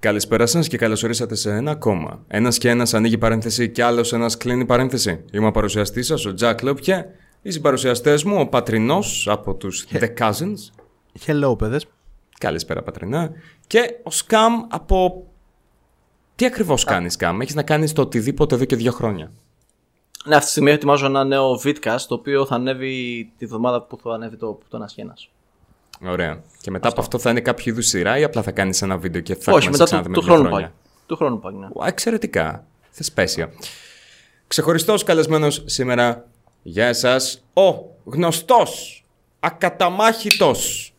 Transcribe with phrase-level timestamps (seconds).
[0.00, 2.24] Καλησπέρα σας και καλώς ορίσατε σε ένα ακόμα.
[2.28, 5.24] Ένας και ένας ανοίγει παρένθεση και άλλος ένας κλείνει παρένθεση.
[5.32, 7.06] Είμαι ο παρουσιαστής σας, ο Τζακ Λόπια.
[7.42, 10.84] Οι συμπαρουσιαστές μου, ο Πατρινός από τους The Cousins.
[11.26, 11.86] Hello, παιδες.
[12.38, 13.30] Καλησπέρα, Πατρινά.
[13.66, 15.26] Και ο Σκάμ από.
[16.34, 19.32] Τι ακριβώς κάνεις, Σκάμ, έχεις να κάνεις το οτιδήποτε εδώ και δύο χρόνια.
[20.24, 23.98] Ναι, αυτή τη στιγμή ετοιμάζω ένα νέο vidcast το οποίο θα ανέβει τη βδομάδα που
[24.02, 25.30] θα ανέβει το, το ένα και ένας.
[26.04, 26.42] Ωραία.
[26.60, 29.20] Και μετά από αυτό θα είναι κάποιο είδους σειρά ή απλά θα κάνεις ένα βίντεο
[29.20, 30.78] και θα Όχι, έχουμε μετά ξαναδεί του, με του δύο χρόνου χρόνια; πάλι.
[31.06, 31.66] Του χρόνου πάλι, ναι.
[31.72, 32.64] Ουα, Εξαιρετικά.
[32.90, 33.52] Θεσπέσια.
[34.46, 36.26] Ξεχωριστός καλεσμένος σήμερα
[36.62, 37.16] για εσά,
[37.52, 39.04] ο γνωστός,
[39.40, 40.94] ακαταμάχητος,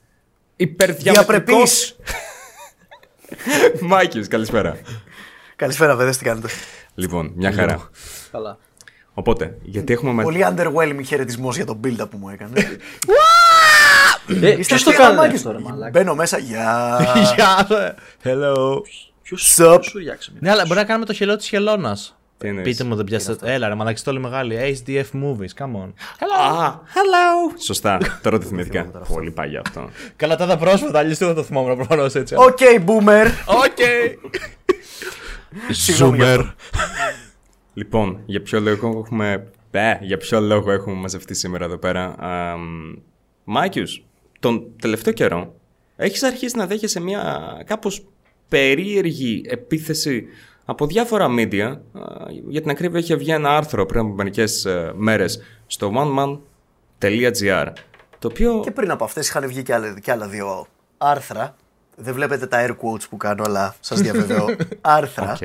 [0.56, 1.42] υπερδιαμετρικό.
[1.42, 1.96] Διαπρεπής.
[3.90, 4.78] Μάκης, καλησπέρα.
[5.56, 6.48] Καλησπέρα, παιδες, τι κάνετε;
[6.96, 7.90] Λοιπόν, μια χαρά.
[8.32, 8.58] Καλά.
[9.14, 10.24] Οπότε, γιατί έχουμε με...
[10.24, 12.78] Πολύ underwhelming χαιρετισμός για τον build-up που μου έκανε.
[14.42, 15.36] Ε, ποιος το αστεία κάνει μάκες.
[15.36, 15.90] αυτό, ρε μαλάκα.
[15.90, 16.98] Μπαίνω μέσα, γεια.
[17.36, 17.68] Γεια
[18.24, 18.82] Hello.
[19.22, 19.78] Ποιος Sup.
[19.80, 20.40] ποιος σου ριάξε μια.
[20.44, 22.16] Ναι, αλλά μπορεί να κάνουμε το χελό της χελώνας.
[22.38, 23.54] Τι εννοείς; Πείτε μου, δεν πιάσατε.
[23.54, 24.78] Έλα, ρε, μαλάκι, το όλοι μεγάλοι.
[24.86, 25.94] HDF movies, come on.
[26.40, 27.56] Α, hello.
[27.64, 28.84] Σωστά, τώρα το θυμήθηκα.
[29.14, 29.90] Πολύ παλιά αυτό.
[30.16, 32.36] Καλά, τα είδα πρόσφατα, αλλιώς δεν θα το θυμόμουν προφανώς έτσι.
[32.36, 33.26] Οκ, boomer.
[33.46, 33.78] Οκ.
[35.70, 36.54] Συγγνώμη για αυτό.
[37.74, 39.48] Λοιπόν, για ποιο λόγο έχουμε.
[39.72, 42.16] Ε, για ποιο λόγο έχουμε μαζευτεί σήμερα εδώ πέρα.
[43.44, 44.04] Μάκιους,
[44.42, 45.54] τον τελευταίο καιρό
[45.96, 48.06] έχεις αρχίσει να δέχεσαι μια κάπως
[48.50, 50.26] περίεργη επίθεση
[50.66, 51.62] από διάφορα media.
[51.62, 51.78] Α,
[52.48, 57.68] Για την ακρίβεια είχε βγει ένα άρθρο πριν από μερικές ε, μέρες στο oneman.gr
[58.20, 58.60] το οποίο...
[58.64, 61.56] Και πριν από αυτές είχαν βγει και άλλα, και άλλα δύο άρθρα.
[61.96, 64.46] Δεν βλέπετε τα air quotes που κάνω, αλλά σας διαβεβαιώ.
[64.82, 65.32] άρθρα.
[65.32, 65.42] Οκ.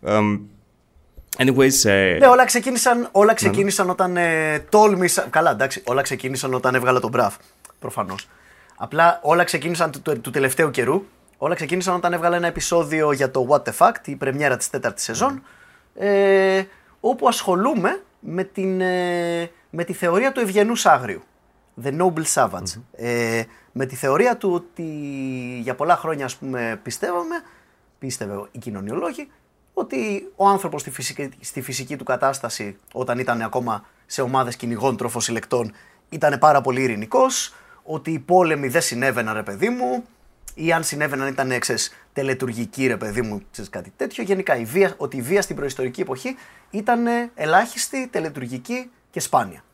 [0.00, 0.40] Εμ,
[1.38, 5.26] anyways, ε, Ναι, όλα ξεκίνησαν, όλα ξεκίνησαν όταν ε, τόλμησα.
[5.30, 7.36] Καλά, εντάξει, όλα ξεκίνησαν όταν έβγαλα τον Μπραφ.
[7.78, 8.28] Προφανώς.
[8.76, 11.04] Απλά όλα ξεκίνησαν του, του, του τελευταίου καιρού.
[11.36, 15.04] Όλα ξεκίνησαν όταν έβγαλα ένα επεισόδιο για το What the Fact, η πρεμιέρα της τέταρτης
[15.04, 15.42] σεζόν,
[15.94, 16.62] ε,
[17.00, 21.22] όπου ασχολούμαι με, την, ε, με τη θεωρία του ευγενούς άγριου.
[21.84, 22.80] The Noble Savage.
[22.92, 24.82] Ε, με τη θεωρία του ότι
[25.62, 27.42] για πολλά χρόνια ας πούμε πιστεύαμε,
[27.98, 29.28] πίστευε οι κοινωνιολόγοι,
[29.74, 34.96] ότι ο άνθρωπος στη φυσική, στη φυσική του κατάσταση όταν ήταν ακόμα σε ομάδες κυνηγών
[34.96, 35.72] τροφοσυλλεκτών
[36.08, 40.04] ήταν πάρα πολύ ειρηνικός, ότι οι πόλεμοι δεν συνέβαιναν ρε παιδί μου
[40.54, 44.24] ή αν συνέβαιναν ήταν ξέρεις, τελετουργικοί ρε παιδί μου, ξέρεις, κάτι τέτοιο.
[44.24, 46.36] Γενικά η βία, ότι η βία στην προϊστορική εποχή
[46.70, 49.64] ήταν ελάχιστη, τελετουργική και σπάνια.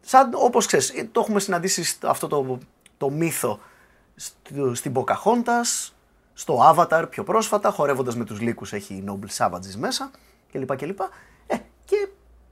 [0.00, 2.58] Σαν όπως ξέρεις, ε, το έχουμε συναντήσει στο- αυτό το,
[2.98, 3.60] το μύθο
[4.14, 5.91] στο- στην Pocahontas,
[6.34, 10.10] στο Avatar πιο πρόσφατα, χορεύοντας με τους λύκους έχει Noble Savages μέσα
[10.52, 10.76] κλπ.
[10.76, 11.00] κλπ.
[11.46, 12.08] Ε, και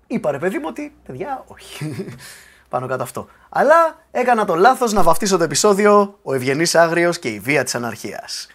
[0.06, 1.94] είπα ρε παιδί μου ότι, παιδιά, όχι.
[2.68, 3.28] Πάνω κάτω αυτό.
[3.48, 7.74] Αλλά έκανα το λάθος να βαφτίσω το επεισόδιο «Ο Ευγενής Άγριος και η βία της
[7.74, 8.48] αναρχίας».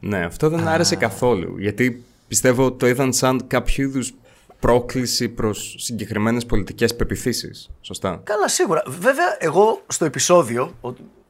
[0.00, 1.58] Ναι, αυτό δεν άρεσε καθόλου.
[1.58, 4.14] Γιατί πιστεύω το είδαν σαν κάποιο είδους
[4.60, 7.70] πρόκληση προς συγκεκριμένες πολιτικές πεπιθήσεις.
[7.80, 8.20] Σωστά.
[8.24, 8.82] Καλά, σίγουρα.
[8.86, 10.74] Βέβαια, εγώ στο επεισόδιο,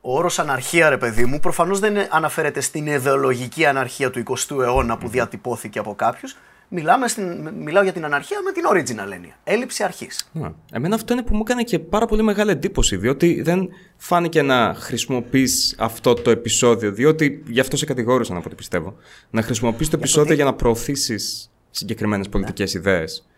[0.03, 4.61] ο, ο όρος αναρχία, ρε παιδί μου, προφανώς δεν αναφέρεται στην ιδεολογική αναρχία του 20ου
[4.61, 6.37] αιώνα που διατυπώθηκε από κάποιους.
[6.75, 9.37] Μιλάμε στην, μιλάω για την αναρχία με την original έννοια.
[9.45, 10.31] Έλλειψη αρχής.
[10.43, 14.43] Α, Εμένα αυτό είναι που μου έκανε και πάρα πολύ μεγάλη εντύπωση, διότι δεν φάνηκε
[14.43, 18.97] να χρησιμοποιείς αυτό το επεισόδιο, διότι γι' αυτό σε κατηγόρησαν από ό,τι πιστεύω.
[19.31, 23.29] Να χρησιμοποιείς το επεισόδιο για να προωθήσεις συγκεκριμένες πολιτικές ιδέες.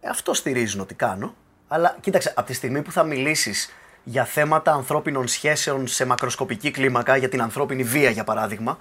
[0.00, 1.34] Ε, αυτό στηρίζουν ότι κάνω.
[1.68, 3.68] Αλλά κοίταξε, από τη στιγμή που θα μιλήσεις
[4.04, 8.78] για θέματα ανθρώπινων σχέσεων σε μακροσκοπική κλίμακα, για την ανθρώπινη βία για παράδειγμα,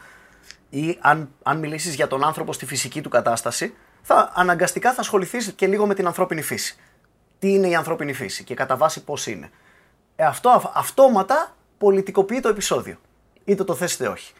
[0.70, 5.54] ή αν, αν μιλήσεις για τον άνθρωπο στη φυσική του κατάσταση, θα αναγκαστικά θα ασχοληθείς
[5.56, 6.76] και λίγο με την ανθρώπινη φύση.
[7.40, 9.50] Τι είναι η ανθρώπινη φύση και κατά βάση πώς είναι.
[10.16, 12.98] Ε, αυτό αυ- αυτόματα πολιτικοποιεί το επεισόδιο.
[13.46, 14.34] Είτε το θες είτε όχι.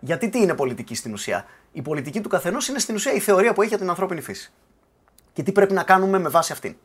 [0.00, 3.52] Γιατί τι είναι πολιτική στην ουσία; Η πολιτική του καθενός είναι στην ουσία η θεωρία
[3.52, 4.52] που έχει για την ανθρώπινη φύση.
[5.32, 6.76] Και τι πρέπει να κάνουμε με βάση αυτήν.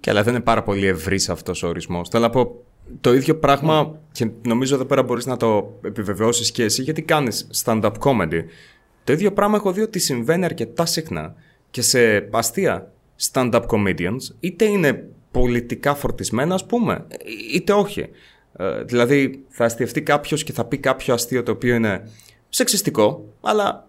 [0.00, 2.08] Και αλλά δεν είναι πάρα πολύ ευρύς αυτός ο ορισμός.
[2.08, 2.64] Θέλω να πω
[3.00, 7.46] το ίδιο πράγμα και νομίζω εδώ πέρα μπορείς να το επιβεβαιώσεις και εσύ γιατί κάνεις
[7.64, 8.44] stand-up comedy.
[9.04, 11.34] Το ίδιο πράγμα έχω δει ότι συμβαίνει αρκετά συχνά
[11.70, 12.92] και σε αστεία
[13.32, 17.06] stand-up comedians, είτε είναι πολιτικά φορτισμένα, ας πούμε,
[17.54, 18.08] είτε όχι.
[18.56, 22.10] Ε, δηλαδή, θα αστιευτεί κάποιος και θα πει κάποιο αστείο το οποίο είναι
[22.48, 23.88] σεξιστικό, αλλά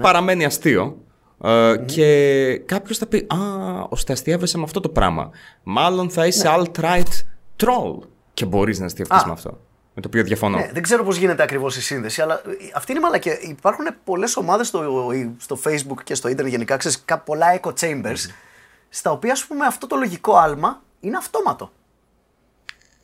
[0.00, 0.98] παραμένει αστείο.
[1.42, 3.36] Ε, Και κάποιος θα πει Α,
[3.88, 5.30] ώστε αστείευεσαι με αυτό το πράγμα.
[5.62, 7.02] Μάλλον θα είσαι alt-right
[7.56, 7.98] troll.
[8.34, 9.22] Και μπορείς να αστιευτεί Α.
[9.26, 9.60] με αυτό.
[9.94, 10.58] Με το οποίο διαφωνώ.
[10.58, 12.40] Ναι, δεν ξέρω πώς γίνεται ακριβώς η σύνδεση, αλλά ε,
[12.74, 13.38] αυτή είναι μαλακία.
[13.40, 18.30] Υπάρχουν πολλές ομάδες στο, στο Facebook και στο Ιντερνετ γενικά, ξέρεις, κα- πολλά echo chambers,
[18.88, 21.70] στα οποία ας πούμε αυτό το λογικό άλμα είναι αυτόματο.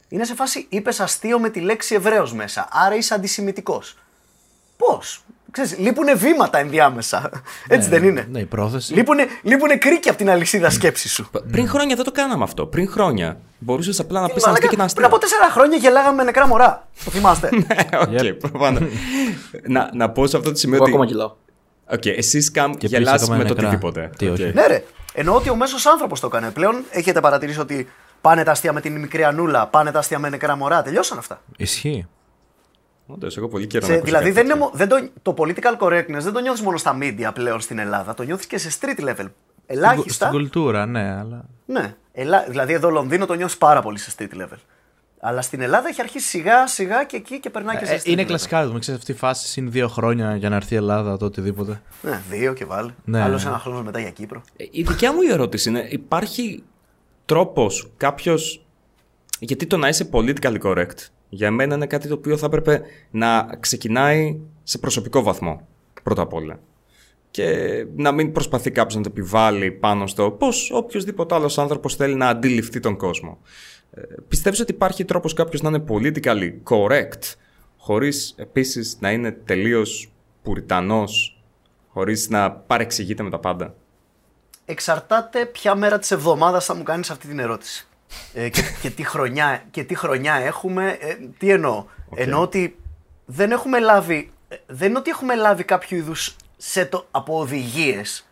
[0.09, 3.99] Είναι σε φάση είπες αστείο με τη λέξη Εβραίος μέσα, άρα είσαι αντισημιτικός.
[4.77, 7.31] Πώς; Ξέρεις, λείπουνε βήματα ενδιάμεσα.
[7.69, 8.27] Έτσι δεν είναι.
[8.31, 8.95] Ναι, η πρόθεση.
[8.95, 11.29] Λείπουνε, λείπουνε κρίκια από την αλυσίδα σκέψης σου.
[11.31, 12.67] Π- Πριν χρόνια δεν το κάναμε αυτό.
[12.67, 13.39] Πριν χρόνια.
[13.59, 15.29] Μπορούσες απλά να πεις ένα Μαλάκα, αστείο και ένα πριν από αστείο.
[15.39, 16.89] τέσσερα χρόνια γελάγαμε με νεκρά μωρά.
[17.05, 17.49] Το θυμάστε.
[17.91, 17.97] Ε,
[18.31, 18.83] Οκ, προφανώς.
[19.67, 20.93] να, να πω σε αυτό το σημείο Εγώ ότι.
[20.93, 21.33] ακόμα γελάω.
[21.93, 23.69] Οκ, εσύ Καμ Και γελάς επίσης ακόμα με το νεκρά.
[23.69, 24.11] οτιδήποτε.
[24.19, 24.33] Τι Οκ.
[24.33, 24.53] όχι.
[24.55, 24.85] ναι, ρε.
[25.15, 26.51] Εννοώ ότι ο μέσος άνθρωπος το έκανε.
[26.51, 27.89] Πλέον έχετε παρατηρήσει ότι
[28.21, 30.83] πάνε τα αστεία με την μικρή Ανούλα, πάνε τα αστεία με νεκρά μωρά.
[30.83, 31.41] Τελειώσαν αυτά.
[31.57, 32.07] Ισχύει.
[33.07, 34.87] Όντως, εγώ πολύ καιρό Σε- να ακούσω δηλαδή κάτι δεν είναι, τέτοιο.
[34.89, 38.15] μο- δεν το, το political correctness δεν το νιώθεις μόνο στα media πλέον στην Ελλάδα.
[38.15, 39.27] Το νιώθεις και σε street level.
[39.67, 40.27] Ελάχιστα.
[40.27, 41.45] Στην κουλτούρα, ναι, αλλά.
[41.67, 41.95] Ναι.
[42.13, 44.59] Ελά, δηλαδή εδώ Λονδίνο το νιώθεις πάρα πολύ σε street level.
[45.25, 48.05] Αλλά στην Ελλάδα έχει αρχίσει σιγά σιγά και εκεί και περνάει και σε Ε, street
[48.07, 48.27] είναι level.
[48.27, 51.25] κλασικά, δεν ξέρεις αυτή η φάση είναι δύο χρόνια για να έρθει η Ελλάδα, το
[51.25, 51.81] οτιδήποτε.
[52.03, 52.95] Ναι, δύο και βάλει.
[53.05, 53.21] Ναι.
[53.23, 54.43] Άλλος ένας χρόνος μετά για Κύπρο.
[54.57, 56.63] Ε, Η δικιά μου η ερώτηση είναι, υπάρχει
[57.25, 58.65] τρόπος κάποιος,
[59.39, 60.97] γιατί το να είσαι politically correct,
[61.35, 65.69] για μένα είναι κάτι το οποίο θα έπρεπε να ξεκινάει σε προσωπικό βαθμό,
[66.03, 66.61] πρώτα απ' όλα.
[67.31, 67.47] Και
[67.97, 72.29] να μην προσπαθεί κάποιος να το επιβάλλει πάνω στο πώς οποιοδήποτε άλλος άνθρωπος θέλει να
[72.29, 73.39] αντιληφθεί τον κόσμο.
[73.91, 77.35] Ε, πιστεύεις ότι υπάρχει τρόπος κάποιος να είναι politically correct,
[77.77, 80.13] χωρίς επίσης να είναι τελείως
[80.43, 81.43] πουριτανός,
[81.89, 83.75] χωρίς να παρεξηγείται με τα πάντα;
[84.65, 87.87] Εξαρτάται ποια μέρα της εβδομάδας θα μου κάνεις αυτή την ερώτηση.
[88.35, 90.97] Ε, και, και, τι χρονιά, και τι χρονιά έχουμε.
[91.01, 91.85] Ε, τι εννοώ.
[92.15, 92.77] Εννοώ ότι
[93.25, 94.31] δεν έχουμε λάβει.
[94.49, 98.27] ε, Δεν είναι ότι έχουμε λάβει κάποιο είδους σετ από οδηγίες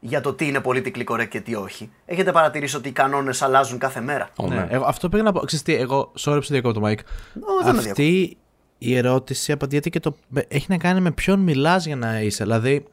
[0.00, 1.90] για το τι είναι politically correct και τι όχι.
[2.06, 4.28] Έχετε παρατηρήσει ότι οι κανόνες αλλάζουν κάθε μέρα.
[4.36, 4.66] Ω, Ναι, ναι.
[4.70, 5.40] εγώ, αυτό πήγα να πω.
[5.40, 6.98] Ξέρεις τι, εγώ, sorry που σε διακόπτω, Μάικ.
[7.00, 8.36] Ω, δεν με Αυτή
[8.78, 10.16] η ερώτηση απαντιέται και το.
[10.28, 12.42] με- έχει να κάνει με ποιον μιλάς για να είσαι.
[12.44, 12.84] Δηλαδή,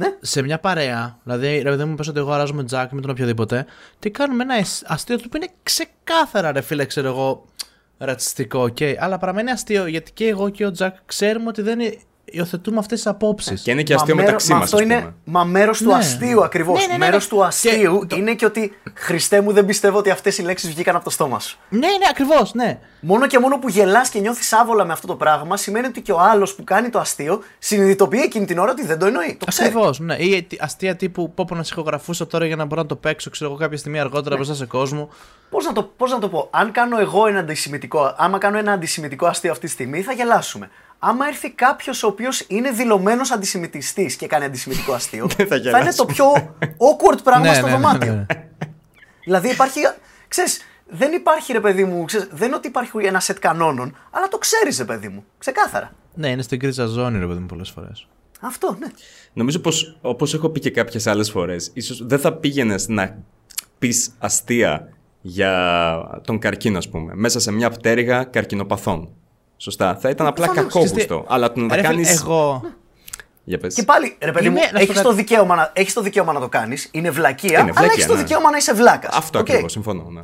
[0.00, 0.16] Ναι.
[0.20, 3.10] σε μια παρέα, δηλαδή, ρε παιδί μου, πες ότι εγώ αράζω με Τζακ με τον
[3.10, 3.66] οποιοδήποτε,
[3.98, 7.44] τι κάνουμε ένα εσ- αστείο του που είναι ξεκάθαρα, ρε φίλε, ξέρω εγώ,
[7.98, 8.76] ρατσιστικό, οκ.
[8.98, 11.94] Αλλά παραμένει αστείο γιατί και εγώ και ο Τζακ ξέρουμε ότι δεν ε-
[12.30, 13.60] υιοθετούμε αυτές τις απόψεις.
[13.62, 14.64] Και είναι και αστείο μέρο- μεταξύ μα μας.
[14.72, 15.94] αυτό είναι μα μέρος του Ναι.
[15.94, 16.80] αστείου ακριβώς.
[16.80, 17.04] Ναι, ναι, ναι, ναι.
[17.04, 20.42] Μέρος του αστείου Και το- είναι και ότι Χριστέ μου δεν πιστεύω ότι αυτές οι
[20.42, 21.58] λέξεις βγήκαν από το στόμα σου.
[21.68, 22.78] Ναι, ναι, ακριβώς, ναι.
[23.00, 26.12] Μόνο και μόνο που γελάς και νιώθεις άβολα με αυτό το πράγμα σημαίνει ότι και
[26.12, 29.36] ο άλλος που κάνει το αστείο συνειδητοποιεί εκείνη την ώρα ότι δεν το εννοεί.
[29.40, 29.68] Το ξέρει.
[29.68, 30.14] Ακριβώς, ναι.
[30.16, 33.30] Ή τι- αστεία τύπου πω πω να συγχογραφούσα τώρα για να μπορώ να το παίξω,
[33.30, 34.02] ξέρω εγώ, κάποια στιγμή Ναι.
[34.04, 35.08] αργότερα μπροστά σε κόσμο.
[35.50, 38.72] Πώς να, το, πώς να το πω, αν κάνω εγώ ένα αντισημιτικό, άμα κάνω ένα
[38.72, 40.70] αντισημιτικό αστείο αυτή τη στιγμή, θα γελάσουμε.
[41.02, 45.56] Άμα έρθει κάποιος ο οποίος είναι δηλωμένος αντισημιτιστής και κάνει αντισημιτικό αστείο, θα θα, είναι
[45.64, 45.92] γελάσουμε.
[45.92, 46.26] το πιο
[46.62, 48.12] awkward πράγμα Ναι, στο ναι, ναι, δωμάτιο.
[48.14, 48.26] ναι.
[49.24, 49.80] Δηλαδή υπάρχει.
[50.28, 54.28] Ξέρεις, δεν υπάρχει ρε παιδί μου, ξέρεις, δεν είναι ότι υπάρχει ένα σετ κανόνων, αλλά
[54.28, 55.24] το ξέρεις ρε παιδί μου.
[55.38, 55.92] Ξεκάθαρα.
[56.14, 58.06] Ναι, είναι στην κρίζα ζώνη, ρε παιδί μου, πολλές φορές.
[58.40, 58.86] Αυτό, ναι.
[59.32, 63.16] Νομίζω πως, όπως έχω πει και κάποιες άλλες φορές, ίσως δεν θα πήγαινες να
[63.78, 64.88] πεις αστεία
[65.20, 69.08] για τον καρκίνο, ας πούμε, μέσα σε μια πτέρυγα καρκινοπαθών.
[69.62, 69.96] Σωστά.
[69.96, 70.72] Θα ήταν απλά προφανώς.
[70.72, 71.24] κακόβουστο.
[71.28, 72.20] Αλλά το να τα Ρε φίλε, κάνεις...
[72.20, 72.62] Εγώ.
[73.44, 73.74] Για πες.
[73.74, 75.20] Και πάλι, ρε παιδί Είμαι- μου, να σου έχεις πω το, κάτι.
[75.20, 76.88] δικαίωμα να, έχεις το δικαίωμα να το κάνεις.
[76.92, 78.20] Είναι βλακεία, Είναι αλλά βλακεία, έχεις το ναι.
[78.22, 79.16] δικαίωμα να είσαι βλάκας.
[79.16, 80.02] Αυτό ακριβώς, συμφωνώ.
[80.10, 80.22] Ναι.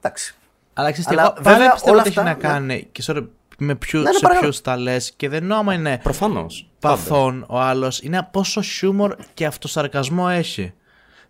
[0.00, 0.34] Εντάξει.
[0.72, 2.42] Αλλά ξέρεις τι, Αλλά εγώ βέβαια βέβαια πιστεύω όλα ότι έχει αυτά, να ναι.
[2.42, 3.26] κάνει και sorry,
[3.58, 4.50] με ποιου, Ναι, ναι, σε παρακαλώ.
[4.50, 6.70] ποιου τα λες και δεν εννοώ άμα είναι Προφανώς.
[6.80, 6.94] Πάντα.
[6.96, 10.72] παθών ο άλλος, είναι πόσο χιούμορ και αυτοσαρκασμό έχει.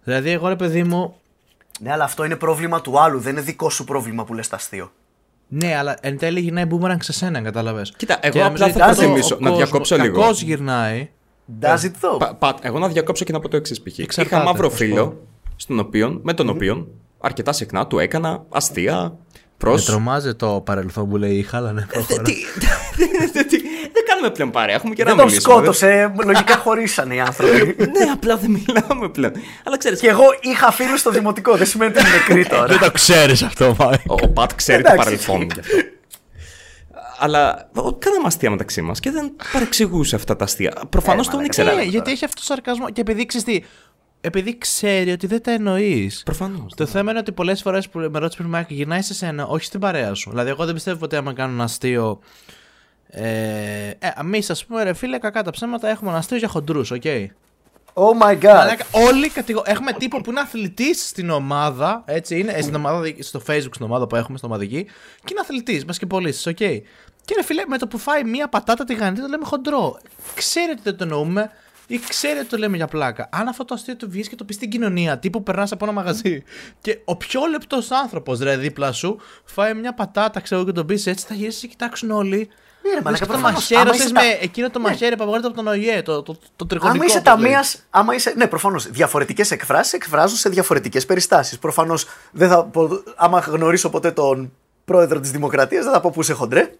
[0.04, 1.14] Δηλαδή, εγώ ρε παιδί μου,
[1.80, 3.18] Ναι, αλλά αυτό είναι πρόβλημα του άλλου.
[3.20, 4.92] Δεν είναι δικό σου πρόβλημα που λες τα αστείο.
[5.52, 7.92] Ναι, αλλά εν τέλει γυρνάει boomerang σε σένα, κατάλαβες.
[7.96, 10.20] Κοίτα, εγώ απλά θα προτιμήσω να διακόψω λίγο.
[10.20, 11.10] Κακώ γυρνάει.
[11.60, 13.86] Does it though; Πα- πα- εγώ να διακόψω και να πω το εξής π.χ.
[13.86, 15.26] Είχα Εξαρτάται, μαύρο πώς φίλο,
[15.56, 16.88] στον οποίο, με τον οποίο
[17.20, 19.16] αρκετά συχνά του έκανα αστεία
[19.56, 19.72] προ.
[19.72, 22.22] Με τρομάζει το παρελθόν που λέει χάλανε προχώρα.
[23.32, 23.46] Δεν
[24.20, 24.74] κάνουμε πλέον παρέα.
[24.74, 25.54] Έχουμε και να Δεν τον μιλήσουμε.
[25.54, 26.12] σκότωσε.
[26.24, 27.76] Λογικά χωρίσανε οι άνθρωποι.
[27.78, 29.32] Ναι, απλά δεν μιλάμε πλέον.
[29.64, 30.00] Αλλά ξέρεις.
[30.00, 31.56] και εγώ είχα φίλους στο δημοτικό.
[31.56, 32.66] Δεν σημαίνει ότι είναι νεκροί τώρα.
[32.66, 34.00] Δεν το ξέρεις αυτό, Μάικ.
[34.10, 35.04] Ο, ο Πατ ξέρει το Εντάξει.
[35.04, 35.76] παρελθόν γι' αυτό.
[37.22, 40.72] Αλλά ο, κάναμε αστεία μεταξύ μας και δεν παρεξηγούσε αυτά τα αστεία.
[40.88, 41.62] Προφανώς Ε, τον μαλάκα.
[41.62, 41.82] ήξερα.
[41.82, 42.90] Ναι, γιατί έχει αυτό το σαρκασμό.
[42.90, 43.62] Και επειδή ξέρεις τι,
[44.20, 46.22] επειδή ξέρει ότι δεν τα εννοείς.
[46.24, 46.74] Προφανώς.
[46.76, 49.64] Το θέμα είναι ότι πολλές φορές που με ρώτησες πριν Μάικ, γυρνάει σε σένα, όχι
[49.64, 50.30] στην παρέα σου.
[50.30, 52.20] Δηλαδή, εγώ δεν πιστεύω ποτέ άμα κάνω ένα αστείο.
[53.10, 56.90] Ε, ε, εμείς, ας πούμε, ρε φίλε, κακά τα ψέματα έχουμε ένα αστείο για χοντρούς,
[56.90, 57.02] οκ.
[57.94, 58.54] Oh my god.
[58.54, 59.62] Μαλάκα, Όλοι κατηγο...
[59.66, 63.84] έχουμε τύπο που είναι αθλητής στην ομάδα, έτσι είναι, ε, στην ομάδα, στο facebook στην
[63.84, 64.84] ομάδα που έχουμε, στην ομαδική,
[65.24, 66.56] και είναι αθλητής, μα και πωλήσει, οκ.
[67.24, 69.98] Και ρε φίλε, με το που φάει μία πατάτα τηγανιτή το λέμε χοντρό.
[70.34, 71.50] Ξέρει ότι δεν το εννοούμε
[71.86, 73.28] ή ξέρει ότι το λέμε για πλάκα.
[73.32, 75.94] Αν αυτό το αστείο του βγεις και το πεις στην κοινωνία, τύπου περνάς από ένα
[75.94, 76.42] μαγαζί
[76.80, 81.06] και ο πιο λεπτός άνθρωπος, ρε δίπλα σου, φάει μια πατάτα, ξέρω και τον πεις
[81.06, 82.48] έτσι, θα γυρίσει και κοιτάξουν όλοι.
[82.82, 83.60] Ναι, ρε, Λες μαλάκα, και το προφανώς.
[83.60, 86.22] μαχαίρι, Άμα ξέρεις, είσαι τα- με εκείνο το μαχαίρι που απαγορεύεται από τον ΟΗΕ, το,
[86.22, 86.96] το, το τριγωνικό.
[86.96, 87.52] Άμα είσαι όπως λέει.
[87.52, 87.64] ταμεία.
[87.90, 88.32] Άμα είσαι.
[88.36, 88.86] Ναι, προφανώς.
[88.90, 91.58] Διαφορετικές εκφράσεις εκφράζουν σε διαφορετικές περιστάσεις.
[91.58, 92.64] Προφανώς δεν θα.
[92.64, 94.52] πω- Άμα γνωρίσω ποτέ τον
[94.84, 96.70] πρόεδρο της Δημοκρατίας, δεν θα πω που είσαι χοντρέ.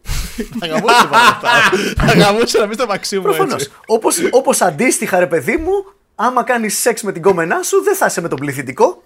[0.58, 1.48] Θα γαμούσε παρά αυτά.
[2.06, 3.52] Θα γαμούσε να μην στο μαξί μου Προφανώς.
[3.52, 3.70] έτσι.
[3.86, 5.72] Όπως, όπως αντίστοιχα, ρε παιδί μου,
[6.14, 9.02] άμα κάνεις σεξ με την κόμενά σου, δεν θα είσαι με τον πληθυντικό.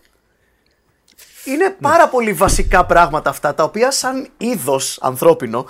[1.45, 5.67] Είναι πάρα πολύ βασικά πράγματα αυτά, τα οποία σαν είδος ανθρώπινο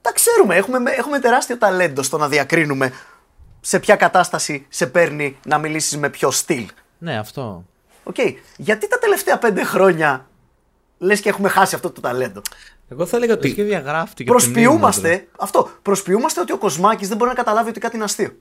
[0.00, 0.56] τα ξέρουμε.
[0.56, 2.92] Έχουμε, έχουμε τεράστιο ταλέντο στο να διακρίνουμε
[3.60, 6.66] σε ποια κατάσταση σε παίρνει να μιλήσεις με ποιο στυλ.
[6.98, 7.64] Ναι, αυτό.
[8.04, 8.16] Οκ.
[8.56, 10.26] Γιατί τα τελευταία πέντε χρόνια
[10.98, 12.42] λες και έχουμε χάσει αυτό το ταλέντο;
[12.88, 13.62] Εγώ θα έλεγα Λες και ότι.
[13.62, 14.30] διαγράφτηκε.
[14.30, 17.94] από τη μνήμη, Προσποιούμαστε, αυτό, προσποιούμαστε ότι ο κοσμάκης δεν μπορεί να καταλάβει ότι κάτι
[17.96, 18.32] είναι αστείο.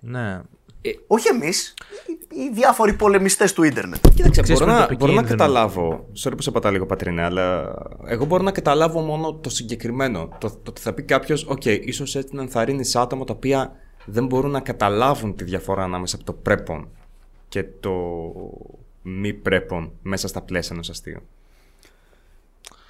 [0.00, 0.42] δηλαδή.
[0.82, 0.92] Ναι.
[1.06, 1.74] Όχι εμείς,
[2.06, 4.08] οι, οι διάφοροι πολεμιστές του ίντερνετ.
[4.14, 5.48] Κοίταξε, Ξέρεις μπορώ με να, το μπορώ να επικίνδυνο.
[5.50, 6.06] καταλάβω.
[6.22, 7.74] Sorry που σε πατά λίγο πατρινέ, αλλά
[8.06, 10.28] εγώ μπορώ να καταλάβω μόνο το συγκεκριμένο.
[10.38, 13.72] Το, το ότι θα πει κάποιος, OK, ίσως έτσι να ενθαρρύνει άτομα τα οποία
[14.04, 16.88] δεν μπορούν να καταλάβουν τη διαφορά ανάμεσα από το πρέπον
[17.48, 17.92] και το
[19.02, 21.20] μη πρέπον μέσα στα πλαίσια ενός αστείου.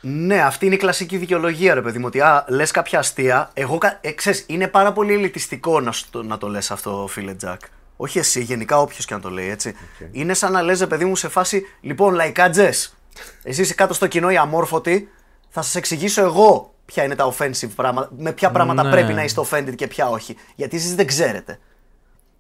[0.05, 2.05] Ναι, αυτή είναι η κλασική δικαιολογία, ρε παιδί μου.
[2.07, 3.51] Ότι α, λες κάποια αστεία.
[3.55, 7.07] Εγώ, κα- ε, ξέρεις, είναι πάρα πολύ ελιτιστικό να, σου το- να το λες αυτό,
[7.09, 7.61] φίλε Τζακ.
[8.03, 9.75] Όχι εσύ, γενικά όποιος και να το λέει έτσι.
[10.13, 11.63] Είναι σαν να λες, ρε παιδί μου, σε φάση.
[11.81, 12.97] Λοιπόν, λαϊκά τζες.
[13.43, 15.09] Εσύ είσαι κάτω στο κοινό οι αμόρφωτοι.
[15.49, 18.11] Θα σας εξηγήσω εγώ ποια είναι τα offensive πράγματα.
[18.19, 18.91] Με ποια πράγματα Ναι.
[18.91, 20.37] πρέπει να είστε offended και ποια όχι.
[20.55, 21.59] Γιατί εσείς δεν ξέρετε.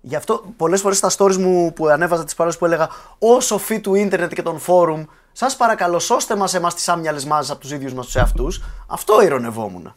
[0.00, 3.80] Γι' αυτό πολλές φορές στα stories μου που ανέβαζα τις παρόλες που έλεγα Ω σοφοί
[3.81, 7.71] του ίντερνετ και των φόρουμ, σας παρακαλώ, σώστε μας εμάς τις άμυαλες μάζες από τους
[7.73, 8.62] ίδιους μας τους εαυτούς.
[8.87, 9.94] Αυτό ειρωνευόμουν.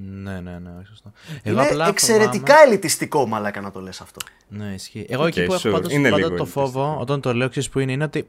[0.00, 1.12] Ναι, ναι, ναι, όχι σωστό.
[1.42, 4.20] Είναι απλά εξαιρετικά φοβάμαι- ελιτιστικό, μαλάκα να το λες αυτό.
[4.48, 5.06] Ναι, ισχύει.
[5.08, 5.72] Εγώ εκεί Οκ, που έχω sure.
[5.72, 7.00] πάντως Είναι πάντα λίγο το φόβο, ελιτιστικό.
[7.02, 8.28] όταν το λέω, ξέρεις που είναι, είναι ότι.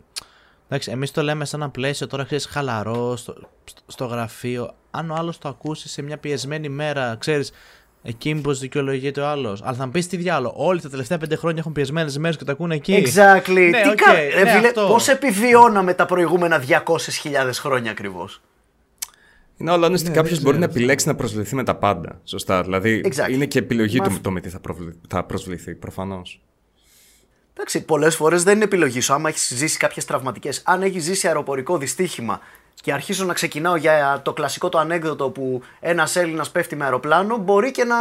[0.67, 4.73] Εντάξει, εμείς το λέμε σε ένα πλαίσιο τώρα, ξέρεις, χαλαρό, στο, στο, στο γραφείο.
[4.91, 7.51] Αν ο άλλος το ακούσει σε μια πιεσμένη μέρα, ξέρεις,
[8.03, 9.61] εκεί μήπως δικαιολογείται ο άλλος.
[9.63, 10.53] Αλλά θα μου πεις τι διάλογο.
[10.57, 13.03] Όλοι τα τελευταία πέντε χρόνια έχουν πιεσμένες μέρες και το ακούνε εκεί.
[13.05, 13.67] Exactly.
[13.71, 14.11] Ναι, Τι οκ, κα...
[14.13, 14.87] ναι, Ρε φίλε, αυτό.
[14.87, 16.79] πώς επιβιώναμε τα προηγούμενα 200.000
[17.53, 18.41] χρόνια ακριβώς;
[19.57, 22.19] Είναι όλο ότι Ναι, κάποιος δεν μπορεί να ξέρω επιλέξει να προσβληθεί με τα πάντα.
[22.23, 22.61] Σωστά.
[22.63, 23.29] Δηλαδή Exactly.
[23.31, 26.41] είναι και επιλογή Μα του αυ- το με τι θα, προβλη- θα προσβληθεί, προφανώς.
[27.53, 29.13] Εντάξει, πολλές φορές δεν είναι επιλογή σου.
[29.13, 32.39] Άμα έχεις ζήσει κάποιες τραυματικές, αν έχεις ζήσει αεροπορικό δυστύχημα
[32.73, 37.37] και αρχίσω να ξεκινάω για το κλασικό το ανέκδοτο που ένας Έλληνας πέφτει με αεροπλάνο,
[37.37, 37.95] μπορεί και να,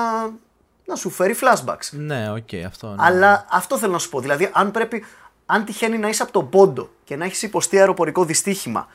[0.87, 1.88] να σου φέρει flashbacks.
[1.90, 2.87] Ναι, οκ, αυτό.
[2.88, 2.94] Ναι.
[2.99, 4.20] Αλλά αυτό θέλω να σου πω.
[4.20, 5.04] Δηλαδή, αν πρέπει,
[5.46, 8.88] αν τυχαίνει να είσαι από τον Πόντο και να έχεις υποστεί αεροπορικό δυστύχημα,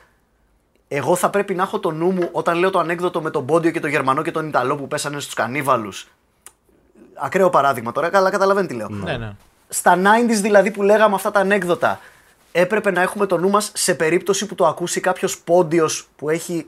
[0.91, 3.71] εγώ θα πρέπει να έχω το νου μου όταν λέω το ανέκδοτο με τον Πόντιο
[3.71, 6.07] και τον Γερμανό και τον Ιταλό που πέσανε στους κανίβαλους.
[7.13, 8.89] Ακραίο παράδειγμα τώρα, αλλά καταλαβαίνετε τι λέω.
[8.89, 9.31] Ναι, ναι.
[9.69, 11.99] Στα 90s δηλαδή που λέγαμε αυτά τα ανέκδοτα,
[12.51, 16.65] έπρεπε να έχουμε το νου μας σε περίπτωση που το ακούσει κάποιος πόντιος που έχει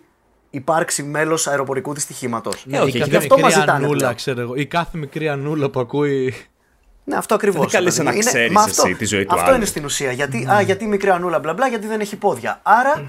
[0.49, 2.63] υπάρξει μέλος αεροπορικού δυστυχήματος.
[2.65, 4.15] Ναι, όχι, η γι' κάθε αυτό μικρή μας ζητάνε ανούλα, πλέον.
[4.15, 4.55] ξέρω εγώ.
[4.55, 6.33] Η κάθε μικρή ανούλα που ακούει.
[7.03, 7.59] Ναι, αυτό ακριβώς.
[7.59, 9.55] Δεν καλείσαι να ξέρεις εσύ τη ζωή του Αυτό άλλου.
[9.55, 10.11] είναι στην ουσία.
[10.11, 12.59] Γιατί, α, γιατί η μικρή ανούλα μπλα μπλα, γιατί δεν έχει πόδια.
[12.63, 13.03] Άρα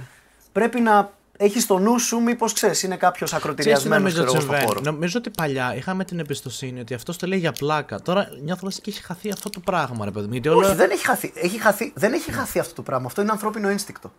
[0.53, 4.31] πρέπει να έχεις στο νου σου, μήπως ξέρεις, είναι κάποιος Ξέρεις τι ακροτηριασμένος νομίζω ότι
[4.31, 4.67] στον συμβαίνει.
[4.67, 4.81] χώρο.
[4.81, 8.01] Νομίζω ότι παλιά είχαμε την εμπιστοσύνη ότι αυτός το λέει για πλάκα.
[8.03, 10.33] Τώρα νιώθω λες και έχει χαθεί αυτό το πράγμα, ρε παιδί μου.
[10.33, 10.67] Γιατί όλο...
[10.67, 11.33] Όχι, δεν έχει χαθεί.
[11.35, 11.93] Έχει χαθεί.
[11.97, 13.07] Δεν έχει χαθεί αυτό το πράγμα.
[13.07, 14.13] Αυτό είναι ανθρώπινο ένστικτο.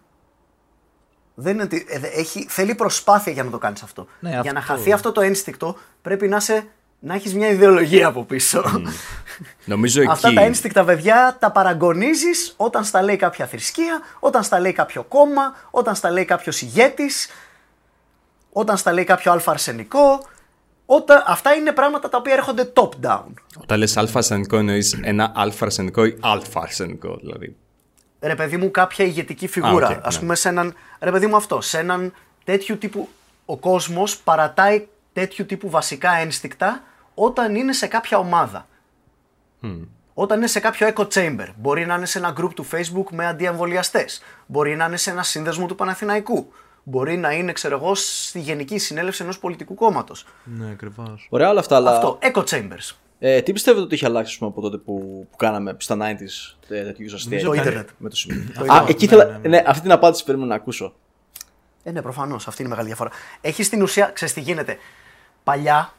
[1.36, 4.08] Δεν είναι ότι, ε, δε- έχει, θέλει προσπάθεια για να το κάνεις αυτό.
[4.20, 4.74] Ναι, για να αυτό.
[4.74, 6.68] χαθεί αυτό το ένστικτο, πρέπει να, είσαι,
[7.06, 8.64] να έχεις μια ιδεολογία από πίσω.
[9.66, 10.12] Νομίζω εκεί.
[10.12, 15.04] Αυτά τα ένστικτα, παιδιά, τα παραγωνίζεις όταν στα λέει κάποια θρησκεία, όταν στα λέει κάποιο
[15.04, 17.30] κόμμα, όταν στα λέει κάποιος ηγέτης,
[18.52, 20.26] όταν στα λέει κάποιο αλφα αρσενικό.
[20.86, 21.24] Όταν...
[21.26, 23.34] Αυτά είναι πράγματα τα οποία έρχονται top-down.
[23.62, 27.56] Όταν λες αλφα αρσενικό εννοείς ένα αλφα αρσενικό ή αλφα αρσενικό, δηλαδή.
[28.22, 29.88] ρε παιδί μου, κάποια ηγετική φιγούρα.
[29.88, 30.20] Α, οκ, ας ναι.
[30.20, 30.74] πούμε, σε έναν.
[31.00, 31.62] Ρε παιδί μου, αυτό.
[31.62, 33.10] Σε έναν τέτοιου τύπου.
[33.46, 36.84] Ο κόσμος παρατάει τέτοιου τύπου βασικά ένστικτα
[37.14, 38.68] όταν είναι σε κάποια ομάδα.
[40.14, 41.48] Όταν είναι σε κάποιο echo chamber.
[41.58, 44.22] Μπορεί να είναι σε ένα group του Facebook με αντιεμβολιαστές.
[44.46, 46.52] Μπορεί να είναι σε ένα σύνδεσμο του Παναθηναϊκού.
[46.84, 50.26] Μπορεί να είναι, ξέρω εγώ, στη γενική συνέλευση ενός πολιτικού κόμματος.
[50.44, 51.28] Ναι, ακριβώς.
[51.30, 51.92] Ωραία όλα αυτά, αλλά.
[51.96, 52.20] Αυτό.
[52.22, 52.96] Echo chambers.
[53.20, 56.56] Ε, τι πιστεύετε ότι έχει αλλάξει ας πούμε, από τότε που, που κάναμε στα 90s
[56.68, 57.30] τε- τέτοιου είδους αστεία.
[57.30, 57.90] Νομίζω Το κανεί- ίντερνετ.
[57.98, 58.44] Με το σημείο.
[58.58, 58.86] Το Α, είδα.
[58.88, 59.26] εκεί Ναι, ήθελα.
[59.26, 59.48] ναι, ναι.
[59.48, 60.94] Ναι, αυτή την απάντηση περίμενα να ακούσω.
[61.84, 62.48] Ε, ναι, προφανώς.
[62.48, 63.10] Αυτή είναι η μεγάλη διαφορά.
[63.42, 64.78] Έχει στην ουσία, ξέρεις τι γίνεται.
[65.44, 65.94] Παλιά,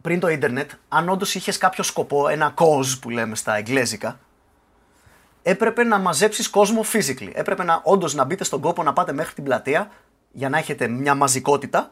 [0.00, 4.18] πριν το ίντερνετ, αν όντως είχες κάποιο σκοπό, ένα cause που λέμε στα εγγλέζικα,
[5.42, 7.30] έπρεπε να μαζέψεις κόσμο physically.
[7.32, 9.90] Έπρεπε να όντως να μπείτε στον κόπο να πάτε μέχρι την πλατεία
[10.32, 11.90] για να έχετε μια μαζικότητα.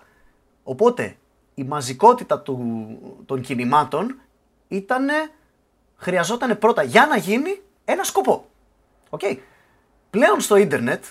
[0.63, 1.17] Οπότε
[1.55, 2.79] η μαζικότητα του,
[3.27, 4.21] των κινημάτων
[4.69, 5.09] ήταν.
[5.97, 8.49] Χρειαζόταν πρώτα για να γίνει ένα σκοπό.
[9.11, 9.21] Οκ.
[10.11, 11.05] Πλέον στο ίντερνετ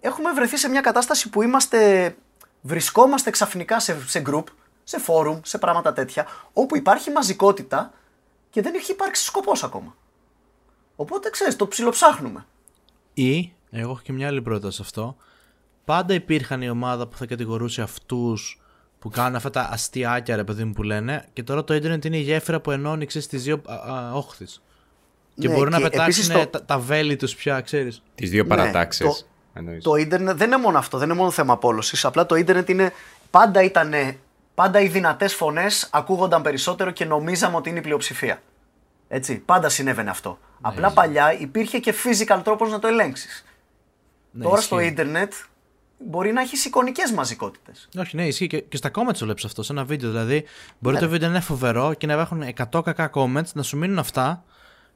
[0.00, 2.14] έχουμε βρεθεί σε μια κατάσταση που είμαστε,
[2.60, 4.44] βρισκόμαστε ξαφνικά σε, σε group,
[4.88, 7.92] σε forum, σε πράγματα τέτοια, όπου υπάρχει μαζικότητα
[8.50, 9.96] και δεν έχει υπάρξει σκοπός ακόμα.
[10.96, 12.46] Οπότε ξέρεις, το ψιλοψάχνουμε.
[13.14, 15.16] Ή, εγώ έχω και μια άλλη πρόταση σε αυτό.
[15.84, 18.60] πάντα υπήρχαν η ομάδα που θα κατηγορούσε αυτούς
[18.98, 21.28] που κάνουν αυτά τα αστιάκια, ρε παιδί μου που λένε.
[21.32, 23.62] Και τώρα το ίντερνετ είναι η γέφυρα που ενώνει ξέρεις, τις δύο
[24.12, 24.46] όχθε.
[25.38, 28.02] Και Ναι, μπορούν να και πετάξουν επίσης το- τα, τα βέλη τους πια, ξέρεις.
[28.14, 29.06] Τις δύο Ναι, παρατάξεις.
[29.06, 32.06] το- Το ίντερνετ δεν είναι μόνο αυτό, δεν είναι μόνο θέμα απόλωση.
[32.06, 32.92] Απλά το ίντερνετ είναι.
[33.30, 33.92] Πάντα ήταν.
[34.56, 38.42] Πάντα οι δυνατές φωνές ακούγονταν περισσότερο και νομίζαμε ότι είναι η πλειοψηφία.
[39.08, 39.36] Έτσι.
[39.38, 40.38] Πάντα συνέβαινε αυτό.
[40.60, 43.44] Απλά παλιά υπήρχε και physical τρόπος να το ελέγξεις.
[44.42, 45.32] Τώρα στο ίντερνετ
[45.98, 47.88] μπορεί να έχεις εικονικές μαζικότητες.
[47.98, 50.10] Όχι, ναι, ισχύει και, και στα comments το βλέπεις αυτό σε ένα βίντεο.
[50.10, 50.44] Δηλαδή,
[50.78, 51.00] μπορεί Ναι.
[51.00, 54.44] το βίντεο να είναι φοβερό και να έχουν 100 κακά comments, να σου μείνουν αυτά.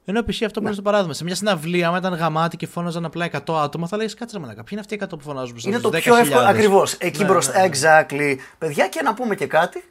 [0.05, 0.41] Ενώ π.χ.
[0.43, 1.13] αυτό μπορεί να το παράδειγμα.
[1.13, 4.41] Σε μια συναυλία, άμα ήταν γαμάτι και φώναζαν απλά 100 άτομα, θα λέγες κάτσε ρε
[4.41, 4.59] μαλάκα.
[4.63, 6.01] Ποιοι είναι αυτοί οι 100 που φωνάζουν μπροστά Είναι στους το 10.000?
[6.01, 6.45] πιο εύκολο.
[6.47, 6.93] Ακριβώς.
[6.93, 7.59] Εκεί Ναι, μπροστά.
[7.59, 7.69] ναι, ναι.
[7.73, 8.35] Exactly.
[8.57, 9.83] Παιδιά, και να πούμε και κάτι.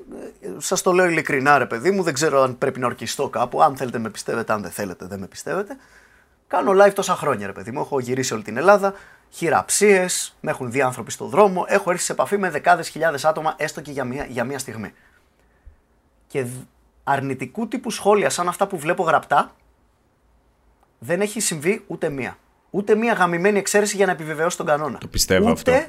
[0.58, 2.02] Σας το λέω ειλικρινά, ρε παιδί μου.
[2.02, 3.62] Δεν ξέρω αν πρέπει να ορκιστώ κάπου.
[3.62, 4.52] Αν θέλετε, με πιστεύετε.
[4.52, 5.76] Αν δεν θέλετε, δεν με πιστεύετε.
[6.46, 7.80] Κάνω live τόσα χρόνια, ρε παιδί μου.
[7.80, 8.94] Έχω γυρίσει όλη την Ελλάδα.
[9.30, 10.36] Χειραψίες.
[10.40, 11.64] Με έχουν δει άνθρωποι στο δρόμο.
[11.68, 14.92] Έχω έρθει σε επαφή με δεκάδες χιλιάδες άτομα, έστω και για μία, για μία στιγμή.
[16.26, 16.48] Και δ-
[17.04, 19.54] αρνητικού τύπου σχόλια σαν αυτά που βλέπω γραπτά
[21.02, 22.38] δεν έχει συμβεί ούτε μία.
[22.70, 24.98] Ούτε μία γαμημένη εξαίρεση για να επιβεβαιώσει τον κανόνα.
[24.98, 25.88] Το πιστεύω ούτε αυτό.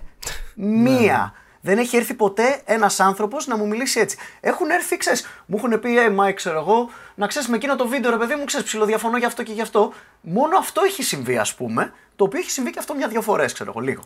[0.56, 1.34] μία.
[1.64, 4.18] Δεν έχει έρθει ποτέ ένας άνθρωπος να μου μιλήσει έτσι.
[4.40, 7.88] Έχουν έρθει, ξέρεις, μου έχουν πει, Ε, Μάικ, ξέρω εγώ, να ξέρεις με εκείνο το
[7.88, 9.94] βίντεο, ρε παιδί μου, ξέρεις, ψιλοδιαφωνώ γι' αυτό και γι' αυτό.
[10.22, 13.70] Μόνο αυτό έχει συμβεί, ας πούμε, το οποίο έχει συμβεί και αυτό μια-δυο φορές, ξέρω
[13.76, 14.02] εγώ, λίγο.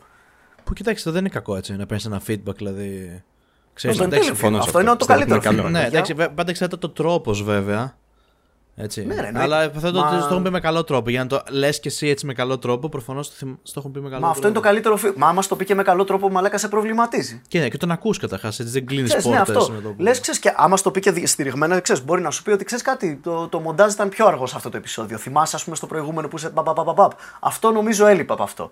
[0.63, 3.23] Που κοιτάξτε, δεν είναι κακό έτσι να παίρνεις ένα feedback, δηλαδή.
[3.73, 4.23] Ξέρεις, Αυτό είναι εντάξει, τέλειο.
[4.23, 4.79] συμφωνώ σε Αυτό αυτό.
[4.79, 5.67] είναι το Πιστεύω ότι καλύτερο είναι καλό.
[5.67, 5.71] feedback.
[5.71, 7.97] Ναι, Για- εντάξει, βε- πάντα εξαρτάται το τρόπος βέβαια.
[8.77, 9.05] Έτσι.
[9.05, 9.39] Ναι, ρε, εννοείται.
[9.41, 11.09] Αλλά υποθέτω Μα- ότι το έχουν πει με καλό τρόπο.
[11.09, 13.91] Για να το λες και εσύ έτσι με καλό τρόπο, προφανώς το, θυμ- στο έχουν
[13.91, 14.31] πει με καλό Μα τρόπο.
[14.33, 15.17] αυτό είναι το καλύτερο feedback.
[15.17, 17.41] Μα άμα στο πει και με καλό τρόπο, μαλάκα σε προβληματίζει.
[17.47, 19.69] Και, ναι, και τον ακούς καταρχάς, έτσι δεν κλείνεις Ξέρεις, πόρτες.
[19.69, 19.93] ναι, αυτό.
[19.97, 22.63] Λες, ξέρεις και άμα στο πει και δι- στηριγμένα, ξέρεις, μπορεί να σου πει ότι
[22.63, 23.19] ξέρεις κάτι.
[23.23, 25.17] Το, το μοντάζ ήταν πιο αργό σε αυτό το επεισόδιο.
[25.17, 26.49] Θυμάσαι, ας πούμε, στο προηγούμενο που είσαι.
[26.49, 27.11] πα, πα, πα, πα, πα.
[27.39, 28.71] Αυτό νομίζω έλειπα από αυτό.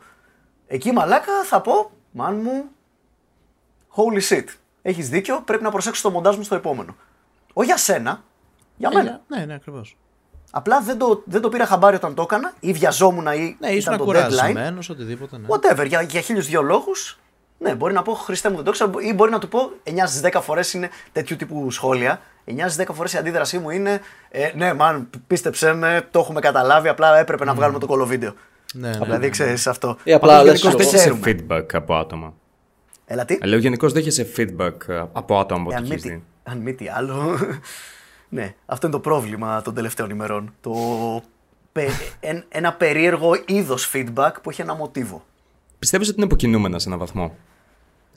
[0.67, 2.63] Εκεί μαλάκα θα πω, μαν μου.
[3.95, 4.43] Holy shit.
[4.81, 6.95] Έχεις δίκιο, πρέπει να προσέξω το μοντάζ μου στο επόμενο.
[7.53, 8.23] Όχι για σένα,
[8.77, 9.21] για μένα.
[9.27, 9.97] Ναι, ναι, ακριβώς.
[10.51, 13.93] Απλά δεν το, δεν το πήρα χαμπάρι όταν το έκανα, ή βιαζόμουν ή Ναι, ήσουν
[13.93, 14.05] ήταν το deadline.
[14.05, 15.37] κουρασμένο, οτιδήποτε.
[15.37, 15.47] Ναι.
[15.49, 17.17] Whatever, για, για χίλιους δύο λόγους.
[17.57, 19.91] Ναι, μπορεί να πω Χριστέ μου δεν το ξέρω, ή μπορεί να του πω 9
[20.05, 22.21] στις 10 φορές είναι τέτοιου τύπου σχόλια.
[22.45, 26.39] 9 στις 10 φορές η αντίδρασή μου είναι ε, Ναι, μαν, πίστεψέ με, το έχουμε
[26.39, 26.87] καταλάβει.
[26.87, 28.33] Απλά έπρεπε να βγάλουμε το κολοβίντεο.
[28.73, 29.29] Ναι, ναι, Δηλαδή, ναι.
[29.29, 29.97] ξέρει αυτό.
[30.03, 31.45] Ή απλά Πάντως, λες, γενικώς εγώ, δεν Δέχεσαι ξέρουμε.
[31.65, 32.33] feedback από άτομα.
[33.05, 35.89] Έλα τι; Ε, Λέω γενικώς δέχεσαι feedback ε, από άτομα Ε, που αν, το μη
[35.89, 36.23] έχεις τι, δει.
[36.43, 37.37] αν μη τι άλλο.
[38.33, 40.53] Ναι, αυτό είναι το πρόβλημα των τελευταίων ημερών.
[40.61, 40.73] Το,
[41.71, 45.23] πε- εν- ένα περίεργο είδος feedback που έχει ένα μοτίβο.
[45.79, 47.35] Πιστεύεις ότι είναι υποκινούμενα σε έναν βαθμό;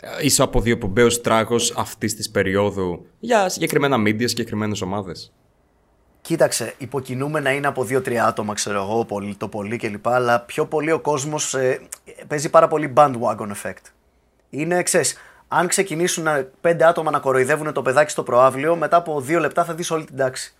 [0.00, 5.32] Ε, Είσαι από δύο που μπέω τράγος αυτής της περίοδου για συγκεκριμένα media, συγκεκριμένες ομάδες;
[6.20, 10.08] Κοίταξε, υποκινούμενα είναι από δύο-τρία άτομα, ξέρω εγώ, πολύ, το πολύ κλπ.
[10.08, 11.54] Αλλά πιο πολύ ο κόσμος
[12.26, 13.82] παίζει πάρα πολύ bandwagon effect.
[14.50, 15.16] Είναι, ξέρεις,
[15.48, 19.64] αν ξεκινήσουν να- πέντε άτομα να κοροϊδεύουν το παιδάκι στο προάβλιο, μετά από δύο λεπτά
[19.64, 20.54] θα δεις όλη την τάξη.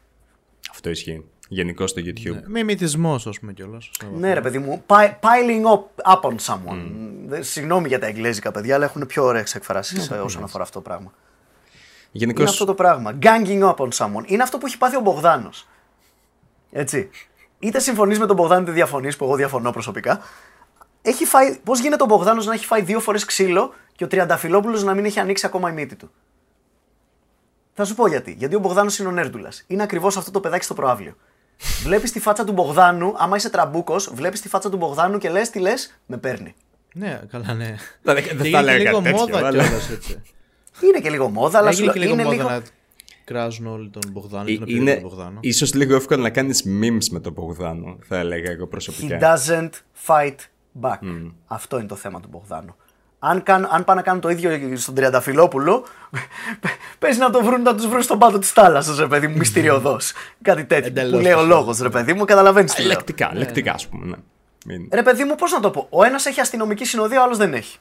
[0.70, 1.24] Αυτό ισχύει.
[1.48, 2.42] Γενικώ στο YouTube.
[2.46, 3.90] Μιμητισμός, ας πούμε κιόλας.
[4.14, 6.90] Ναι, ρε παιδί μου, pi- piling up, up on someone.
[7.26, 10.84] Δεν- Συγγνώμη για τα εγγλέζικα παιδιά, αλλά έχουν πιο ωραίες εκφράσεις όσον αφορά αυτό το
[10.88, 11.12] πράγμα.
[12.12, 12.40] Γενικώ.
[12.40, 13.18] Είναι αυτό το πράγμα.
[13.22, 14.22] Ganging up on someone.
[14.26, 15.68] Είναι αυτό που έχει πάθει ο Μπογδάνος.
[16.72, 17.10] Έτσι.
[17.58, 20.20] Είτε συμφωνείς με τον Μπογδάνο είτε διαφωνείς, που εγώ διαφωνώ προσωπικά.
[21.08, 21.58] Έχει φάει.
[21.64, 25.04] Πώς γίνεται ο Μπογδάνος να έχει φάει δύο φορές ξύλο και ο Τριανταφυλόπουλος να μην
[25.04, 26.10] έχει ανοίξει ακόμα η μύτη του;
[27.74, 28.34] Θα σου πω γιατί.
[28.38, 29.64] Γιατί ο Μπογδάνος είναι ο νέρντουλας.
[29.66, 31.16] Είναι ακριβώς αυτό το παιδάκι στο προάβλιο.
[31.82, 35.50] Βλέπεις τη φάτσα του Μπογδάνου, άμα είσαι τραμπούκος, βλέπεις τη φάτσα του Μπογδάνου και λες
[35.50, 36.54] τι λες, με παίρνει.
[36.94, 37.74] Ναι, καλά, ναι.
[38.02, 40.22] Δεν- δεν Και θα γίνεται λέγα λίγο τέτοιο, μόδα αλλά- κιόλας έτσι.
[40.84, 42.48] Είναι και λίγο μόδα, αλλά σου Έγινε λέω, και λίγο είναι μόδα λίγο.
[42.48, 42.62] να
[43.24, 45.38] κράζουν όλοι τον Μπογδάνο Ε, και τον επιλέγουν Είναι τον Μπογδάνο.
[45.42, 49.18] ίσως λίγο εύκολο να κάνεις memes με τον Μπογδάνο, θα έλεγα εγώ He προσωπικά.
[49.20, 49.70] doesn't
[50.06, 50.34] fight
[50.80, 50.98] back.
[51.46, 52.76] Αυτό είναι το θέμα του Μπογδάνου.
[53.18, 55.84] Αν, καν, αν πάνε να κάνουν το ίδιο στον Τριανταφυλόπουλο,
[56.98, 60.12] παίζει να το βρουν να τους βρουν στον πάτο της θάλασσας, ρε παιδί μου, μυστηριωδώς.
[60.42, 60.86] Κάτι τέτοιο.
[60.86, 62.90] Εντελώς που λέει ο το λόγος, ρε παιδί μου, καταλαβαίνεις τι λέω.
[62.90, 64.06] Λεκτικά, λεκτικά ας πούμε.
[64.06, 64.76] Ναι.
[64.76, 65.86] Μην- Ρε παιδί μου, πώς να το πω.
[65.90, 67.78] Ο ένας έχει αστυνομική συνοδεία, ο άλλος δεν έχει.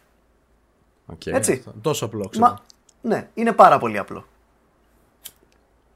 [1.06, 1.26] οκ.
[1.26, 1.64] Έτσι.
[1.82, 2.46] Τόσο απλό, ξέρω.
[2.46, 2.60] Μα,
[3.02, 4.26] ναι, είναι πάρα πολύ απλό.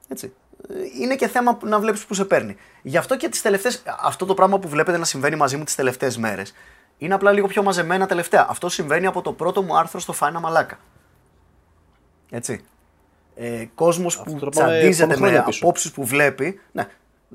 [0.07, 0.33] Έτσι.
[0.69, 2.55] Ε, Είναι και θέμα που να βλέπεις που σε παίρνει.
[2.81, 3.83] Γι' αυτό και τις τελευταίες.
[4.01, 6.53] Αυτό το πράγμα που βλέπετε να συμβαίνει μαζί μου τις τελευταίες μέρες
[6.99, 8.45] είναι απλά λίγο πιο μαζεμένα τελευταία.
[8.49, 10.77] Αυτό συμβαίνει από το πρώτο μου άρθρο στο Fight Να Μαλάκα.
[12.29, 12.63] Έτσι.
[13.35, 15.59] Ε, Κόσμος που το πάμε τσαντίζεται πάμε με χρόνια πίσω.
[15.63, 16.59] απόψεις που βλέπει.
[16.71, 16.87] Ναι,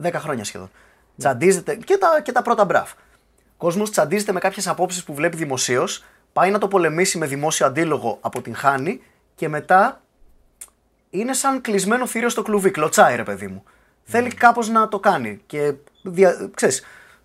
[0.02, 0.70] 10 χρόνια σχεδόν.
[1.18, 1.74] Τσαντίζεται.
[1.74, 2.92] Και τα, και τα πρώτα μπραφ.
[3.56, 8.18] Κόσμος τσαντίζεται με κάποιες απόψεις που βλέπει δημοσίως, πάει να το πολεμήσει με δημόσιο αντίλογο,
[8.20, 9.02] αποτυγχάνει
[9.34, 10.00] και μετά
[11.10, 12.70] είναι σαν κλεισμένο θύριο στο κλουβί.
[12.70, 13.64] Κλωτσάει, ρε παιδί μου.
[14.04, 15.40] Θέλει κάπως να το κάνει.
[15.46, 16.50] Και δια...
[16.54, 16.82] ξέρεις,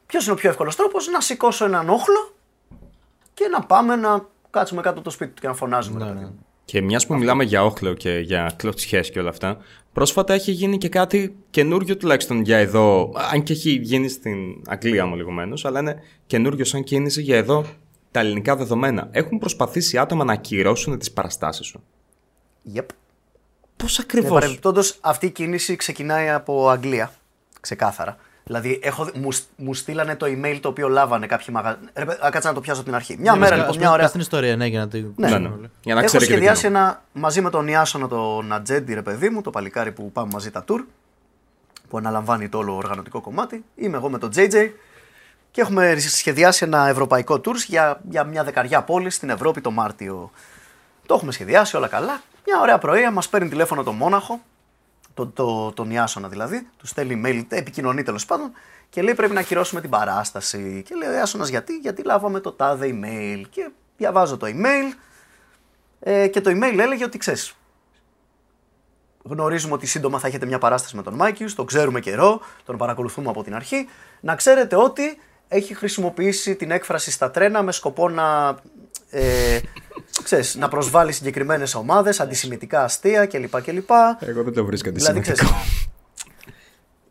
[0.09, 2.35] ποιος είναι ο πιο εύκολος τρόπος; Να σηκώσω έναν όχλο
[3.33, 6.05] και να πάμε να κάτσουμε κάτω από το σπίτι του και να φωνάζουμε.
[6.05, 6.45] ρε παιδί μου.
[6.65, 9.57] Και μιας που μιλάμε για όχλο και για κλωτσιές και όλα αυτά,
[9.93, 13.13] πρόσφατα έχει γίνει και κάτι καινούριο τουλάχιστον για εδώ.
[13.31, 17.65] Αν και έχει γίνει στην Αγγλία μου λιγομένω, αλλά είναι καινούριο σαν κίνηση για εδώ
[18.11, 19.07] τα ελληνικά δεδομένα.
[19.11, 21.83] Έχουν προσπαθήσει άτομα να ακυρώσουν τις παραστάσεις σου.
[22.75, 22.85] Yep.
[23.77, 27.11] Πώς Ε, ακριβώς; Παρεμπιπτόντως, αυτή η κίνηση ξεκινάει από Αγγλία.
[27.61, 28.17] Ξεκάθαρα.
[28.49, 31.77] Δηλαδή, έχω, δει- μου, σ- μου στείλανε το email το οποίο λάβανε κάποιοι μαγαζί.
[31.93, 33.17] Ρε, παι- α, κάτσε να το πιάσω από την αρχή.
[33.19, 34.07] Μια μέρα, λοιπόν, μια ωραία.
[34.07, 35.13] στην ιστορία, ναι, για να την.
[35.15, 35.29] Ναι.
[35.29, 35.47] Ναι, ναι.
[35.81, 36.77] Για να Έχω ξέρει και το σχεδιάσει κοινό.
[36.77, 40.51] ένα μαζί με τον Ιάσονα τον Ατζέντη, ρε παιδί μου, το παλικάρι που πάμε μαζί
[40.51, 40.83] τα tour,
[41.89, 43.63] που αναλαμβάνει το όλο οργανωτικό κομμάτι.
[43.75, 44.69] Είμαι εγώ με τον JJ
[45.51, 50.31] και έχουμε σχεδιάσει ένα ευρωπαϊκό tour για, για μια δεκαριά πόλη στην Ευρώπη το Μάρτιο.
[51.05, 52.21] Το έχουμε σχεδιάσει όλα καλά.
[52.45, 54.39] Μια ωραία πρωία μας παίρνει τηλέφωνο το Μόναχο,
[55.19, 58.51] το, το, τον Ιάσονα δηλαδή, του στέλνει email, επικοινωνεί τέλος πάντων
[58.89, 60.83] και λέει πρέπει να ακυρώσουμε την παράσταση.
[60.85, 63.43] Και λέει ο Ιάσονας γιατί, γιατί λάβαμε το τάδε email.
[63.49, 64.95] Και διαβάζω το email
[65.99, 67.53] ε, και το email έλεγε ότι ξέρεις.
[69.23, 73.29] Γνωρίζουμε ότι σύντομα θα έχετε μια παράσταση με τον Μάικιους, τον ξέρουμε καιρό, τον παρακολουθούμε
[73.29, 73.87] από την αρχή.
[74.19, 78.57] Να ξέρετε ότι έχει χρησιμοποιήσει την έκφραση στα τρένα με σκοπό να,
[79.09, 79.59] ε,
[80.23, 83.61] ξέρεις, να προσβάλλει συγκεκριμένες ομάδες, αντισημιτικά αστεία κλπ.
[83.61, 83.89] κλπ.
[84.19, 85.45] Εγώ δεν το βρίσκω Δηλαδή, αντισημιτικό.
[85.49, 85.87] ξέρεις,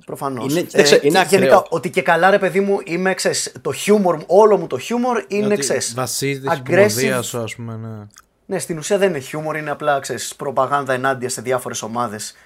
[0.07, 0.53] Προφανώς.
[0.53, 1.39] Είναι- κοίταξε, είναι ακραίο.
[1.41, 4.79] γενικά, ότι και καλά, ρε παιδί μου, είμαι, ξέρεις, το χιούμορ, μου, όλο μου το
[4.79, 6.77] χιούμορ είναι, Ότι ξέρεις, Βασίζεται στην aggressive.
[6.77, 7.77] κωμωδία σου, ας πούμε.
[7.77, 8.07] Ναι.
[8.47, 12.37] Ναι, στην ουσία δεν είναι χιούμορ, είναι απλά ξέρεις, προπαγάνδα ενάντια σε διάφορες ομάδες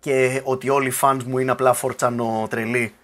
[0.00, 2.94] και ότι όλοι οι fans μου είναι απλά φορτσανο τρελοί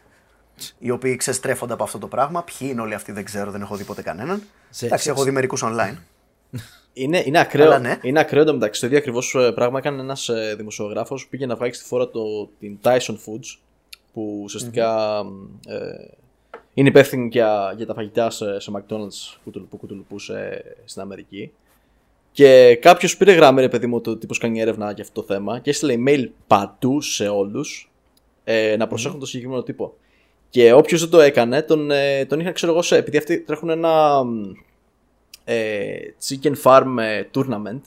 [0.79, 2.43] οι οποίοι ξεστρέφονται από αυτό το πράγμα.
[2.45, 4.43] Ποιοι είναι όλοι αυτοί δεν ξέρω, δεν έχω δει ποτέ κανέναν.
[4.71, 5.97] Σε- Εντάξει, σε- έχω δει μερικούς online.
[6.93, 7.67] Είναι, είναι ακραίο.
[7.67, 7.99] Αλλά ναι.
[8.03, 8.81] Είναι ακραίο εντωμεταξύ.
[8.81, 12.49] Το ίδιο ακριβώς πράγμα έκανε ένας ε, δημοσιογράφος που πήγε να βγάλει στη φόρα το,
[12.61, 13.59] την Tyson Foods
[14.12, 15.19] που ουσιαστικά
[15.69, 16.09] ε,
[16.75, 21.53] είναι υπεύθυνη για, για τα φαγητά σε, σε McDonald's που, του- που κουτουλουπούσε στην Αμερική.
[22.33, 25.59] Και κάποιος πήρε γράμμα, ρε παιδί μου, το τύπος κάνει έρευνα για αυτό το θέμα
[25.59, 27.90] και έστειλε email παντού σε όλους
[28.45, 29.97] ε, να προσέχουν το συγκεκριμένο τύπο.
[30.55, 33.69] Και όποιος δεν το έκανε, τον, ε, τον είχα, ξέρω εγώ, σε, επειδή αυτοί τρέχουν
[33.71, 34.53] ένα μ,
[35.45, 35.85] ε,
[36.29, 37.81] chicken farm ε, tournament.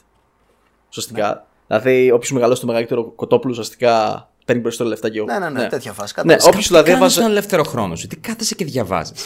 [0.90, 1.48] Ουσιαστικά.
[1.68, 5.26] Δηλαδή, όποιος μεγαλώσει το μεγαλύτερο κοτόπουλο, ουσιαστικά παίρνει περισσότερο λεφτά και εγώ.
[5.26, 6.14] Ναι, ναι, ναι, τέτοια φάση.
[6.16, 6.48] Ναι, κατάλαβα.
[6.48, 7.22] όποιος δηλαδή Κάνεις έβαζε.
[7.22, 8.08] τον ελεύθερο χρόνο σου.
[8.08, 9.26] Τι κάθεσαι και διαβάζεις.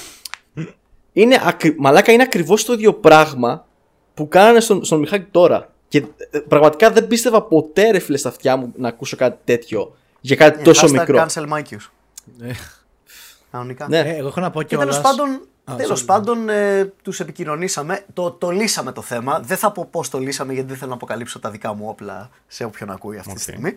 [1.13, 1.75] Είναι ακρι...
[1.79, 3.65] Μαλάκα είναι ακριβώς το ίδιο πράγμα
[4.13, 5.73] που κάνανε στον, στον Μιχάκη τώρα.
[5.87, 9.95] Και ε, πραγματικά δεν πίστευα ποτέ, ρε φίλε, στα αυτιά μου να ακούσω κάτι τέτοιο
[10.21, 11.25] για κάτι Ε, τόσο hashtag μικρό.
[11.25, 11.89] Cancel Mike's.
[13.51, 13.87] Ε, Κανονικά.
[13.87, 13.99] Ναι.
[13.99, 14.85] ε, εγώ έχω να πω Και κιόλα.
[14.85, 16.05] τέλος πάντων, Α, τέλος sorry.
[16.05, 19.39] πάντων ε, τους επικοινωνήσαμε, το, το λύσαμε το θέμα.
[19.39, 22.29] Δεν θα πω πώς το λύσαμε γιατί δεν θέλω να αποκαλύψω τα δικά μου όπλα
[22.47, 23.75] σε όποιον ακούει αυτή τη στιγμή.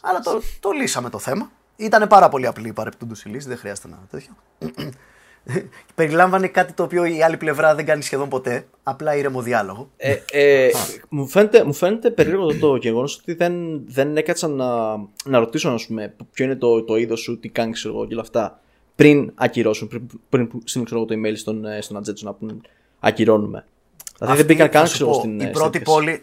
[0.00, 1.50] Αλλά το, το λύσαμε το θέμα.
[1.76, 4.32] Ήταν πάρα πολύ απλή η παρεπτούντος η λύση, δεν χρειάζεται να τέτοιο.
[5.94, 9.90] Περιλάμβανε κάτι το οποίο η άλλη πλευρά δεν κάνει σχεδόν ποτέ, απλά ήρεμο διάλογο.
[9.96, 10.70] Ε, ε,
[11.08, 15.74] μου, φαίνεται, μου φαίνεται περίεργο το, το γεγονός ότι δεν, δεν έκατσαν να, να ρωτήσουν
[15.74, 18.60] ας πούμε, ποιο είναι το, το είδος σου, τι κάνεις ξέρω εγώ και όλα αυτά
[18.98, 22.32] πριν ακυρώσουν, πριν, πριν που στείλουν ξέρω εγώ, το email στον, ε, στον ατζέτ να
[22.32, 22.62] πούν
[23.00, 23.64] ακυρώνουμε.
[24.18, 25.82] Δηλαδή δεν Αυτή, μπήκαν θα καν σου ξέρω, εγώ, πω, στην Η ε, πρώτη στην
[25.82, 26.22] πόλη.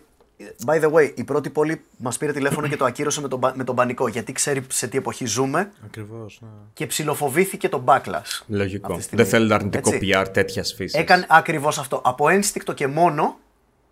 [0.66, 3.54] By the way, η πρώτη πόλη μας πήρε τηλέφωνο και το ακύρωσε με τον, πα-
[3.56, 4.08] με τον πανικό.
[4.08, 6.38] Γιατί ξέρει σε τι εποχή ζούμε Ακριβώς.
[6.42, 6.48] Ναι.
[6.74, 8.44] και ψιλοφοβήθηκε το backlash.
[8.48, 8.86] Λογικό.
[8.94, 9.24] αυτή τη στιγμή.
[9.24, 10.10] Δεν θέλει αρνητικό Έτσι.
[10.14, 11.00] PR τέτοιας φύσης.
[11.00, 12.02] Έκανε ακριβώς αυτό.
[12.04, 13.38] Από ένστικτο και μόνο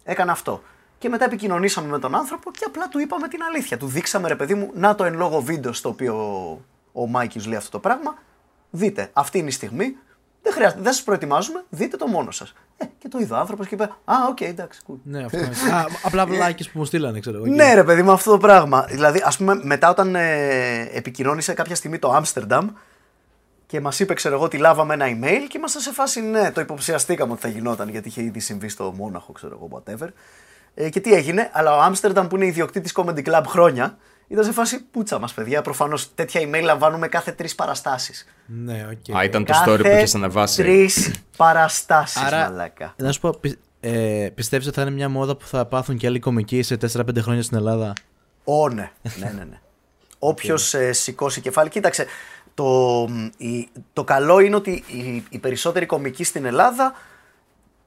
[0.03, 0.61] έκανε αυτό.
[0.97, 3.77] Και μετά επικοινωνήσαμε με τον άνθρωπο και απλά του είπαμε την αλήθεια.
[3.77, 6.15] Του δείξαμε ρε παιδί μου, να το εν λόγω βίντεο στο οποίο
[6.91, 8.17] ο Μάικης λέει αυτό το πράγμα.
[8.75, 9.95] Δείτε, αυτή είναι η στιγμή.
[10.41, 12.53] Δεν χρειάζεται, δεν σας προετοιμάζουμε, δείτε το μόνοι σας.
[12.77, 14.95] Ε, και το είδε ο άνθρωπος και είπε Α, οκ, εντάξει, cool.
[15.03, 15.37] Ναι, αυτό.
[15.37, 15.73] είναι.
[15.73, 17.45] Α, απλά βλάκες που μου στείλανε, ξέρω εγώ.
[17.45, 18.85] Ναι, ρε παιδί μου, αυτό το πράγμα.
[18.89, 22.69] Δηλαδή, ας πούμε, μετά όταν ε, επικοινώνησε κάποια στιγμή το Άμστερνταμ
[23.65, 26.61] και μας είπε, ξέρω εγώ, ότι λάβαμε ένα email και ήμασταν σε φάση, ναι, το
[26.61, 30.07] υποψιαστήκαμε ότι θα γινόταν γιατί είχε ήδη συμβεί στο Μόναχο, ξέρω εγώ, whatever.
[30.75, 34.51] Ε, και τι έγινε, αλλά ο Άμστερνταμ που είναι ιδιοκτήτης Comedy Club χρόνια, ήταν σε
[34.51, 35.61] φάση πούτσα μας, παιδιά.
[35.61, 38.25] Προφανώς τέτοια email λαμβάνουμε κάθε τρεις παραστάσεις.
[38.45, 39.15] Ναι, οκ.
[39.17, 40.61] Α, ήταν το story που είχες ανεβάσει.
[40.61, 42.93] Τρεις παραστάσεις, Άρα- μαλάκα.
[42.97, 46.07] Να σου πω, πι, ε, πιστεύεις ότι θα είναι μια μόδα που θα πάθουν και
[46.07, 47.93] άλλοι κομικοί σε 4-5 χρόνια στην Ελλάδα;
[48.43, 48.91] Ω, ναι.
[49.19, 49.59] ναι, ναι, ναι.
[50.19, 51.69] Όποιος σηκώσει κεφάλι.
[51.69, 52.05] Κοίταξε,
[52.53, 53.07] το,
[53.37, 56.93] η- το καλό είναι ότι οι, οι περισσότεροι κομικοί στην Ελλάδα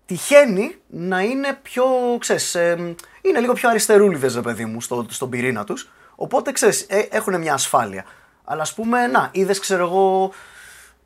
[0.06, 1.84] τυχαίνει να είναι πιο,
[2.18, 5.90] ξέρεις, ε, είναι λίγο πιο αριστερούλιδες, ρε παιδί μου, στο, στον πυρήνα τους.
[6.16, 8.04] Οπότε, ξέρεις, ε, έχουν μια ασφάλεια.
[8.44, 10.30] Αλλά ας πούμε, να, είδες, ξέρω εγώ,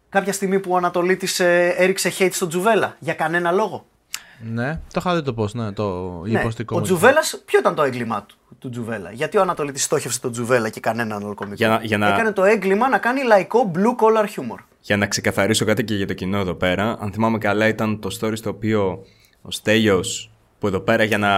[0.08, 3.84] κάποια στιγμή που ο Ανατολίτης ε, έριξε hate στον Τζουβέλα, για κανένα λόγο.
[4.42, 6.76] Ναι, το είχα δει το πώ, ναι, το Ναι, υποστικό.
[6.76, 10.68] ο Τζουβέλας, ποιο ήταν το έγκλημά του, του Τζουβέλα; Γιατί ο Ανατολίτης στόχευσε τον Τζουβέλα
[10.68, 14.04] και κανέναν άλλο κομικό; Για να- για να- Έκανε το έγκλημα να κάνει λαϊκό blue
[14.04, 14.58] collar humor.
[14.80, 18.18] Για να ξεκαθαρίσω κάτι και για το κοινό εδώ πέρα, αν θυμάμαι καλά, ήταν το
[18.20, 19.04] story στο οποίο
[19.42, 21.28] ο Στέλιος που εδώ πέρα για να,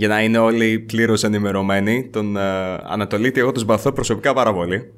[0.00, 2.40] για να είναι όλοι πλήρως ενημερωμένοι, τον uh,
[2.82, 4.92] Ανατολίτη, εγώ τον συμπαθώ προσωπικά πάρα πολύ.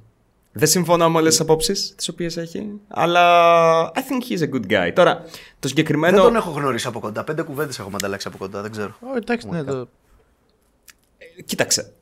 [0.53, 3.23] Δεν συμφωνώ με όλες τις απόψεις τις οποίες έχει, αλλά
[3.91, 4.93] I think he's a good guy.
[4.95, 5.25] Τώρα,
[5.59, 6.15] το συγκεκριμένο.
[6.17, 7.25] Δεν τον έχω γνωρίσει από κοντά.
[7.25, 8.95] Πέντε κουβέντες έχουμε ανταλλάξει από κοντά, δεν ξέρω.
[9.01, 9.89] Ω, εντάξει, ναι, το...
[11.45, 11.93] Κοίταξε.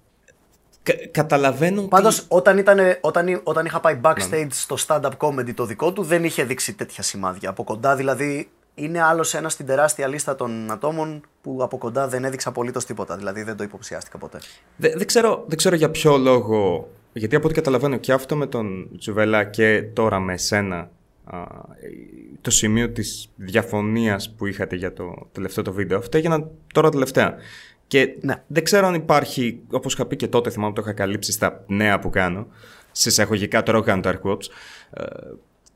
[0.82, 1.82] Κα- καταλαβαίνω.
[1.82, 6.02] Πάντως, ότι- όταν, ήταν, όταν, όταν είχα πάει backstage στο stand-up comedy το δικό του,
[6.02, 7.48] δεν είχε δείξει τέτοια σημάδια.
[7.48, 12.24] Από κοντά δηλαδή είναι άλλος ένας στην τεράστια λίστα των ατόμων που από κοντά δεν
[12.24, 13.16] έδειξε απολύτως τίποτα.
[13.16, 14.38] Δηλαδή δεν το υποψιάστηκα ποτέ.
[14.76, 16.88] Δεν, δεν, ξέρω, δεν ξέρω για ποιο λόγο.
[17.12, 20.90] Γιατί από ό,τι καταλαβαίνω και αυτό με τον Τζουβέλα και τώρα με εσένα.
[21.24, 21.42] α,
[22.40, 25.98] το σημείο της διαφωνίας που είχατε για το τελευταίο το βίντεο.
[25.98, 27.34] Αυτά έγιναν τώρα τελευταία.
[27.86, 28.42] Και Ναι.
[28.46, 31.98] δεν ξέρω αν υπάρχει, όπως είχα πει και τότε, θυμάμαι το είχα καλύψει στα νέα
[31.98, 32.46] που κάνω,
[32.92, 34.46] σε εισαγωγικά τώρα κάνω το Air Quotes,
[34.90, 35.04] ε,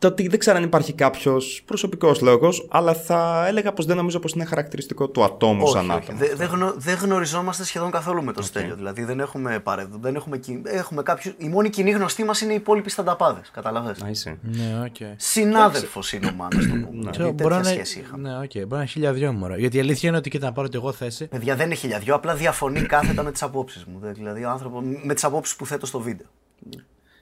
[0.06, 4.18] το ότι δεν ξέρω αν υπάρχει κάποιος προσωπικός λόγος, αλλά θα έλεγα πως δεν νομίζω
[4.18, 5.98] πως είναι χαρακτηριστικό του ατόμου σαν όχι, όχι.
[6.02, 6.18] άτομο.
[6.18, 8.74] Δεν, δεν, γνω- δεν γνωριζόμαστε σχεδόν καθόλου με τον Στέλιο.
[8.74, 9.86] Δηλαδή δεν έχουμε παρε...
[10.00, 11.34] δεν έχουμε, κι- έχουμε κάποιους...
[11.38, 13.50] Η μόνη κοινή γνωστή μας είναι οι υπόλοιποι στανταπάδες.
[13.50, 14.38] Καταλαβες; Α, είσαι.
[14.42, 14.96] Ναι, οκ.
[15.16, 16.66] Συνάδελφος είναι ο Μάνος.
[16.66, 17.10] το πούμε.
[17.10, 18.28] Ξέρω, Δηλαδή, μπορεί τέτοια να σχέση είχαμε.
[18.28, 19.56] Ναι, οκ, μπορεί να είναι τσίλια δυο μωρά.
[19.58, 21.26] Γιατί η αλήθεια είναι ότι κοίτα να πάρω κι εγώ θέση.
[21.26, 23.98] Παιδιά δεν είναι χιλιαδιό, απλά διαφωνεί κάθετα με τις απόψεις μου.
[24.00, 26.26] Δε- Δηλαδή ο άνθρωπο με τις απόψεις που θέτω στο βίντεο.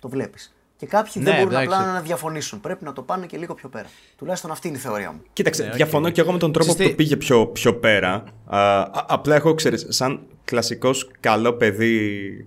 [0.00, 0.54] Το βλέπεις.
[0.82, 1.74] Και κάποιοι δεν Ναι, μπορούν εντάξει.
[1.80, 2.60] απλά να διαφωνήσουν.
[2.60, 3.86] Πρέπει να το πάνε και λίγο πιο πέρα.
[4.18, 5.20] Τουλάχιστον αυτή είναι η θεωρία μου.
[5.32, 5.74] Κοίταξε, Ναι, οκ.
[5.74, 8.24] διαφωνώ και εγώ με τον τρόπο Ξέρεις που τι- το πήγε πιο, πιο πέρα.
[8.46, 12.46] Α, α- απλά έχω, ξέρεις, σαν κλασικός καλό παιδί,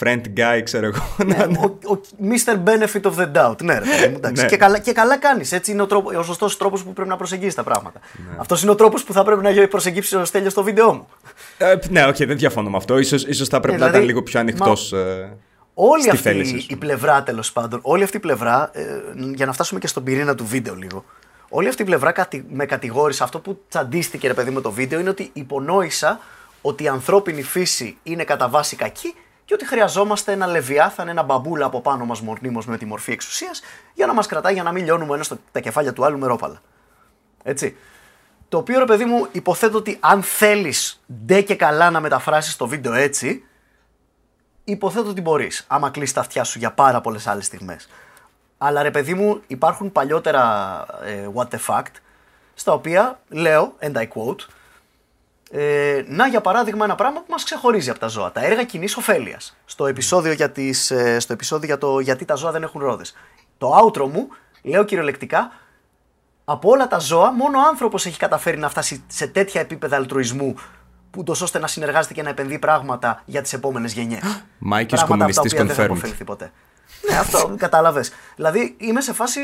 [0.00, 1.02] friendly guy, ξέρω εγώ.
[1.26, 1.64] να- Ναι, ο,
[1.94, 2.54] ο Mr.
[2.68, 3.62] Benefit of the doubt.
[3.62, 4.42] Ναι, ρε, παιδί μου, εντάξει.
[4.42, 4.48] Ναι.
[4.48, 5.52] και, καλά, και καλά κάνεις.
[5.52, 8.00] Έτσι είναι ο, τρόπο, ο σωστός τρόπος που πρέπει να προσεγγίσεις τα πράγματα.
[8.30, 8.36] Ναι.
[8.38, 11.06] Αυτός είναι ο τρόπος που θα πρέπει να προσεγγίσει ο Στέλιος στο βίντεο μου.
[11.58, 12.98] Ε, ναι, όχι, δεν διαφωνώ με αυτό.
[12.98, 14.92] Ίσως, ίσως θα πρέπει Ναι, να δηλαδή, ήταν λίγο πιο ανοιχτός.
[14.92, 15.36] Ε,
[15.74, 16.66] Όλη στη αυτή θέληση η, σου.
[16.70, 19.02] η πλευρά τέλος πάντων, όλη αυτή η πλευρά, ε,
[19.34, 21.04] για να φτάσουμε και στον πυρήνα του βίντεο λίγο,
[21.48, 25.00] όλη αυτή η πλευρά κατη- με κατηγόρησε, αυτό που τσαντίστηκε ρε παιδί με το βίντεο
[25.00, 26.20] είναι ότι υπονόησα
[26.62, 31.66] ότι η ανθρώπινη φύση είναι κατά βάση κακή και ότι χρειαζόμαστε ένα λεβιάθαν, ένα μπαμπούλα
[31.66, 33.62] από πάνω μας μονίμως με τη μορφή εξουσίας
[33.94, 36.62] για να μας κρατάει για να μην λιώνουμε ένα τα κεφάλια του άλλου με ρόπαλα.
[37.42, 37.76] Έτσι.
[38.48, 42.66] Το οποίο ρε παιδί μου υποθέτω ότι αν θέλεις ντε και καλά να μεταφράσεις το
[42.66, 43.44] βίντεο έτσι,
[44.64, 47.88] υποθέτω ότι μπορείς, άμα κλείσεις τα αυτιά σου για πάρα πολλές άλλες στιγμές.
[48.58, 51.92] Αλλά ρε παιδί μου, υπάρχουν παλιότερα ε, what the fact,
[52.54, 54.46] στα οποία λέω, and I quote,
[55.50, 58.32] ε, να για παράδειγμα ένα πράγμα που μας ξεχωρίζει από τα ζώα.
[58.32, 59.56] Τα έργα κοινή ωφέλειας.
[59.64, 63.14] Στο επεισόδιο, για, τις, ε, στο επεισόδιο για το γιατί τα ζώα δεν έχουν ρόδες.
[63.58, 64.28] Το outro μου,
[64.62, 65.52] λέω κυριολεκτικά,
[66.44, 70.54] από όλα τα ζώα, μόνο ο άνθρωπος έχει καταφέρει να φτάσει σε τέτοια επίπεδα αλτρουισμού
[71.12, 74.44] που τόσο ώστε να συνεργάζεται και να επενδύει πράγματα για τις επόμενες γενιές.
[74.58, 75.86] Μάικης πράγματα από τα κομμουνιστής οποία δεν θα confirmed.
[75.86, 76.52] αποφεληθεί ποτέ.
[77.10, 78.10] ναι, αυτό κατάλαβες.
[78.36, 79.40] Δηλαδή είμαι σε φάση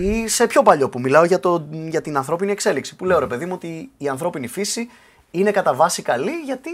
[0.00, 2.96] ή σε πιο παλιό που μιλάω για, το, για την ανθρώπινη εξέλιξη.
[2.96, 4.90] Που λέω ρε παιδί μου ότι η ανθρώπινη φύση
[5.30, 6.70] είναι κατά βάση καλή γιατί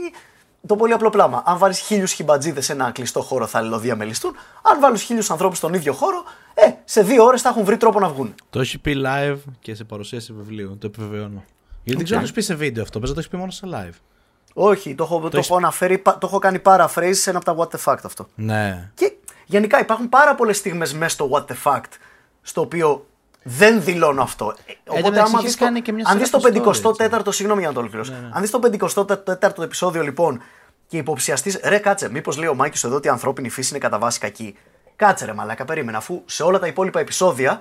[0.66, 1.42] το πολύ απλό πλάμα.
[1.46, 4.32] Αν βάλεις χίλιους χιμπατζίδες σε ένα κλειστό χώρο θα αλληλοδιαμελιστούν.
[4.62, 8.00] Αν βάλεις χίλιους ανθρώπους στον ίδιο χώρο, ε, σε δύο ώρες θα έχουν βρει τρόπο
[8.00, 8.34] να βγουν.
[8.50, 10.76] Το έχει πει live και σε παρουσίαση βιβλίου.
[10.80, 11.44] Το επιβεβαιώνω.
[11.82, 12.98] Γιατί δεν ξέρω αν το έχει πει σε βίντεο αυτό.
[12.98, 13.94] Πες να το έχεις πει μόνο σε live.
[14.54, 17.54] Όχι, το έχω, το έχεις- έχω αναφέρει, πα- το έχω κάνει paraphrase σε ένα από
[17.54, 18.26] τα what the fact αυτό.
[18.34, 18.90] Ναι.
[18.94, 19.12] Και
[19.44, 21.90] γενικά υπάρχουν πάρα πολλές στιγμές μέσα στο what the fact,
[22.42, 23.06] στο οποίο
[23.42, 24.54] δεν δηλώνω αυτό.
[24.66, 26.52] Ε, Οπότε, μεταξύ, άμα έχεις δεις το, κάνει και μια αν σειρά δεις το story,
[27.26, 28.12] 54ο, συγγνώμη για να το ολοκληρώσω.
[28.30, 30.42] Αν δεις το 54ο επεισόδιο λοιπόν
[30.86, 33.98] και υποψιαστείς, ρε κάτσε, μήπως λέει ο Μάκης εδώ ότι η ανθρώπινη φύση είναι κατά
[33.98, 34.56] βάση κακή.
[34.96, 37.60] Κάτσε ρε μαλάκα, περίμενα, αφού σε όλα τα υπόλοιπα επεισόδια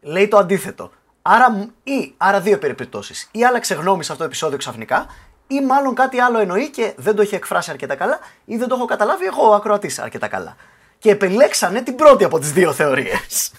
[0.00, 0.90] λέει το αντίθετο.
[1.22, 3.28] Άρα, μ- ή, άρα δύο περιπτώσεις.
[3.32, 5.06] Ή άλλαξε γνώμη σε αυτό το επεισόδιο ξαφνικά,
[5.50, 8.74] ή μάλλον κάτι άλλο εννοεί και δεν το έχει εκφράσει αρκετά καλά, ή δεν το
[8.74, 10.56] έχω καταλάβει εγώ ο ακροατή αρκετά καλά.
[10.98, 13.52] Και επιλέξανε την πρώτη από τις δύο θεωρίες.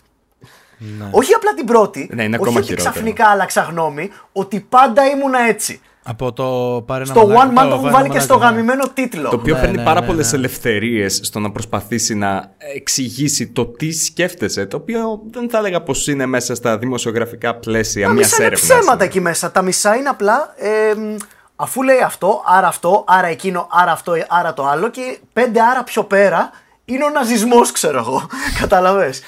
[1.12, 2.92] Όχι απλά την πρώτη, Ναι, είναι όχι ακόμα ότι χειρότερο.
[2.92, 5.82] ξαφνικά άλλαξα γνώμη, ότι πάντα ήμουνα έτσι.
[6.04, 6.44] Από το
[6.86, 8.58] πάρε ένα Στο μαλάκα, One Man το έχουν πάρε βάλει ένα και στο μαλάκα, ναι.
[8.58, 9.30] γαμημένο τίτλο.
[9.30, 10.38] Το οποίο Ναι, φέρνει ναι, πάρα ναι, πολλές ναι.
[10.38, 14.66] ελευθερίες στο να προσπαθήσει να εξηγήσει το τι σκέφτεσαι.
[14.66, 18.46] Το οποίο δεν θα έλεγα πως είναι μέσα στα δημοσιογραφικά πλαίσια Τα μιας μισά είναι
[18.46, 18.78] έρευνας.
[18.80, 19.52] ψέματα εκεί μέσα.
[19.52, 20.54] Τα μισά είναι απλά.
[20.58, 21.16] ε, μ,
[21.62, 25.84] αφού λέει αυτό, άρα αυτό, άρα εκείνο, άρα αυτό, άρα το άλλο και πέντε άρα
[25.84, 26.50] πιο πέρα
[26.86, 28.30] είναι ο ναζισμός ξέρω εγώ.
[28.62, 29.22] Καταλαβες.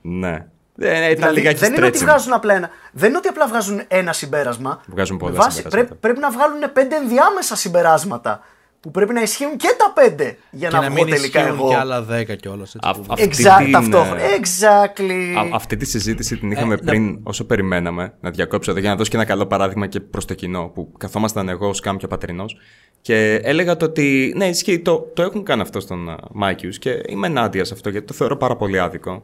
[0.00, 0.46] Ναι.
[0.82, 2.02] Ε, ναι, ήταν Δηλαδή, λιγάκι δεν είναι ότι stretching.
[2.02, 2.70] βγάζουν απλά ένα.
[2.92, 4.80] Δεν είναι ότι απλά βγάζουν ένα συμπέρασμα.
[4.86, 5.86] Βγάζουν πολλά Με βάση- συμπεράσματα.
[5.86, 8.40] Πρέπει, πρέπει να βγάλουν πέντε ενδιάμεσα συμπεράσματα.
[8.80, 11.58] Που πρέπει να ισχύουν και τα πέντε για Και να, να βγω μην τελικά ισχύουν
[11.58, 11.68] εγώ.
[11.68, 12.76] και άλλα 10 κιόλας.
[12.80, 14.20] Α- αυτή Exact, την, ταυτόχρονα.
[14.20, 15.36] ε, Exactly.
[15.38, 18.90] Α, αυτή τη συζήτηση την είχαμε Ε, να- πριν, όσο περιμέναμε, να διακόψω εδώ για
[18.90, 21.96] να δώσω και ένα καλό παράδειγμα και προς το κοινό, που καθόμασταν εγώ ως Κάμ
[21.96, 22.56] και ο πατρινός.
[23.00, 27.26] Και έλεγα το ότι ναι, ισχύει, το, το έχουν κάνει αυτό στον Μάκιους και είμαι
[27.26, 29.22] ενάντια σε αυτό γιατί το θεωρώ πάρα πολύ άδικο.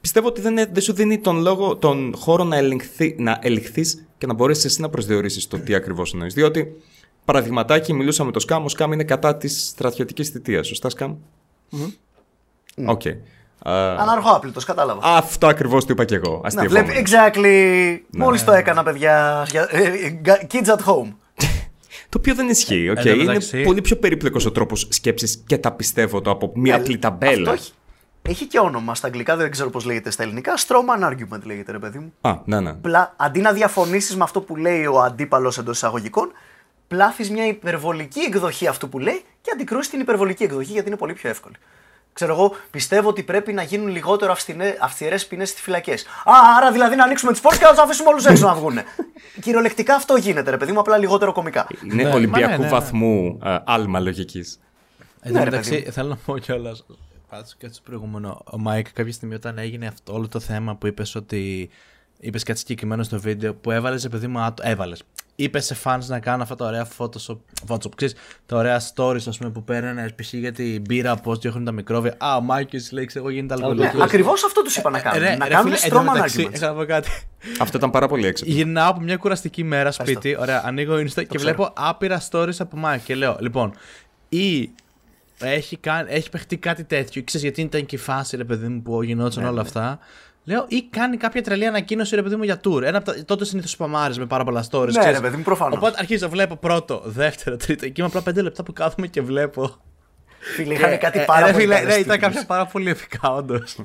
[0.00, 4.26] Πιστεύω ότι δεν, δεν σου δίνει τον, λόγο, τον χώρο να, ελεγχθεί, να ελιχθείς και
[4.26, 6.34] να μπορέσεις εσύ να προσδιορίσεις το τι ακριβώς εννοείς.
[6.34, 6.76] Διότι,
[7.32, 8.64] παραδειγματάκι, μιλούσα με το Σκάμ.
[8.64, 10.66] Ο Σκάμ είναι κατά της στρατιωτικής θητείας.
[10.66, 11.14] Σωστά, Σκάμ;
[12.86, 13.04] Οκ.
[13.04, 13.16] Ε,
[13.98, 15.00] Αναρχοάπλυτο, κατάλαβα.
[15.16, 16.40] Αυτό ακριβώς το είπα και εγώ.
[16.42, 16.84] Να, Αστειευόμουν.
[16.84, 18.16] βλέπει, exactly.
[18.18, 19.46] Μόλις το έκανα, παιδιά.
[19.50, 20.20] Για- ε, ε,
[20.52, 21.12] Kids at home.
[22.10, 22.88] Το οποίο δεν ισχύει.
[22.90, 22.96] οκ.
[22.96, 26.52] Εν τω Είναι μεταξύ- πολύ πιο περίπλοκος ο τρόπος σκέψης και τα πιστεύω το από
[26.54, 27.32] μία Ε, απλή ταμπέλα.
[27.40, 27.72] Αυτό έχει,
[28.22, 30.52] έχει και όνομα στα αγγλικά, δεν ξέρω πώς λέγεται στα ελληνικά.
[30.56, 32.12] Strawman argument λέγεται, ρε παιδί μου.
[32.20, 32.70] Α, ναι, ναι.
[32.70, 36.32] Απλά αντί να διαφωνήσεις με αυτό που λέει ο αντίπαλος εντός εισαγωγικών,
[36.88, 41.12] πλάθεις μια υπερβολική εκδοχή αυτού που λέει και αντικρούεις την υπερβολική εκδοχή γιατί είναι πολύ
[41.12, 41.54] πιο εύκολη.
[42.12, 44.34] Ξέρω εγώ, πιστεύω ότι πρέπει να γίνουν λιγότερο
[44.80, 46.02] αυστηρές ποινές στις φυλακές.
[46.24, 48.78] Α, άρα δηλαδή να ανοίξουμε τις πόρτες και να τους αφήσουμε όλους έξω να βγουν.
[49.42, 51.66] Κυριολεκτικά αυτό γίνεται, ρε παιδί μου, απλά λιγότερο κομικά.
[51.84, 52.68] Είναι Ναι, Ολυμπιακού, μα ναι, ναι.
[52.70, 54.60] βαθμού ε, άλμα λογικής.
[55.20, 56.84] Εν Ναι, τω ρε, μεταξύ, παιδί θέλω να πω κιόλας.
[57.28, 58.42] Πάντως και στο προηγούμενο.
[58.52, 61.70] Ο Μάικ κάποια στιγμή όταν έγινε αυτό όλο το θέμα που είπες ότι.
[62.20, 64.38] Είπες κάτι συγκεκριμένο στο βίντεο που έβαλες, παιδί μου.
[64.40, 65.02] άτο- Έβαλες.
[65.40, 67.38] Είπε σε fans να κάνουν αυτά τα ωραία Photoshop.
[67.68, 68.14] Photoshop ξέρεις,
[68.46, 70.32] τα ωραία stories ας πούμε, που παίρνουν π.χ.
[70.32, 72.14] για την μπύρα, πώς διώχνουν τα μικρόβια.
[72.18, 74.02] Α, ο Μάικ λέει, ξέρω εγώ, γίνεται Ναι, αλκοολικό.
[74.02, 75.22] Ακριβώς αυτό τους είπα να κάνουν.
[75.22, 76.52] Ε, να κάνουν strawman arguments.
[76.52, 77.10] Έχω να πω κάτι.
[77.60, 78.54] Αυτό ήταν πάρα πολύ έξυπνο.
[78.54, 83.04] Γυρνάω από μια κουραστική μέρα σπίτι, ωραία, ανοίγω Insta και βλέπω άπειρα stories από Μάικ
[83.04, 83.72] και λέω, λοιπόν,
[84.28, 84.70] ή
[85.40, 88.82] έχει, κάνει, έχει παιχτεί κάτι τέτοιο, ξέρεις γιατί ήταν και η φάση ρε παιδί μου
[88.82, 89.98] που γινόταν Ναι, όλα αυτά.
[90.48, 92.82] Λέω, ή κάνει κάποια τρελή ανακοίνωση ρε παιδί μου για tour.
[92.82, 94.84] Ένα από τα, τότε συνήθως σπαμάρε με πάρα πολλά stories.
[94.92, 95.16] Ναι, ξέρεις.
[95.16, 95.76] ρε παιδί μου, προφανώς.
[95.76, 97.84] Οπότε αρχίζω, βλέπω πρώτο, δεύτερο, τρίτο.
[97.84, 99.76] Εκεί είμαι απλά πέντε λεπτά που κάθομαι και βλέπω.
[100.54, 102.32] Φίλε, είχαν κάτι Ε, πάρα ρε πολύ φίλε, καλές ναι, ήταν τίτλους.
[102.34, 103.76] κάποια πάρα πολύ επικά, όντως.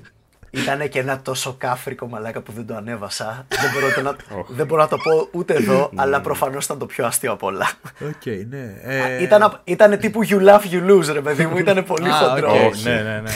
[0.52, 3.46] Ήταν και ένα τόσο κάφρικο μαλάκα που δεν το ανέβασα.
[3.50, 4.16] δεν, μπορώ το να,
[4.56, 7.68] δεν μπορώ να το πω ούτε εδώ, αλλά προφανώς ήταν το πιο αστείο από όλα.
[8.02, 8.76] Οκ, ναι.
[8.84, 11.58] Ε, Ήταν, ήτανε τύπου you laugh, you lose, ρε παιδί μου.
[11.64, 12.54] Ήταν πολύ α, χοντρός.
[12.54, 12.88] οκ, Όχι.
[12.90, 13.32] Ναι, ναι, ναι.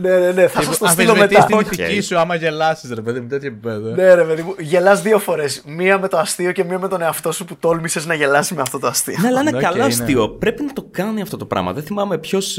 [0.00, 0.10] Ναι.
[0.10, 1.46] Ναι, ναι, ναι, θα σας το στείλω Αμφισβητείς μετά.
[1.46, 1.72] την Οκ.
[1.72, 3.94] ηθική σου άμα γελάσεις, ρε παιδί μου, τέτοιο επίπεδο.
[3.94, 4.54] Ναι, ρε παιδί μου.
[4.58, 5.62] Γελάς δύο φορές.
[5.66, 8.62] Μία με το αστείο και μία με τον εαυτό σου που τόλμησες να γελάσεις με
[8.62, 9.16] αυτό το αστείο.
[9.20, 9.84] Ναι, αλλά είναι Οκ, καλό ναι.
[9.84, 10.28] αστείο.
[10.28, 11.72] Πρέπει να το κάνει αυτό το πράγμα.
[11.72, 12.58] Δεν θυμάμαι ποιος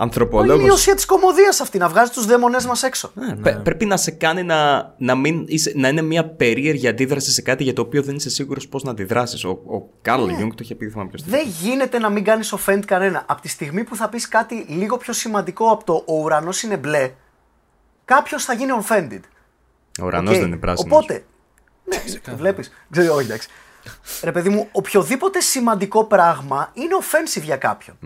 [0.00, 0.66] ε, Είναι ανθρωπολόγο.
[0.66, 3.12] η ουσία της κομμωδίας αυτή, να βγάζει τους δαίμονές μας έξω.
[3.62, 7.62] Πρέπει να σε κάνει να, να, μην είσαι, να είναι μια περίεργη αντίδραση σε κάτι
[7.62, 9.44] για το οποίο δεν είσαι σίγουρος πώς να αντιδράσεις.
[9.44, 10.32] Ο, ο Καρλ Ναι.
[10.32, 11.22] Γιούγκ το είχε πει, δεν θυμάμαι ποιος.
[11.24, 13.24] Δεν γίνεται να μην κάνεις offend κανένα.
[13.26, 16.76] Από τη στιγμή που θα πεις κάτι λίγο πιο σημαντικό από το Ο ουρανός είναι
[16.76, 17.10] μπλε,
[18.04, 19.20] κάποιος θα γίνει offended.
[20.02, 20.38] Ο ουρανός Οκ.
[20.38, 20.92] δεν είναι πράσινος.
[20.96, 21.24] Οπότε.
[21.84, 21.96] Ναι,
[22.30, 22.70] το βλέπεις.
[22.90, 23.48] Ξέρει, όχι, εντάξει.
[24.22, 27.96] Ρε παιδί μου, οποιοδήποτε σημαντικό πράγμα είναι offensive για κάποιον.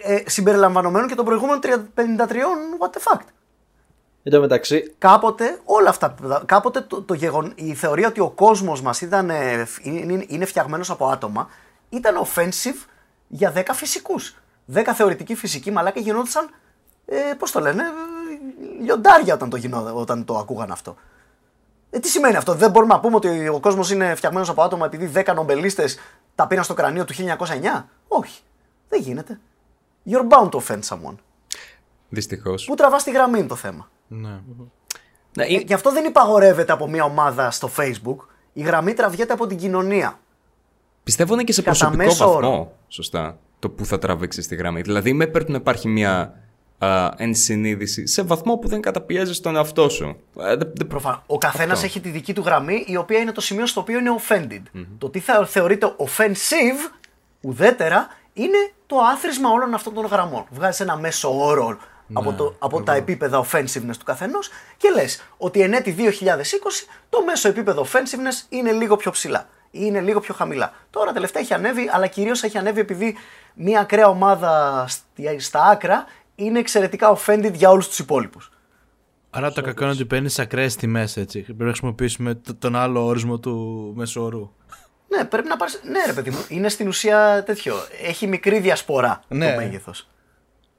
[0.00, 1.60] Ε, συμπεριλαμβανομένων και των προηγούμενων
[1.94, 2.00] 53
[2.78, 3.20] what the fuck.
[4.22, 6.14] Εν τω μεταξύ, Κάποτε όλα αυτά,
[6.46, 10.90] κάποτε το, το γεγον, η θεωρία ότι ο κόσμος μας ήταν, ε, είναι, είναι φτιαγμένος
[10.90, 11.48] από άτομα
[11.88, 12.86] ήταν offensive
[13.28, 14.36] για 10 φυσικούς.
[14.74, 16.50] 10 θεωρητικοί φυσικοί μαλάκα γινόντουσαν,
[17.06, 20.96] ε, πώς το λένε, ε, λιοντάρια όταν το, γινό, όταν το ακούγαν αυτό.
[21.90, 24.86] Ε, τι σημαίνει αυτό, δεν μπορούμε να πούμε ότι ο κόσμος είναι φτιαγμένος από άτομα
[24.86, 25.98] επειδή 10 νομπελίστες
[26.34, 27.88] τα πήραν στο κρανίο του 1909.
[28.08, 28.40] Όχι,
[28.88, 29.40] δεν γίνεται.
[30.10, 31.14] You're bound to offend someone.
[32.08, 32.64] Δυστυχώς.
[32.64, 33.90] Πού τραβάς τη γραμμή είναι το θέμα.
[34.08, 34.28] Ναι.
[35.36, 38.16] Ναι, Ε, Γι' αυτό δεν υπαγορεύεται από μια ομάδα στο Facebook.
[38.52, 40.18] Η γραμμή τραβιέται από την κοινωνία.
[41.02, 42.48] Πιστεύω είναι και σε Κατά προσωπικό μέσο βαθμό.
[42.48, 42.72] όρο.
[42.88, 43.38] Σωστά.
[43.58, 44.80] Το που θα τραβήξεις τη γραμμή.
[44.82, 46.34] Δηλαδή, με πρέπει να υπάρχει μια
[46.78, 50.16] α, ενσυνείδηση σε βαθμό που δεν καταπιέζεις τον εαυτό σου.
[50.38, 51.22] Ε, δεν- δεν- Προφανώς.
[51.26, 51.86] Ο καθένας Αυτό.
[51.86, 54.62] έχει τη δική του γραμμή, η οποία είναι το σημείο στο οποίο είναι offended.
[54.98, 56.92] Το τι θα θεωρείται offensive,
[57.40, 58.06] ουδέτερα,
[58.42, 60.44] είναι το άθροισμα όλων αυτών των γραμμών.
[60.50, 61.78] Βγάζεις ένα μέσο όρο
[62.12, 66.02] από, το, από τα επίπεδα offensiveness του καθενός και λες ότι εν έτη 2020
[67.08, 70.72] το μέσο επίπεδο offensiveness είναι λίγο πιο ψηλά ή είναι λίγο πιο χαμηλά.
[70.90, 73.16] Τώρα τελευταία έχει ανέβει, αλλά κυρίως έχει ανέβει επειδή
[73.54, 78.50] μια ακραία ομάδα στη- στα άκρα είναι εξαιρετικά offended για όλους τους υπόλοιπους.
[79.30, 81.40] Άρα το κακό είναι ότι παίρνεις ακραίες τιμές έτσι.
[81.42, 84.50] Πρέπει να χρησιμοποιήσουμε το- τον άλλο όρισμό του μεσόρου.
[85.08, 85.80] Ναι, πρέπει να πάρεις...
[85.84, 87.74] Ναι, ρε παιδί μου, είναι στην ουσία τέτοιο.
[88.06, 89.50] Έχει μικρή διασπορά Ναι.
[89.50, 90.08] το μέγεθος.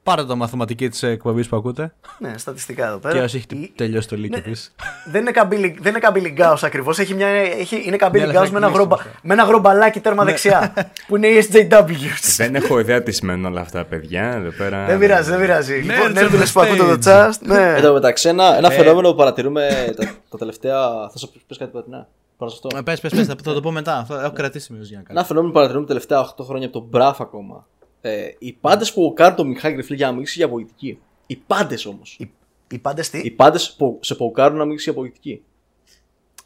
[0.04, 1.94] Πάρε το μαθηματική της εκπομπής που ακούτε.
[2.18, 3.13] Ναι, στατιστικά εδώ πέρα.
[3.13, 4.52] Και όσοι έχετε Η- τελειώσει το λύκειο Ναι.
[4.52, 4.76] της.
[5.06, 8.38] Δεν είναι καμπύλι, δεν είναι καμπύλι γκάους ακριβώς, έχει μια, έχει, είναι καμπύλι Ναι, αλλά
[8.39, 9.10] γκάους θα με, ένα κλείσουμε γρομπα, αυτό.
[9.28, 10.74] με ένα γρομπαλάκι τέρμα δεξιά,
[11.08, 12.36] που είναι οι SJWs.
[12.38, 14.24] δεν έχω ιδέα τι σημαίνουν όλα αυτά, παιδιά.
[14.34, 14.86] Εδώ πέρα.
[14.86, 15.74] δεν πειράζει, δεν πειράζει.
[15.74, 16.99] Ναι, λοιπόν, on νέρντουλες the που ακούτε το stage.
[16.99, 17.74] τσάστ, ναι.
[17.76, 20.80] εν τω μεταξύ, ένα, ένα φαινόμενο που παρατηρούμε τα, τα τελευταία.
[21.12, 22.08] Θα σου πει κάτι πατινά.
[22.40, 22.84] Πάνω σε αυτό.
[22.84, 23.98] Πες, πες, πες, θα θα το πω μετά.
[23.98, 25.20] Αυτό Έχω κρατήσει σημείο για να κάνω.
[25.20, 27.68] Ένα φαινόμενο που παρατηρούμε τα τελευταία 8 χρόνια από τον Μπραφ ακόμα.
[28.02, 31.00] Ε, οι πάντες που κάνουν το Μιχάλη Γρυφλή για να μιλήσει για πολιτική.
[31.26, 32.16] Οι πάντες όμως.
[32.20, 32.32] Οι,
[32.72, 35.44] οι πάντες τι, Οι πάντες που σε ποκάρουν να μιλήσει για πολιτική.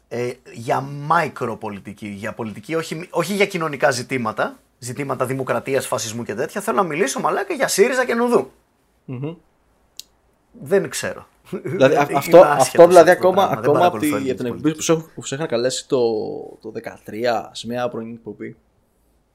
[0.08, 0.80] ε, για
[1.24, 6.82] μικροπολιτική, για πολιτική, όχι, όχι για κοινωνικά ζητήματα, ζητήματα δημοκρατίας, φασισμού και τέτοια, θέλω να
[6.82, 8.50] μιλήσω μαλάκα για ΣΥΡΙΖΑ και Νουδού.
[10.62, 11.26] Δεν ξέρω.
[11.50, 13.98] Δηλαδή, α- Είμαι αυτό, άσχετος αυτό σε δηλαδή αυτό το ακόμα, πράγμα, δεν ακόμα από,
[13.98, 15.98] παρακολουθώ τη, από την ελληνικές εκπομπή που σε, έχω- που σε είχαν καλέσει το,
[16.60, 16.72] το
[17.06, 18.56] 13 σε μια πρωινή εκπομπή.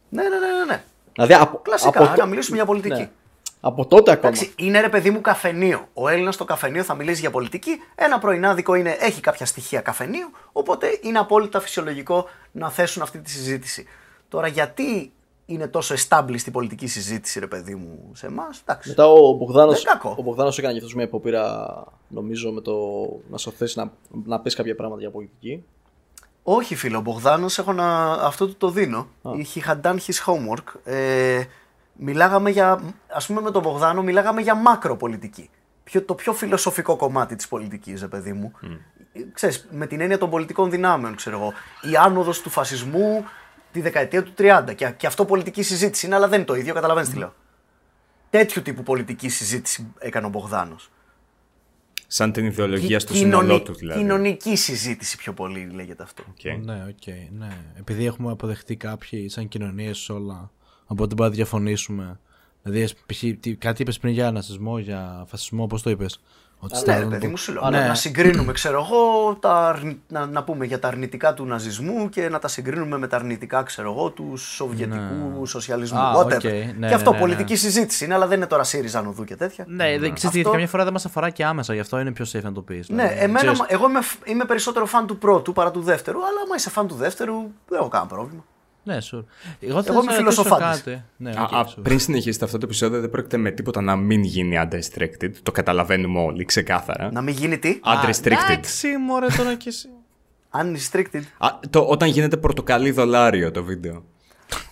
[0.09, 0.84] Ναι, ναι, ναι, ναι, ναι.
[1.13, 2.93] Δηλαδή από, Κλασικά, από, να μιλήσουμε για πολιτική.
[3.01, 3.09] ναι.
[3.61, 4.28] από τότε ακόμα.
[4.36, 5.88] Εντάξει, είναι ρε παιδί μου καφενείο.
[5.93, 7.72] Ο Έλληνας στο καφενείο θα μιλήσει για πολιτική.
[7.95, 10.32] Ένα πρωινάδικο είναι, έχει κάποια στοιχεία καφενείου.
[10.51, 13.86] Οπότε είναι απόλυτα φυσιολογικό να θέσουν αυτή τη συζήτηση.
[14.30, 15.11] Τώρα, γιατί
[15.49, 18.59] είναι τόσο established η πολιτική συζήτηση, ρε παιδί μου, σε εμάς.
[18.59, 18.89] Εντάξει.
[18.89, 20.15] Μετά ο Μπογδάνο Δεν κακό.
[20.17, 21.67] ο Μπογδάνος έκανε και αυτός μια υποπείρα,
[22.07, 22.73] νομίζω, με το
[23.29, 23.91] να σου θέσει να,
[24.25, 25.63] να πεις κάποια πράγματα για πολιτική.
[26.43, 28.11] Όχι, φίλο, ο Μπογδάνος, έχω να.
[28.11, 29.07] Αυτό του το δίνω.
[29.23, 30.73] He had done his homework.
[30.83, 31.43] Ε,
[31.93, 32.71] μιλάγαμε για.
[33.07, 35.49] Α πούμε, με τον Μπογδάνο μιλάγαμε για μακροπολιτική.
[35.83, 38.51] Ποιο, το πιο φιλοσοφικό κομμάτι της πολιτικής, ρε παιδί μου.
[39.13, 41.53] Ε, Ξέρεις, με την έννοια των πολιτικών δυνάμεων, ξέρω εγώ.
[41.91, 43.25] Η άνοδος του φασισμού
[43.72, 44.63] τη δεκαετία του 30.
[44.76, 47.34] Και, και αυτό πολιτική συζήτηση είναι, αλλά δεν είναι το ίδιο, καταλαβαίνεις τι λέω.
[48.30, 50.89] Τέτοιου τύπου πολιτική συζήτηση έκανε ο Μπογδάνος.
[52.07, 53.99] Σαν την ιδεολογία στο Κοινωνι- σύνολό του δηλαδή.
[53.99, 56.24] Κοινωνική συζήτηση πιο πολύ λέγεται αυτό.
[56.30, 56.63] Οκ.
[56.65, 57.57] Ναι, οκ, ναι.
[57.80, 60.51] Επειδή έχουμε αποδεχτεί κάποιοι σαν κοινωνίες όλα,
[60.86, 62.20] οπότε μπορεί να διαφωνήσουμε.
[62.63, 63.24] Δηλαδή, π.χ.
[63.39, 66.22] τι- κάτι είπες πριν για ναζισμό, για φασισμό, πώς το είπες;
[66.62, 67.70] Ότι Ναι, στα- ρε παιδί μου, σου λέω.
[67.70, 67.88] Ναι.
[67.88, 72.30] Να συγκρίνουμε, ξέρω εγώ, τα, αρνη- να, να πούμε για τα αρνητικά του ναζισμού και
[72.30, 75.99] να τα συγκρίνουμε με τα αρνητικά, ξέρω εγώ, του σοβιετικού σοσιαλισμού.
[75.99, 76.34] Α, whatever.
[76.36, 76.43] οκ.
[76.43, 79.36] Ναι, και αυτό ναι, ναι, πολιτική συζήτηση είναι, αλλά δεν είναι τώρα ΣΥΡΙΖΑ νουδού και
[79.36, 79.66] τέτοια.
[79.68, 82.12] Ναι, δεν ξέρεις, γιατί Αυτό- καμιά φορά δεν μας αφορά και άμεσα, γι' αυτό είναι
[82.12, 82.89] πιο safe να το πεις.
[82.89, 86.70] Ναι, εμένα, εγώ είμαι, είμαι περισσότερο φαν του πρώτου παρά του δεύτερου, αλλά άμα είσαι
[86.70, 87.36] φαν του δεύτερου,
[87.68, 88.43] δεν έχω κανένα πρόβλημα.
[88.84, 89.23] Ναι, sure.
[89.59, 90.82] Εγώ, θέλω είμαι να ρωτήσω φιλοσοφάντης.
[90.84, 91.03] κάτι.
[91.17, 91.84] Ναι, Α, οκ, α, sure.
[91.84, 95.32] πριν συνεχίσετε αυτό το επεισόδιο, δεν πρόκειται με τίποτα να μην γίνει unrestricted.
[95.43, 97.11] Το καταλαβαίνουμε όλοι ξεκάθαρα.
[97.11, 98.32] Να μην γίνει τι, Unrestricted.
[98.49, 99.89] Εντάξει, μωρέ τώρα κι εσύ.
[100.51, 101.21] unrestricted.
[101.38, 104.03] Α, το, όταν γίνεται πορτοκαλί δολάριο το βίντεο.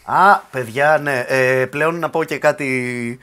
[0.06, 1.26] Α, παιδιά, ναι.
[1.28, 3.20] Ε, πλέον να πω και κάτι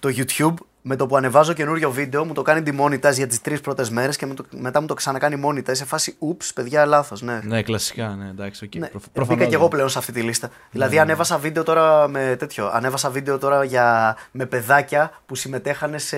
[0.00, 0.54] το YouTube.
[0.86, 4.16] Με το που ανεβάζω καινούριο βίντεο μου το κάνει demonetize για τις τρεις πρώτες μέρες
[4.16, 7.22] και με το- μετά μου το ξανακάνει monetize σε φάση oops, παιδιά, λάθος.
[7.22, 7.40] Ναι.
[7.44, 8.74] ναι, κλασικά, ναι, εντάξει, οκ.
[8.74, 9.70] Ναι, Προφ- μπήκα προφανώς, και εγώ ναι.
[9.70, 10.50] πλέον σε αυτή τη λίστα.
[10.70, 12.70] Δηλαδή, ανέβασα βίντεο τώρα με τέτοιο.
[12.72, 16.16] Ανέβασα βίντεο τώρα για, με παιδάκια που συμμετέχανε σε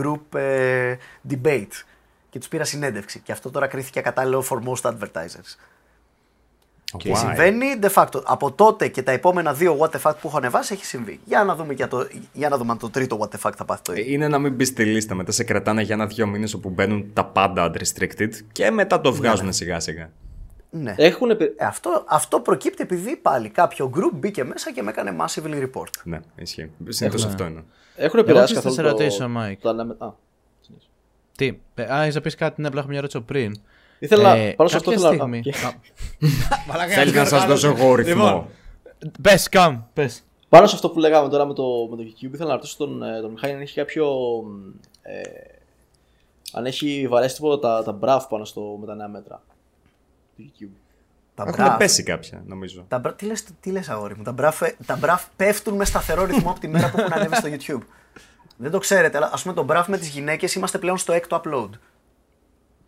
[0.00, 0.94] group ε,
[1.30, 1.84] debate.
[2.30, 3.18] Και τους πήρα συνέντευξη.
[3.20, 5.56] Και αυτό τώρα κρίθηκε ακατάλληλο for most advertisers.
[6.96, 7.16] Και Why?
[7.16, 8.22] συμβαίνει de facto.
[8.24, 11.20] Από τότε και τα επόμενα δύο what the fuck που έχω ανεβάσει έχει συμβεί.
[11.24, 13.64] Για να δούμε, για το, για να δούμε αν το τρίτο what the fuck θα
[13.64, 14.12] πάθει το ίδιο.
[14.14, 15.14] Είναι να μην μπεις στη λίστα.
[15.14, 19.52] Μετά σε κρατάνε για ένα-δυο μήνες όπου μπαίνουν τα πάντα unrestricted και μετά το βγάζουν
[19.52, 20.10] σιγά-σιγά.
[20.70, 20.94] Ναι.
[20.98, 25.16] Έχουν, επι- Ε, αυτό, αυτό προκύπτει επειδή πάλι κάποιο group μπήκε μέσα και με έκανε
[25.20, 25.90] massively report.
[26.04, 26.70] Ναι, ισχύει.
[26.88, 27.64] Συνήθως αυτό είναι.
[27.96, 28.74] έχουν επηρεάσει Εγώ καθόλου.
[28.74, 29.60] θα σε ρωτήσω, Μάικ.
[29.60, 30.08] το ανάμε- Α,
[31.36, 33.60] Τι, ε, α, είσαι να πεις κάτι, ναι, απλά έχω μια ερώτηση από πριν.
[33.98, 35.54] Ήθελα, Ε, πάνω σε αυτό κάποια ήθελα να- στιγμή-
[36.82, 38.48] Α, Θέλεις να σας δώσω εγώ ρυθμό.
[39.22, 40.22] Πες, καμ, πες.
[40.48, 43.02] Πάνω σε αυτό που λέγαμε τώρα με το, με το YouTube, ήθελα να ρωτήσω τον,
[43.02, 44.06] ε, τον Μιχάλη αν έχει κάποιο.
[45.02, 45.20] Ε,
[46.52, 49.42] αν έχει βαρέσει τίποτα τα, τα μπραφ πάνω στο, με τα νέα μέτρα.
[50.36, 50.68] Το YouTube.
[51.34, 52.84] Τα Έχουν μπραφ, πέσει κάποια, νομίζω.
[52.88, 55.84] τα, μπρα- τι, λες, τι λες αγόρι μου, τα μπραφ, ε, τα μπραφ πέφτουν με
[55.84, 57.82] σταθερό ρυθμό από τη μέρα που έχουν ανέβει στο YouTube.
[58.56, 61.40] Δεν το ξέρετε, αλλά ας πούμε το μπραφ με τις γυναίκες είμαστε πλέον στο έκτο
[61.44, 61.68] upload.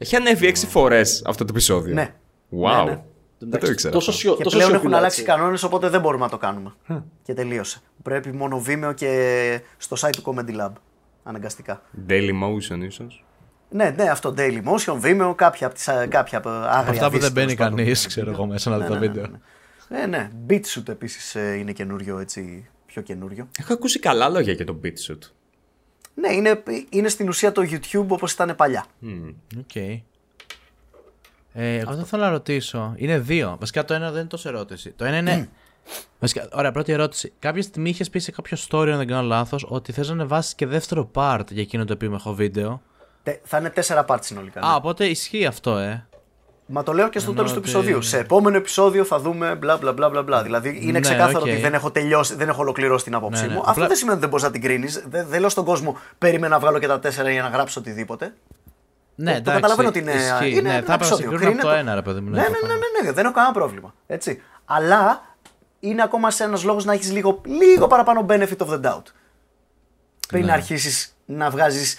[0.02, 1.94] Έχει ανέβει έξι φορές αυτό το επεισόδιο.
[1.94, 2.14] Ναι.
[2.62, 2.84] Wow.
[2.84, 3.02] Ναι, ναι.
[3.38, 3.92] Δεν το ήξερα.
[3.92, 4.22] Τόσο, αυτό.
[4.22, 5.32] σιω, Και τόσο πλέον έχουν σιωπηλά, αλλάξει έτσι.
[5.32, 6.74] κανόνες οπότε δεν μπορούμε να το κάνουμε.
[7.22, 7.80] Και τελείωσε.
[8.02, 10.72] Πρέπει μόνο Vimeo και στο site του Comedy Lab.
[11.22, 11.82] Αναγκαστικά.
[12.08, 13.24] Daily Motion ίσως.
[13.70, 17.10] Ναι, ναι, αυτό Daily Motion, Vimeo, κάποια από τις α, κάποια από άγρια Αυτά που
[17.10, 17.76] δύση, δεν μπαίνει τέλος πάντων.
[17.76, 19.24] κανείς, ξέρω εγώ, μέσα να δει τα βίντεο.
[19.88, 20.30] Ναι, ναι.
[20.48, 23.48] Beatshoot επίσης ε, είναι καινούριο, έτσι, πιο καινούριο.
[23.58, 25.18] Έχω ακούσει καλά λόγια για το BitShoot.
[26.20, 28.84] Ναι, είναι, είναι στην ουσία το YouTube όπως ήταν παλιά.
[29.58, 29.74] Οκ.
[31.52, 32.92] Ε, εγώ θα ήθελα να ρωτήσω.
[32.96, 33.56] Είναι δύο.
[33.60, 34.90] Βασικά το ένα δεν είναι τόσο ερώτηση.
[34.90, 35.48] Το ένα είναι.
[36.18, 37.32] Βασικά, ωραία, πρώτη ερώτηση.
[37.38, 40.54] Κάποια στιγμή είχες πει σε κάποιο story, αν δεν κάνω λάθος, ότι θες να ανεβάσεις
[40.54, 42.82] και δεύτερο part για εκείνο το επίμαχο βίντεο.
[43.22, 44.60] Τε- θα είναι τέσσερα parts συνολικά.
[44.60, 44.66] ναι.
[44.66, 46.06] Α, οπότε ισχύει αυτό, ε.
[46.72, 48.02] Μα το λέω και στο Ενώ τέλος του ότι- επεισοδίου.
[48.02, 50.22] Σε επόμενο επεισόδιο θα δούμε μπλα μπλα μπλα μπλα.
[50.22, 50.42] μπλα.
[50.42, 51.44] Δηλαδή είναι Ναι, ξεκάθαρο οκ.
[51.44, 53.52] ότι δεν έχω τελειώσει, δεν έχω ολοκληρώσει την άποψή Ναι, ναι.
[53.54, 53.58] μου.
[53.60, 55.04] Απλά- Αυτό δεν σημαίνει ότι δεν μπορείς να την κρίνεις.
[55.08, 58.34] Δεν, δεν λέω στον κόσμο περίμενε να βγάλω και τα τέσσερα για να γράψω οτιδήποτε.
[59.14, 60.12] Ναι, το εντάξει, καταλαβαίνω ότι είναι.
[60.12, 60.50] ισχύει.
[60.50, 61.30] είναι ναι, ένα θα έπρεπε να επεισόδιο.
[61.30, 62.30] συγκρίνουμε από το Κρίνε ένα, ρε παιδί μου.
[62.30, 63.94] Ναι, ναι, ναι, ναι, ναι, δεν έχω κανένα πρόβλημα.
[64.06, 64.42] Έτσι.
[64.64, 65.22] Αλλά
[65.80, 69.02] είναι ακόμα σε ένας λόγος να έχεις λίγο, λίγο παραπάνω benefit of the doubt.
[70.28, 70.52] Πριν Ναι.
[70.52, 71.96] αρχίσεις να βγάζεις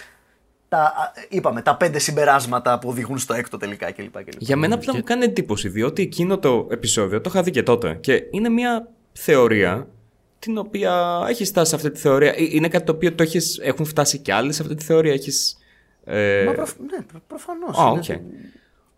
[0.72, 4.12] τα, α, είπαμε, τα πέντε συμπεράσματα που οδηγούν στο έκτο τελικά κλπ.
[4.24, 4.34] κλπ.
[4.38, 7.94] Για μένα απλά μου κάνει εντύπωση, διότι εκείνο το επεισόδιο το είχα δει και τότε.
[8.00, 9.88] Και είναι μια θεωρία
[10.38, 12.30] την οποία έχει φτάσει σε αυτή τη θεωρία.
[12.30, 15.12] Ε, Είναι κάτι το οποίο το έχεις, έχουν φτάσει και άλλοι σε αυτή τη θεωρία.
[15.12, 15.58] Έχεις,
[16.04, 16.44] ε...
[16.46, 16.72] Μα προφ...
[16.78, 17.78] Ναι, προ- προφανώς.
[17.78, 18.38] Α, Είναι- οκ.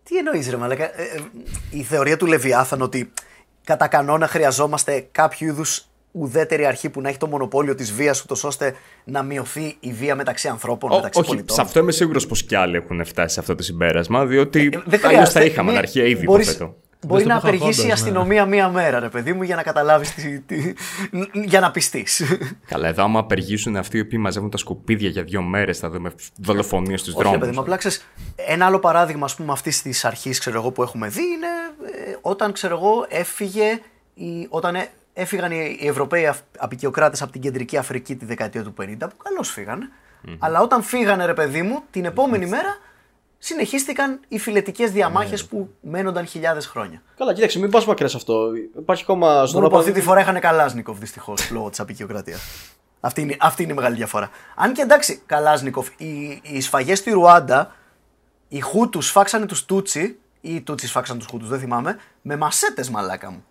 [0.03, 0.83] Τι εννοείς ρε μαλάκα.
[0.83, 1.21] Ε, ε,
[1.69, 3.11] η θεωρία του Λεβιάθαν ότι
[3.63, 5.85] κατά κανόνα χρειαζόμαστε κάποιο είδους
[6.17, 10.15] ουδέτερη αρχή που να έχει το μονοπόλιο της βίας, ούτως ώστε να μειωθεί η βία
[10.15, 11.55] μεταξύ ανθρώπων, Ό, μεταξύ όχι, πολιτών.
[11.55, 14.69] σε αυτό είμαι σίγουρος πως κι άλλοι έχουν φτάσει σε αυτό το συμπέρασμα, διότι Ε,
[14.69, 15.39] δεν αλλιώς χρειάζεται.
[15.39, 16.75] θα είχαμε Μη- αρχαία ήδη μπορείς- υποθέτω.
[17.07, 17.93] Μπορεί στο να παχόντος, απεργήσει η ναι.
[17.93, 20.13] αστυνομία μία μέρα, ρε παιδί μου, για να καταλάβεις.
[20.15, 20.73] Τι, τι,
[21.33, 22.21] για να πειστείς.
[22.67, 26.11] Καλά, εδώ άμα απεργήσουν αυτοί οι οποίοι μαζεύουν τα σκουπίδια για δύο μέρες, θα δούμε
[26.37, 27.59] δολοφονίες στους Όχι, ρε παιδί μου, δρόμου.
[27.61, 28.05] απλά ξέρεις,
[28.35, 31.47] ένα άλλο παράδειγμα ας πούμε, αυτής της αρχής που έχουμε δει είναι
[32.09, 33.79] ε, όταν ξέρω εγώ, έφυγε,
[34.13, 34.87] η, όταν ε,
[35.17, 39.49] έφυγαν οι, οι Ευρωπαίοι απεικιοκράτες από την κεντρική Αφρική τη δεκαετία του 50, που καλώς
[39.51, 39.89] φύγανε.
[40.39, 42.77] Αλλά όταν φύγανε, ρε παιδί μου, την επόμενη μέρα
[43.37, 47.01] συνεχίστηκαν οι φιλετικές διαμάχες που μένονταν χιλιάδες χρόνια.
[47.17, 48.49] Καλά, κοίταξε, μην πας μακριά σε αυτό.
[48.77, 52.41] Υπάρχει ακόμα στον Μόνο που Ρόπα- αυτή τη φορά είχαν Καλάζνικοφ δυστυχώς λόγω της απεικιοκρατίας.
[52.99, 54.29] Αυτή είναι, αυτή είναι η μεγάλη διαφορά.
[54.55, 57.75] Αν και εντάξει, Καλάζνικοφ, οι, οι σφαγές στη Ρουάντα,
[58.47, 62.89] οι Χούτους σφάξανε τους Τούτσι, ή οι Τούτσις σφάξαν τους Χούτους, δεν θυμάμαι, με μασέτες
[62.89, 63.45] μαλάκα μου.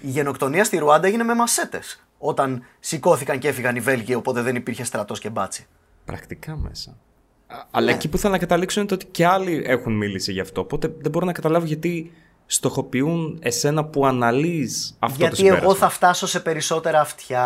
[0.00, 2.02] Η γενοκτονία στη Ρουάντα έγινε με μασέτες.
[2.18, 5.66] Όταν σηκώθηκαν και έφυγαν οι Βέλγοι, οπότε δεν υπήρχε στρατός και μπάτσι.
[6.04, 6.96] Πρακτικά μέσα.
[7.46, 10.40] Α, Αλλά εκεί που θέλω να καταλήξω είναι το ότι και άλλοι έχουν μιλήσει γι'
[10.40, 10.60] αυτό.
[10.60, 12.12] Οπότε δεν μπορώ να καταλάβω γιατί
[12.46, 15.64] στοχοποιούν εσένα που αναλύεις αυτό το Γιατί συμπέρασμα.
[15.64, 17.44] εγώ θα φτάσω σε περισσότερα αυτιά.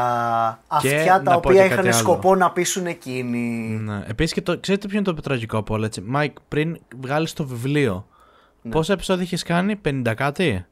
[0.66, 1.92] Αυτιά να τα πω οποία και κάτι είχαν άλλο.
[1.92, 3.78] σκοπό να πείσουν εκείνοι.
[3.82, 4.02] Ναι.
[4.06, 4.58] Επίσης και το.
[4.58, 6.00] Ξέρετε ποιο είναι το τραγικό από όλα, έτσι.
[6.00, 8.06] Μάικ, πριν βγάλεις το βιβλίο,
[8.70, 10.66] πόσα επεισόδια είχες κάνει, 50 κάτι;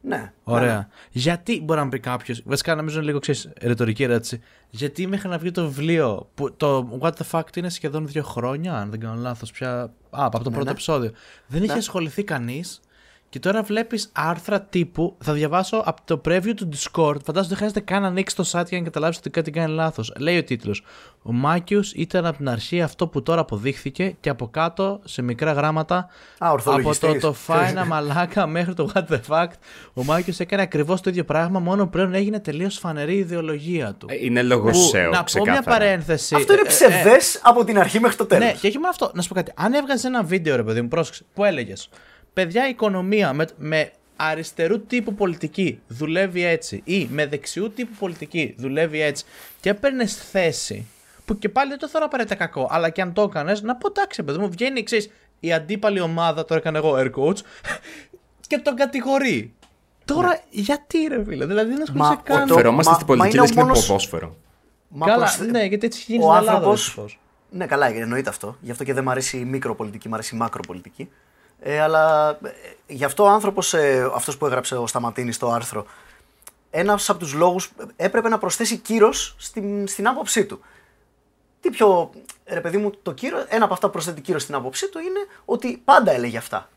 [0.00, 0.32] Ναι.
[0.44, 0.88] Ωραία.
[1.10, 2.42] Γιατί μπορεί να πει κάποιος.
[2.44, 4.40] Βασικά, νομίζω είναι λίγο ξέρεις, ρητορική ερώτηση.
[4.70, 6.28] Γιατί μέχρι να βγει το βιβλίο.
[6.34, 9.80] Που το What the Fact είναι σχεδόν δύο χρόνια, αν δεν κάνω λάθος πια.
[10.10, 10.70] Α, από το πρώτο ναι.
[10.70, 11.10] επεισόδιο.
[11.46, 12.80] Δεν είχε ασχοληθεί κανείς.
[13.30, 15.16] Και τώρα βλέπεις άρθρα τύπου.
[15.24, 17.16] Θα διαβάσω από το preview του Discord.
[17.24, 20.12] Φαντάζομαι δεν χρειάζεται καν να ανοίξει το site για να καταλάβεις ότι κάτι κάνει λάθος.
[20.18, 20.82] Λέει ο τίτλος.
[21.22, 25.52] Ο Μάκιος ήταν από την αρχή αυτό που τώρα αποδείχθηκε και από κάτω σε μικρά
[25.52, 25.96] γράμματα.
[25.96, 26.06] Α,
[26.38, 27.20] από το, ορθολογιστής.
[27.22, 29.52] το φάινα μαλάκα μέχρι το what the fact.
[29.94, 34.06] Ο Μάκιος έκανε ακριβώς το ίδιο πράγμα, μόνο πλέον έγινε τελείως φανερή η ιδεολογία του.
[34.10, 35.62] Ε, Είναι λόγος Που, SEO, να πω μια ξεκάθαρα.
[35.62, 36.34] παρένθεση.
[36.34, 38.44] Αυτό είναι Ε, ε, ψευδές από την αρχή μέχρι το τέλος.
[38.44, 39.10] ναι, και όχι μόνο αυτό.
[39.14, 39.52] Να σου πω κάτι.
[39.56, 41.88] Αν έβγαζες ένα βίντεο, ρε παιδί μου, πρόσεξε, που έλεγες
[42.32, 48.54] Παιδιά, η οικονομία με, με αριστερού τύπου πολιτική δουλεύει έτσι ή με δεξιού τύπου πολιτική
[48.58, 49.24] δουλεύει έτσι
[49.60, 50.86] και έπαιρνες θέση
[51.24, 53.88] που και πάλι δεν το θεωρώ απαραίτητα κακό, αλλά και αν το έκανες, να πω
[53.88, 55.10] εντάξει, παιδί μου, βγαίνει εξής.
[55.40, 57.36] Η αντίπαλη ομάδα, τώρα έκανα εγώ air coach,
[58.46, 59.54] και τον κατηγορεί.
[60.04, 62.46] Τώρα, γιατί ρε φίλε, δηλαδή δεν ασχολείσαι Μα καν.
[62.46, 64.36] το- Φερόμαστε Μα- στην πολιτική μα λες είναι και ο είναι μόνος- ποδόσφαιρο.
[64.88, 66.52] Μα Καλά, προσθε- ναι, γιατί έτσι γίνει ο στην Ελλάδα.
[66.52, 67.18] άνθρωπος- δυστυχώς.
[67.50, 68.56] Ναι, καλά, εννοείται αυτό.
[68.60, 71.08] Γι' αυτό και δεν μου αρέσει η μικροπολιτική, μου αρέσει η μακροπολιτική.
[71.60, 72.50] Ε, αλλά ε,
[72.86, 75.86] γι' αυτό ο άνθρωπος, ε, αυτός που έγραψε ο Σταματίνης στο άρθρο,
[76.70, 80.60] ένας από τους λόγους έπρεπε να προσθέσει κύρος στην, στην άποψή του.
[81.60, 82.10] Τι πιο.
[82.46, 85.26] Ρε παιδί μου, το κύριο, ένα από αυτά που προσθέτει κύρος στην άποψή του είναι
[85.44, 86.68] ότι πάντα έλεγε αυτά.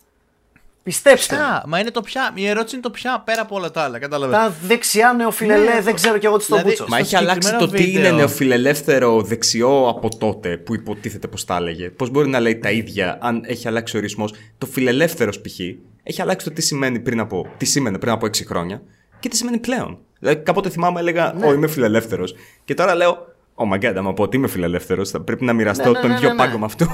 [0.83, 1.35] Πιστέψτε.
[1.35, 1.41] με.
[1.41, 2.31] Ποια, μα είναι το πια.
[2.35, 3.99] Η ερώτηση είναι το πια πέρα από όλα τα άλλα.
[3.99, 4.37] Κατάλαβες.
[4.37, 6.91] Τα δεξιά νεοφιλελέ, Ναι, δεν ξέρω κι εγώ τι στον δηλαδή, Μπούτσο.
[6.91, 8.17] Μα Στο έχει αλλάξει το συγκεκριμένο τι είναι βίντεο.
[8.17, 11.89] νεοφιλελεύθερο δεξιό από τότε που υποτίθεται πως τα έλεγε.
[11.89, 14.33] Πώς μπορεί να λέει τα ίδια αν έχει αλλάξει ο ορισμός.
[14.57, 15.59] Το φιλελεύθερος π.χ.
[16.03, 18.81] έχει αλλάξει το τι, σημαίνει πριν από, τι σήμαινε πριν από 6 χρόνια
[19.19, 19.97] και τι σημαίνει πλέον.
[20.19, 21.45] Δηλαδή κάποτε θυμάμαι έλεγα Ναι.
[21.45, 22.35] Ω είμαι φιλελεύθερος.
[22.65, 25.91] Και τώρα λέω Oh my god, άμα πω ότι είμαι φιλελεύθερος, θα πρέπει να μοιραστώ
[25.91, 26.39] ναι, τον ναι, ίδιο ναι, ναι.
[26.39, 26.87] πάγκο με αυτού.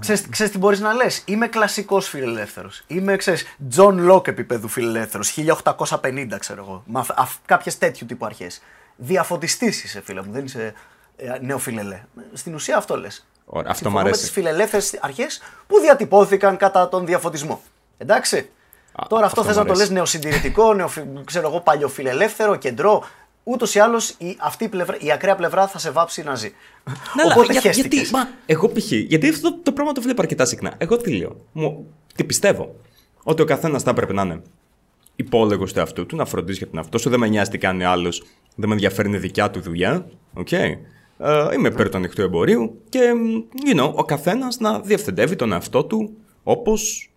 [0.00, 2.82] Ξέρεις, ξέρεις τι μπορείς να λες; Είμαι κλασικός φιλελεύθερος.
[2.86, 5.28] Είμαι, ξέρεις, John Locke επίπεδου φιλελεύθερος.
[5.30, 6.82] 1850, ξέρω εγώ.
[6.86, 8.62] Με αυ- αυ- κάποιες τέτοιου τύπου αρχές.
[8.96, 10.32] Διαφωτιστής είσαι, φίλε μου.
[10.32, 10.72] Δεν είσαι
[11.16, 12.02] ε, νεοφιλελέ.
[12.32, 13.26] Στην ουσία αυτό λες.
[13.44, 14.22] Ωραία, αυτό Συμφωνώ μ' με αρέσει.
[14.24, 17.62] τις φιλελεύθερες αρχές που διατυπώθηκαν κατά τον διαφωτισμό.
[17.98, 18.50] Εντάξει.
[18.92, 19.86] Α, Τώρα αυτό, αυτό θες μ' να το αρέσει.
[19.86, 21.02] λες νεοσυντηρητικό, νεοφι...
[21.24, 23.04] ξέρω εγώ, παλιοφιλελεύθερο, κεντρό.
[23.44, 26.48] Ούτως ή άλλως η, αυτή η, πλευρά, η ακραία πλευρά θα σε βάψει να ζει.
[27.16, 27.98] Ναι, αλλά Οπότε για- χέστηκες.
[27.98, 28.90] γιατί, μα, εγώ π.χ.
[28.92, 30.74] Γιατί αυτό το, το πράγμα το βλέπω αρκετά συχνά.
[30.78, 31.36] Εγώ τι λέω.
[31.52, 32.74] Μου, τι πιστεύω.
[33.22, 34.42] Ότι ο καθένας θα έπρεπε να είναι
[35.16, 37.10] υπόλογος του εαυτού του, να φροντίζει για τον εαυτό σου.
[37.10, 38.22] Δεν με νοιάζει τι κάνει άλλος.
[38.56, 40.06] Δεν με ενδιαφέρει η δικιά του δουλειά.
[40.34, 40.52] Οκ.
[40.52, 40.78] Ε,
[41.54, 43.00] είμαι υπέρ του ανοιχτού εμπορίου και,
[43.74, 47.10] you know, ο καθένας να διευθυντεύει τον εαυτό του όπως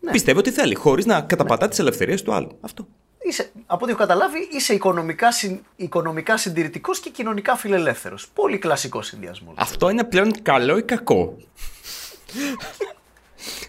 [0.00, 0.10] Ναι.
[0.10, 2.50] πιστεύει ότι θέλει, χωρίς να καταπατά τις ελευθερίες του άλλου.
[2.60, 2.86] Αυτό.
[3.22, 8.28] Είσαι, από ό,τι έχω καταλάβει, είσαι οικονομικά, συν, οικονομικά συντηρητικός και κοινωνικά φιλελεύθερος.
[8.34, 9.54] Πολύ κλασικός συνδυασμός.
[9.58, 11.36] Αυτό είναι πλέον καλό ή κακό;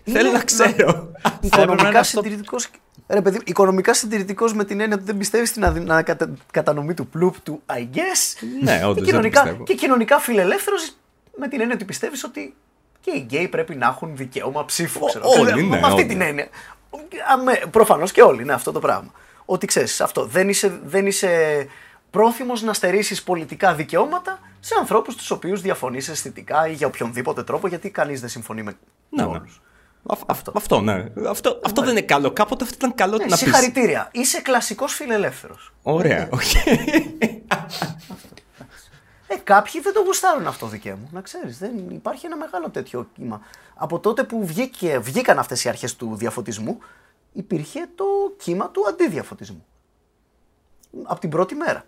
[0.05, 0.69] Θέλω να ξέρω.
[0.69, 2.67] έπρεπε να είναι Οικονομικά αυτό- συντηρητικός...
[3.07, 7.07] Ρε παιδί, οικονομικά συντηρητικός με την έννοια ότι δεν πιστεύεις στην αδυ- ανακατα- κατανομή του
[7.07, 8.47] πλούπ του I guess.
[8.61, 9.63] Ναι, όντως, και, δεν κοινωνικά, πιστεύω.
[9.63, 10.91] και κοινωνικά φιλελεύθερος
[11.37, 12.55] με την έννοια ότι πιστεύεις ότι
[12.99, 14.99] και οι γκέι πρέπει να έχουν δικαίωμα ψήφου.
[15.03, 15.23] Ό- ξέρω.
[15.39, 16.05] όλοι, Με ναι, αυτή όλοι.
[16.05, 16.47] την έννοια.
[17.71, 19.11] Προφανώς και όλοι είναι αυτό το πράγμα.
[19.51, 20.25] Ότι ξέρεις αυτό.
[20.25, 21.65] Δεν είσαι, δεν είσαι
[22.09, 27.67] πρόθυμος να στερήσεις πολιτικά δικαιώματα σε ανθρώπους τους οποίους διαφωνείς αισθητικά ή για οποιονδήποτε τρόπο,
[27.67, 28.71] γιατί κανείς δεν συμφωνεί με,
[29.09, 29.37] Ναι, με ναι.
[29.37, 29.61] όλους.
[30.07, 31.05] Αυ- αυ- Αυτό, ναι.
[31.29, 32.31] Αυτό, αυτό δεν είναι καλό.
[32.31, 33.37] Κάποτε αυτό ήταν καλό Ναι, να πεις.
[33.39, 34.09] συγχαρητήρια.
[34.11, 35.73] Είσαι κλασικός φιλελεύθερος.
[35.83, 36.41] Ωραία, οκ.
[39.27, 41.09] Ε, κάποιοι δεν το γουστάρουν αυτό δικέ μου.
[41.11, 43.41] Να ξέρεις, δεν υπάρχει ένα μεγάλο τέτοιο κύμα.
[43.75, 46.77] Από τότε που βγήκε, βγήκαν αυτές οι αρχές του διαφωτισμού,
[47.33, 48.03] υπήρχε το
[48.37, 49.65] κύμα του αντιδιαφωτισμού.
[51.03, 51.85] Από την πρώτη μέρα.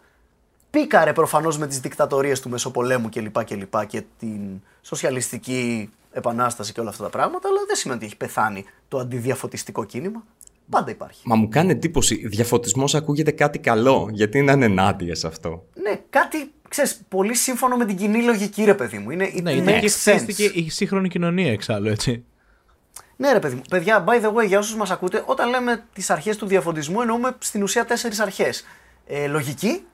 [0.70, 3.44] Πίκαρε προφανώς με τις δικτατορίες του Μεσοπολέμου κλπ.
[3.44, 8.08] Και, λοιπά και την σοσιαλιστική επανάσταση και όλα αυτά τα πράγματα, αλλά δεν σημαίνει ότι
[8.08, 10.24] έχει πεθάνει το αντιδιαφωτιστικό κίνημα.
[10.70, 11.22] Πάντα υπάρχει.
[11.28, 12.28] Μα μου κάνει εντύπωση.
[12.28, 14.10] Διαφωτισμός ακούγεται κάτι καλό.
[14.12, 15.66] Γιατί να είναι ενάντια σε αυτό.
[15.82, 19.10] Ναι, κάτι, ξέρεις, πολύ σύμφωνο με την κοινή λογική, ρε παιδί μου.
[19.12, 20.16] Είναι, it Ναι, makes είναι και sense.
[20.20, 22.24] χτίστηκε η σύγχρονη κοινωνία εξάλλου, έτσι.
[23.16, 23.61] Ναι, ρε παιδί μου.
[23.70, 27.36] Παιδιά, by the way, για όσους μας ακούτε, όταν λέμε τις αρχές του διαφωτισμού, εννοούμε
[27.39, 28.66] στην ουσία τέσσερις αρχές.
[29.07, 29.86] Ε, λογική,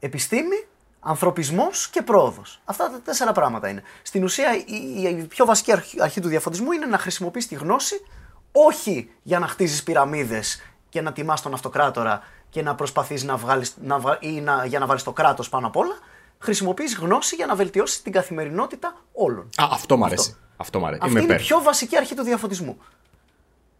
[0.00, 0.66] επιστήμη,
[1.00, 2.60] ανθρωπισμός και πρόοδος.
[2.64, 3.82] Αυτά τα τέσσερα πράγματα είναι.
[4.02, 8.00] Στην ουσία, η, η πιο βασική αρχή, αρχή του διαφωτισμού είναι να χρησιμοποιείς τη γνώση
[8.52, 13.74] όχι για να χτίζεις πυραμίδες και να τιμάς τον αυτοκράτορα και να προσπαθείς να βγάλεις
[13.82, 15.94] να, βγα- ή να, για να βάλεις το κράτος πάνω απ' όλα.
[16.38, 19.48] Χρησιμοποιείς γνώση για να βελτιώσεις την καθημερινότητα όλων.
[19.56, 20.30] Α, αυτό μ' αρέσει.
[20.30, 20.41] Αυτό
[20.80, 21.00] μ' αρέσει.
[21.02, 21.46] Αυτή Είμαι είναι η υπέρ.
[21.46, 22.78] πιο βασική αρχή του διαφωτισμού.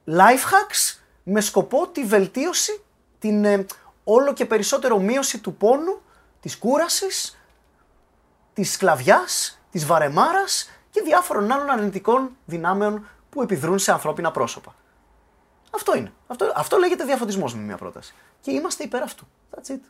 [0.07, 2.83] Life hacks με σκοπό τη βελτίωση,
[3.18, 3.66] την ε,
[4.05, 6.01] όλο και περισσότερο μείωση του πόνου,
[6.41, 7.39] της κούρασης,
[8.53, 14.74] της σκλαβιάς, της βαρεμάρας και διάφορων άλλων αρνητικών δυνάμεων που επιδρούν σε ανθρώπινα πρόσωπα.
[15.70, 16.12] Αυτό είναι.
[16.26, 18.14] Αυτό, αυτό λέγεται διαφωτισμός με μια πρόταση.
[18.41, 19.26] Και είμαστε υπέρ αυτού.
[19.51, 19.80] That's it.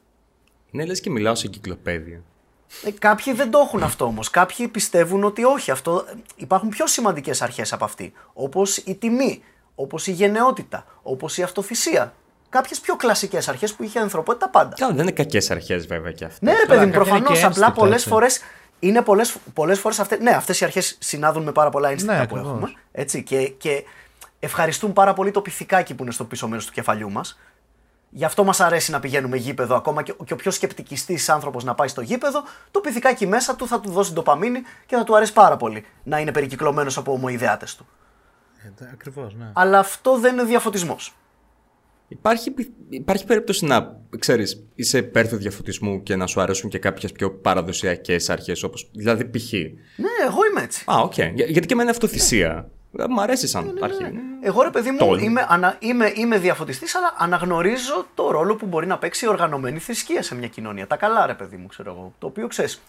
[0.71, 2.23] Ναι, λες και μιλάω σε κυκλοπαίδεια.
[2.85, 4.31] Ε, κάποιοι δεν το έχουν αυτό όμως.
[4.31, 5.71] Κάποιοι πιστεύουν ότι όχι.
[5.71, 6.05] Αυτό,
[6.37, 8.13] υπάρχουν πιο σημαντικές αρχές από αυτή.
[8.33, 9.43] Όπως η τιμή,
[9.75, 12.15] όπως η γενναιότητα, όπως η αυτοθυσία.
[12.49, 14.75] Κάποιες πιο κλασικές αρχές που είχε η ανθρωπότητα πάντα.
[14.79, 16.41] Καλά, δεν είναι κακές αρχές βέβαια και αυτές.
[16.41, 17.39] Ναι, ρε Καλά, παιδί μου, κάποια είναι προφανώς.
[17.39, 18.09] και Απλά ένστικτα, πολλές έτσι.
[18.09, 18.41] φορές
[18.79, 22.27] είναι πολλές, πολλές φορές αυτές, ναι, αυτές οι αρχές συνάδουν με πάρα πολλά ένστικτα Ναι,
[22.27, 22.53] που ακριβώς.
[22.57, 22.73] έχουμε.
[22.93, 23.85] Έτσι, και, και
[24.41, 27.39] ευχαριστούν πάρα πολύ το πιθηκάκι που είναι στο πίσω μέρος του κεφαλιού μας.
[28.15, 31.75] Γι' αυτό μας αρέσει να πηγαίνουμε γήπεδο, ακόμα και, και ο πιο σκεπτικιστής άνθρωπος να
[31.75, 35.33] πάει στο γήπεδο, το πιθηκάκι μέσα του θα του δώσει ντοπαμίνη και θα του αρέσει
[35.33, 37.87] πάρα πολύ να είναι περικυκλωμένος από ομοϊδεάτες του.
[38.93, 39.51] Ακριβώς, ναι.
[39.55, 41.15] Αλλά αυτό δεν είναι διαφωτισμός.
[42.09, 46.79] Υπάρχει, πι- υπάρχει περίπτωση να ξέρεις, είσαι υπέρ του διαφωτισμού και να σου αρέσουν και
[46.79, 49.53] κάποιες πιο παραδοσιακές αρχές, όπως δηλαδή π.χ.
[49.53, 50.85] Ναι, εγώ είμαι έτσι.
[50.91, 51.15] Α, οκ.
[51.17, 52.51] Για- Γιατί και εμένα είναι αυτοθυσία.
[52.51, 52.65] Ε,
[53.11, 54.05] Μ' αρέσει σαν αρχή.
[54.43, 55.25] Εγώ ρε παιδί μου Τόλμη.
[55.25, 59.79] είμαι, ανα, είμαι, είμαι διαφωτιστής αλλά αναγνωρίζω το ρόλο που μπορεί να παίξει η οργανωμένη
[59.79, 60.87] θρησκεία σε μια κοινωνία.
[60.87, 62.13] Τα καλά ρε παιδί μου ξέρω εγώ.
[62.19, 62.83] Το οποίο ξέρεις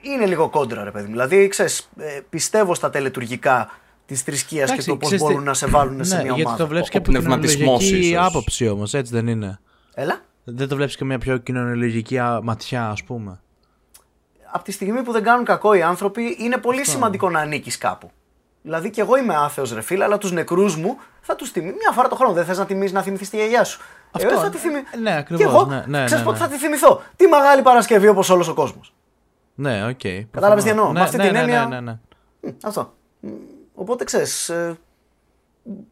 [0.00, 1.10] είναι λίγο κόντρα ρε παιδί μου.
[1.10, 3.70] Δηλαδή ξέρεις ε, πιστεύω στα τελετουργικά
[4.06, 6.32] της θρησκείας και Εντάξει, το πώς ξέρεις τι- μπορούν να σε βάλουν σε Ναι, μια
[6.32, 6.62] γιατί ομάδα.
[6.62, 8.26] το βλέπεις Ο- και ο από πνευματισμός κοινωνιολογική ίσως.
[8.26, 9.58] άποψη όμως, έτσι δεν είναι;
[9.94, 10.20] Έλα.
[10.44, 13.40] Δεν το βλέπεις και μια πιο κοινωνιολογική α- ματιά, ας πούμε;
[14.52, 18.10] Από τη στιγμή που δεν κάνουν κακό οι άνθρωποι είναι πολύ σημαντικό να ανήκεις κάπου.
[18.62, 21.74] Δηλαδή και εγώ είμαι άθεος ρε φίλε, αλλά τους νεκρούς μου θα τους τιμήσω.
[21.76, 23.80] Μια φορά το χρόνο δεν θες να τιμήσεις να θυμηθείς τη γιαγιά σου.
[24.10, 24.74] Αυτό, ε, θα τη θυμη...
[25.02, 26.44] ναι, ακριβώς, Και εγώ, ναι, ναι, ξέρεις ναι, πότε ναι.
[26.44, 27.02] θα τη θυμηθώ.
[27.16, 28.92] Τη Μεγάλη Παρασκευή όπως όλος ο κόσμος.
[29.54, 29.98] Ναι, οκ.
[30.00, 30.62] Κατάλαβες προφανώς.
[30.62, 31.98] τι εννοώ, με Ναι, αυτή ναι, την ναι, έννοια- Ναι, ναι, ναι.
[32.40, 32.92] Μμ, Αυτό.
[33.20, 33.28] Μ,
[33.74, 34.48] Οπότε ξέρεις.
[34.48, 34.78] Ε,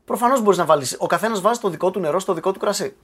[0.05, 0.85] Προφανώς μπορείς να βάλει.
[0.99, 2.97] Ο καθένας βάζει το δικό του νερό στο δικό του κρασί.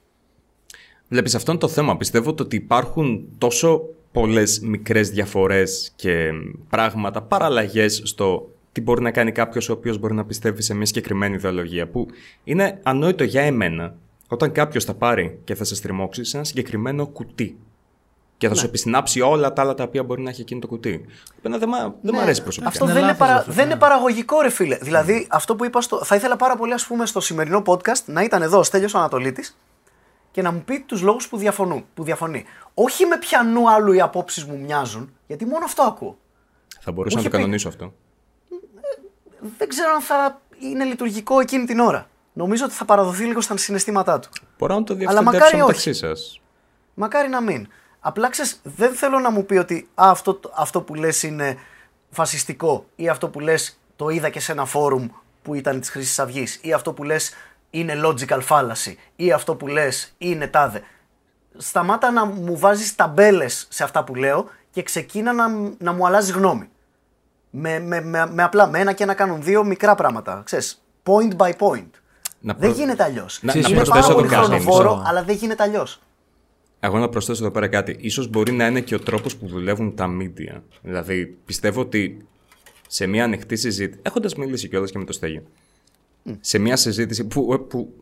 [1.07, 1.97] Βλέπεις, αυτό είναι το θέμα.
[1.97, 6.29] Πιστεύω το ότι υπάρχουν τόσο πολλές μικρές διαφορές και
[6.69, 10.85] πράγματα, παραλλαγές στο τι μπορεί να κάνει κάποιος ο οποίος μπορεί να πιστεύει σε μια
[10.85, 11.87] συγκεκριμένη ιδεολογία.
[11.87, 12.07] Που
[12.43, 13.95] είναι ανόητο για εμένα
[14.27, 17.57] όταν κάποιος θα πάρει και θα σε στριμώξει σε ένα συγκεκριμένο κουτί.
[18.37, 21.05] Και θα σου επισυνάψει όλα τα άλλα τα οποία μπορεί να έχει εκείνο το κουτί.
[21.41, 22.69] Εμένα δεν, μ' δεν μ' αρέσει προσωπικά.
[22.71, 23.39] Αυτό Είναι δεν, είναι λάθος παρα...
[23.39, 23.71] αυτό, δεν ναι.
[23.71, 24.77] είναι παραγωγικό, ρε φίλε.
[24.81, 26.03] Δηλαδή, αυτό που είπα στο.
[26.03, 29.57] Θα ήθελα πάρα πολύ, ας πούμε, στο σημερινό podcast να ήταν εδώ ο Στέλιος Ανατολίτης
[30.31, 32.45] και να μου πει τους λόγους που, διαφωνούν, που διαφωνεί.
[32.73, 36.17] Όχι με ποιανού άλλου οι απόψεις μου μοιάζουν, γιατί μόνο αυτό ακούω.
[36.79, 37.43] Θα μπορούσα Μου να το είχε πει.
[37.43, 37.93] κανονίσω αυτό.
[39.57, 42.07] Δεν ξέρω αν θα είναι λειτουργικό εκείνη την ώρα.
[42.33, 44.29] Νομίζω ότι θα παραδοθεί λίγο στα συναισθήματά του.
[44.57, 45.57] Μπορώ να το μακάρι διευθυντεύσω όχι.
[45.57, 46.41] μεταξύ σας.
[46.93, 47.67] Μακάρι να μην.
[47.99, 51.57] Απλά ξέρεις, δεν θέλω να μου πει ότι α, αυτό, αυτό που λες είναι
[52.09, 55.07] φασιστικό ή αυτό που λες το είδα και σε ένα φόρουμ
[55.41, 57.33] που ήταν της Χρυσής Αυγής ή αυτό που λες
[57.69, 60.81] είναι logical fallacy ή αυτό που λες είναι τάδε.
[61.57, 66.31] Σταμάτα να μου βάζεις ταμπέλες σε αυτά που λέω και ξεκίνα να, να μου αλλάζει
[66.31, 66.69] γνώμη.
[67.55, 70.41] Με, με, με, με απλά με ένα και να κάνουν δύο μικρά πράγματα.
[70.45, 71.89] Ξέρεις, point by point.
[72.39, 73.39] Να Δεν προ- γίνεται αλλιώς.
[73.41, 75.03] Να- να Είναι προσθέσω πάρα εδώ πολύ κάτι, χρονοβόρο, μισό.
[75.09, 75.99] αλλά δεν γίνεται αλλιώς.
[76.79, 77.95] Εγώ να προσθέσω εδώ πέρα κάτι.
[77.99, 80.61] Ίσως μπορεί να είναι και ο τρόπος που δουλεύουν τα media.
[80.81, 82.25] Δηλαδή, πιστεύω ότι
[82.87, 85.43] σε μια ανοιχτή συζήτηση, έχοντας μιλήσει κιόλας και με το Στέλιο,
[86.39, 87.93] σε μια συζήτηση που, που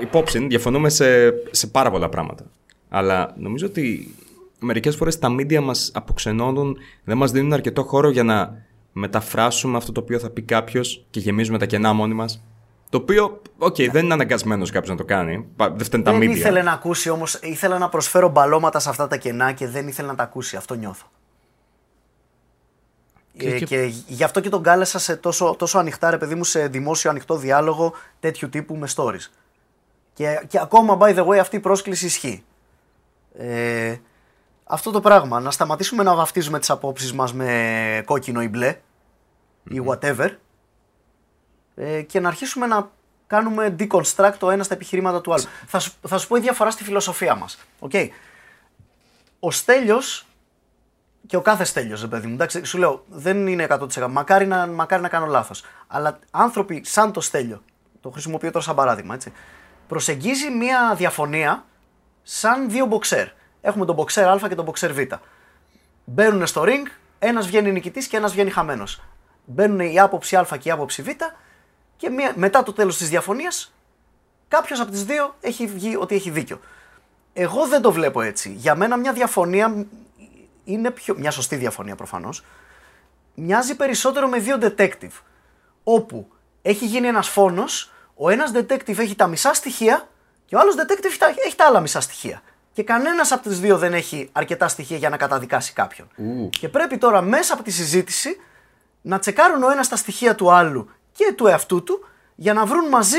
[0.00, 1.06] υπόψη είναι, διαφωνούμε σε,
[1.50, 2.44] σε πάρα πολλά πράγματα.
[2.88, 4.14] Αλλά νομίζω ότι
[4.58, 8.62] μερικές φορές τα media μας αποξενώνουν, δεν μας δίνουν αρκετό χώρο για να
[8.96, 12.42] μεταφράσουμε αυτό το οποίο θα πει κάποιος και γεμίζουμε τα κενά μόνοι μας.
[12.90, 15.46] Το οποίο, οκ, δεν είναι αναγκασμένος κάποιος να το κάνει.
[15.56, 16.36] Πα- Δεν φταίνουν τα Δεν media.
[16.36, 20.08] ήθελε να ακούσει όμως, ήθελα να προσφέρω μπαλώματα σε αυτά τα κενά και δεν ήθελε
[20.08, 20.56] να τα ακούσει.
[20.56, 21.06] Αυτό νιώθω.
[23.36, 26.34] Και- Ε, και- και γι' αυτό και τον κάλεσα σε τόσο, τόσο ανοιχτά, ρε παιδί
[26.34, 29.30] μου, σε δημόσιο ανοιχτό διάλογο τέτοιου τύπου με stories.
[30.12, 32.44] Και, και ακόμα, by the way, αυτή η πρόσκληση ισχύει.
[33.38, 33.94] Ε,
[34.64, 38.76] αυτό το πράγμα, να σταματήσουμε να βαφτίζουμε τις απόψεις μας με κόκκινο ή μπλε
[39.64, 40.30] ή whatever
[41.74, 42.90] ε, και να αρχίσουμε να
[43.26, 45.44] κάνουμε deconstruct το ένα στα επιχειρήματα του άλλου.
[45.66, 47.58] Θα σου, θα σου πω η διαφορά στη φιλοσοφία μας.
[47.80, 48.08] Okay.
[49.38, 50.26] Ο Στέλιος
[51.26, 54.06] και ο κάθε Στέλιος, ρε παιδί μου, εντάξει, σου λέω, δεν είναι 100%.
[54.10, 55.62] Μακάρι να, μακάρι να κάνω λάθος.
[55.86, 57.62] Αλλά άνθρωποι σαν το Στέλιο,
[58.00, 59.32] το χρησιμοποιώ τώρα σαν παράδειγμα, έτσι,
[59.88, 61.64] προσεγγίζει μια διαφωνία
[62.22, 63.28] σαν δύο μποξέρ.
[63.66, 64.98] Έχουμε τον μποξέρ Α και τον μποξέρ Β.
[66.04, 66.86] Μπαίνουν στο ring,
[67.18, 69.02] ένας βγαίνει νικητής και ένας βγαίνει χαμένος.
[69.44, 71.08] Μπαίνουν η άποψη Α και η άποψη Β
[71.96, 73.74] και μια, μετά το τέλος της διαφωνίας
[74.48, 76.60] κάποιος από τις δύο έχει βγει ότι έχει δίκιο.
[77.32, 78.52] Εγώ δεν το βλέπω έτσι.
[78.52, 79.86] Για μένα μια διαφωνία
[80.64, 81.14] είναι πιο.
[81.18, 82.44] Μια σωστή διαφωνία προφανώς.
[83.34, 85.22] Μοιάζει περισσότερο με δύο detective.
[85.84, 86.28] Όπου
[86.62, 90.08] έχει γίνει ένας φόνος, ο ένας detective έχει τα μισά στοιχεία
[90.44, 92.42] και ο άλλος detective έχει τα, έχει τα άλλα μισά στοιχεία.
[92.74, 96.08] Και κανένας από τις δύο δεν έχει αρκετά στοιχεία για να καταδικάσει κάποιον.
[96.50, 98.36] Και πρέπει τώρα μέσα από τη συζήτηση
[99.02, 102.04] να τσεκάρουν ο ένας τα στοιχεία του άλλου και του εαυτού του
[102.34, 103.18] για να βρουν μαζί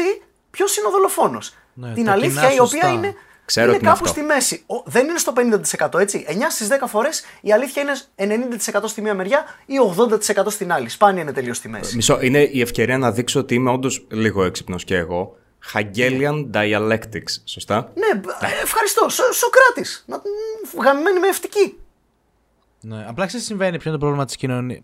[0.52, 1.54] ποιος είναι ο δολοφόνος.
[1.74, 2.88] Ναι, την τα αλήθεια κοινά η οποία σωστά.
[2.90, 3.14] είναι,
[3.46, 4.20] Ξέρω είναι τι είναι κάπου αυτό.
[4.20, 4.64] στη μέση.
[4.66, 6.26] Ο- δεν είναι στο 50% έτσι.
[6.28, 10.90] 9 στις 10 φορές η αλήθεια είναι 90% στη μία μεριά ή 80% στην άλλη.
[10.90, 11.96] Σπάνια είναι τελείως στη μέση.
[11.96, 15.38] Μισό, είναι η ευκαιρία να δείξω ότι είμαι όντως λίγο έξυπνος και εγώ.
[15.74, 19.10] Hegelian dialectics, σωστά; Ναι, μπ- ε, ευχαριστώ.
[19.10, 20.04] Σο, Σοκράτης.
[20.08, 21.78] Να μ, Γαμμένη με ευτική.
[22.82, 23.06] Ναι.
[23.08, 24.82] Απλά ξέρεις τι συμβαίνει, ποιο είναι το πρόβλημα της κοινωνία.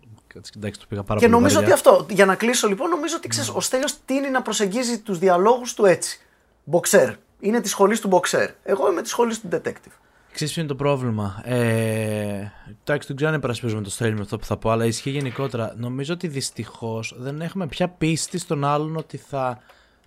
[0.56, 1.74] Εντάξει, το πήγα πάρα Και πολύ νομίζω βαριά.
[1.74, 5.18] ότι αυτό, για να κλείσω λοιπόν, νομίζω ότι ξέρεις, ο Στέλιος τείνει να προσεγγίζει τους
[5.18, 6.20] διαλόγους του έτσι.
[6.64, 7.10] Μποξέρ.
[7.40, 8.50] Είναι της σχολής του μποξέρ.
[8.62, 9.92] Εγώ είμαι της σχολής του detective.
[10.32, 12.52] Ξέρεις ποιο είναι το πρόβλημα; Ε,
[12.82, 15.74] εντάξει, δεν ξέρω αν υπερασπίζομαι το Στέλιο με αυτό που θα πω, αλλά ισχύει γενικότερα.
[15.76, 19.60] Νομίζω ότι δυστυχώς δεν έχουμε πια πίστη στον άλλον ότι θα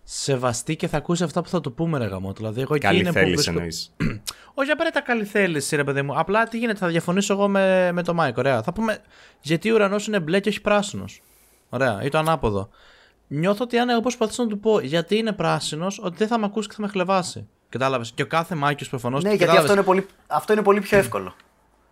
[0.08, 2.34] σεβαστεί και θα ακούσει αυτά που θα του πούμε, ρε γαμώ.
[2.34, 3.94] Δηλαδή, εγώ εκεί Καλή είναι που θέληση βρίσκω- εννοείς.
[4.54, 6.20] Όχι απαραίτητα καλή θέληση, ρε παιδί μου.
[6.20, 8.38] Απλά τι γίνεται, θα διαφωνήσω εγώ με, με το Μάικ.
[8.38, 8.64] Ωραία.
[8.64, 8.98] Θα πούμε
[9.42, 11.22] γιατί ο ουρανός είναι μπλε και όχι πράσινος.
[11.70, 12.02] Ωραία.
[12.04, 12.70] Ή το ανάποδο.
[13.28, 16.46] Νιώθω ότι αν εγώ προσπαθήσω να του πω γιατί είναι πράσινος, ότι δεν θα με
[16.46, 17.48] ακούσει και θα με χλευάσει.
[17.70, 18.12] Κατάλαβες.
[18.12, 19.20] Και ο κάθε Mikeius προφανώς.
[19.20, 21.36] Ναι, γιατί αυτό είναι, πολύ, αυτό είναι πολύ πιο εύκολο.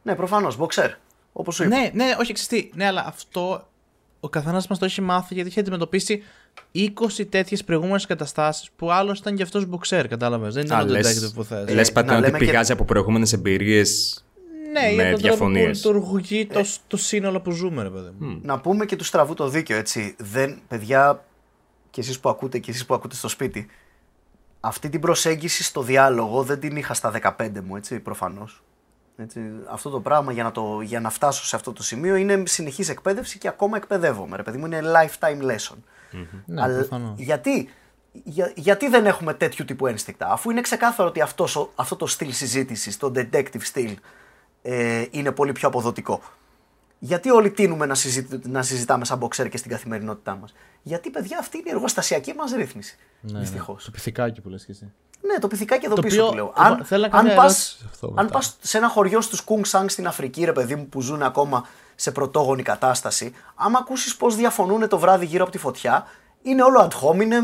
[0.04, 0.92] ναι, προφανώς, μποξέρ.
[1.34, 1.76] Όπως σου είπα.
[1.78, 2.78] Ναι, ναι, όχι, ξέρεις τι.
[2.78, 3.68] Ναι, αλλά αυτό
[4.20, 6.24] ο καθένας μας το έχει μάθει γιατί έχει αντιμετωπίσει
[6.76, 10.08] 20 τέτοιες προηγούμενες καταστάσεις που άλλος ήταν και αυτός μποξέρ.
[10.08, 10.54] Κατάλαβες.
[10.54, 11.74] Δεν ήταν Α, το λες, detective που θες.
[11.74, 14.18] λες Ε, πατέρα να ότι λέμε και- πηγάζει από προηγούμενες εμπειρίες.
[14.74, 15.86] Ναι, με για τον τρόπο που διαφωνίες.
[15.86, 18.40] λειτουργεί το, το σύνολο που ζούμε, ρε παιδί μου.
[18.44, 20.16] Να πούμε και του στραβού το δίκιο, έτσι.
[20.20, 21.24] Δεν, παιδιά,
[21.90, 23.68] και εσείς που ακούτε και εσείς που ακούτε στο σπίτι,
[24.60, 28.64] αυτή την προσέγγιση στο διάλογο δεν την είχα στα 15 μου, έτσι, προφανώς.
[29.18, 29.40] Έτσι,
[29.70, 32.90] αυτό το πράγμα για να, το, για να φτάσω σε αυτό το σημείο είναι συνεχής
[32.90, 34.36] εκπαίδευση και ακόμα εκπαιδεύομαι.
[34.38, 35.78] Ρε παιδί μου, είναι lifetime lesson.
[36.46, 37.20] Ναι, Αλλά προφανώς.
[37.20, 37.70] γιατί,
[38.12, 42.06] για, γιατί δεν έχουμε τέτοιου τύπου ένστικτα, αφού είναι ξεκάθαρο ότι αυτός, ο- αυτό το
[42.08, 43.98] στυλ συζήτησης, το detective στυλ,
[44.62, 46.22] ε, είναι πολύ πιο αποδοτικό.
[47.00, 51.38] Γιατί όλοι τίνουμε να, συζητη- να συζητάμε σαν μποξέρ και στην καθημερινότητά μας; Γιατί, παιδιά,
[51.40, 52.98] αυτή είναι η εργοστασιακή μας ρύθμιση.
[53.22, 53.84] Ναι, Δυστυχώς.
[53.86, 54.92] Το πυθικάκι που λες και εσύ.
[55.22, 56.54] Ναι, το πυθικάκι εδώ Το πίσω οποίο- που λέω.
[56.66, 58.28] εγώ Αν, θέλω να κάνω αν μια πας, ερώτηση σε αυτό αν μετά.
[58.38, 61.68] πας σε ένα χωριό στους Κούγκ Σάνγκ στην Αφρική, ρε παιδί μου, που ζουν ακόμα
[61.96, 66.08] σε πρωτόγονη κατάσταση, άμα ακούσεις πώς διαφωνούν το βράδυ γύρω από τη φωτιά,
[66.42, 67.44] είναι όλο ad hominem,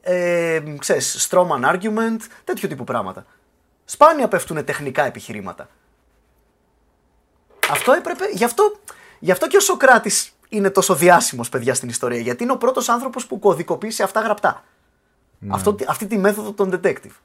[0.00, 3.26] ε, ξέρεις, strawman argument, τέτοιο τύπου πράγματα.
[3.84, 5.68] Σπάνια πέφτουν τεχνικά επιχειρήματα.
[7.70, 8.76] Αυτό έπρεπε, γι' αυτό,
[9.18, 12.88] γι' αυτό και ο Σοκράτης είναι τόσο διάσημος, παιδιά, στην ιστορία, γιατί είναι ο πρώτος
[12.88, 14.64] άνθρωπος που κωδικοποίησε αυτά γραπτά.
[15.48, 17.16] Αυτό, αυτή τη μέθοδο των detective.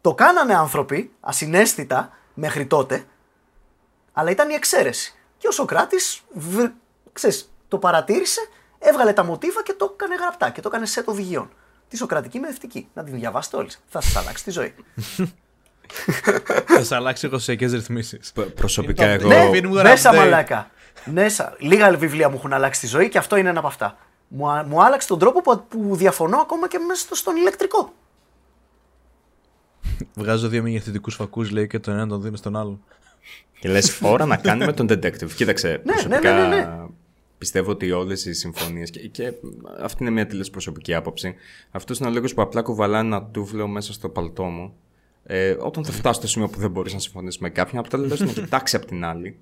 [0.00, 3.04] Το κάνανε άνθρωποι ασυναίσθητα μέχρι τότε,
[4.12, 5.14] αλλά ήταν η εξαίρεση.
[5.44, 6.72] Και ο Σοκράτης βρ-
[7.12, 8.40] ξέρεις, το παρατήρησε,
[8.78, 11.50] έβγαλε τα μοτίβα και το έκανε γραπτά και το έκανε σετ οδηγιών.
[11.88, 12.88] Τη Σοκρατική μεθευτική.
[12.94, 13.68] Να την διαβάσετε όλοι.
[13.88, 14.74] Θα σας αλλάξει τη ζωή.
[16.66, 18.32] Θα σε αλλάξει οικοσιακέ ρυθμίσεις.
[18.54, 19.28] Προσωπικά εγώ.
[19.28, 20.16] ναι, Αφήνει μου μέσα update.
[20.16, 20.70] μαλάκα.
[21.04, 21.56] Μέσα.
[21.58, 23.96] Λίγα βιβλία μου έχουν αλλάξει τη ζωή και αυτό είναι ένα από αυτά.
[24.28, 27.92] Μου, α- μου άλλαξε τον τρόπο που, που διαφωνώ ακόμα και μέσα στο- στον ηλεκτρικό.
[30.14, 32.84] Βγάζω δύο μεγεθυντικού φακούς, λέει, και τον ένα τον δίνει στον άλλον.
[33.60, 35.30] Και λες, ώρα να κάνουμε τον detective.
[35.36, 36.68] Κοίταξε, προσωπικά ναι, ναι, ναι.
[37.38, 38.90] πιστεύω ότι όλες οι συμφωνίες.
[38.90, 39.32] Και, και
[39.82, 41.34] αυτή είναι μια τελείως προσωπική άποψη.
[41.70, 44.74] Αυτός είναι ο λόγος που απλά κουβαλάει ένα τούβλο μέσα στο παλτό μου.
[45.26, 48.06] Ε, όταν θα φτάσει στο σημείο που δεν μπορείς να συμφωνήσεις με κάποιον, απλά λε
[48.18, 49.36] να κοιτάξει απ' την άλλη.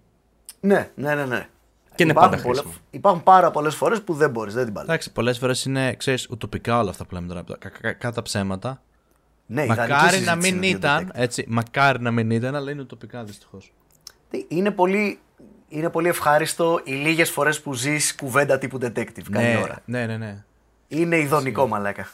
[0.61, 1.49] Ναι, ναι, ναι, ναι.
[1.95, 2.83] Και είναι υπάρχουν, πάντα πολλα- χρήσιμο.
[2.91, 4.91] υπάρχουν πάρα πολλές φορές που δεν μπορείς, δεν την παλεύει.
[4.93, 7.45] Εντάξει, πολλές φορές είναι, ξέρεις, ουτοπικά όλα αυτά που λέμε τώρα.
[7.59, 8.83] κα- κα- Κατά ψέματα.
[9.53, 11.21] Ναι, ιδανική μακάρι συζήτηση να μην είναι το ήταν, detective.
[11.21, 13.73] έτσι, μακάρι να μην ήταν, αλλά είναι ουτοπικά δυστυχώς.
[14.49, 15.19] Είναι πολύ,
[15.69, 19.23] είναι πολύ ευχάριστο οι λίγες φορές που ζεις κουβέντα τύπου detective.
[19.31, 19.79] Καλή Ναι, ώρα.
[19.85, 20.45] ναι, ναι, ναι.
[20.89, 22.09] Είναι ηδονικό, μαλάκα.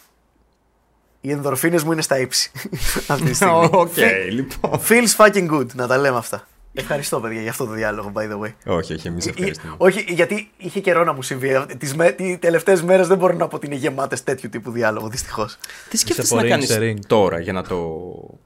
[1.21, 2.51] Οι ενδορφίνες μου είναι στα ύψη
[3.09, 3.69] αυτή τη στιγμή.
[3.73, 3.97] Οκ,
[4.31, 4.81] λοιπόν.
[4.89, 6.47] Feels fucking good, να τα λέμε αυτά.
[6.79, 8.53] Ευχαριστώ, παιδιά, για αυτό το διάλογο, by the way.
[8.67, 9.75] Όχι, όχι, εμείς Ε, ευχαριστούμε.
[9.79, 11.67] όχι, γιατί είχε καιρό να μου συμβεί.
[11.79, 15.09] Τις με, τις τελευταίες μέρες δεν μπορώ να πω ότι είναι γεμάτες τέτοιου τύπου διάλογο,
[15.09, 15.57] δυστυχώς.
[15.89, 16.99] Τι σκέφτεσαι από να ring κάνεις σε ring.
[17.07, 17.77] τώρα για να το.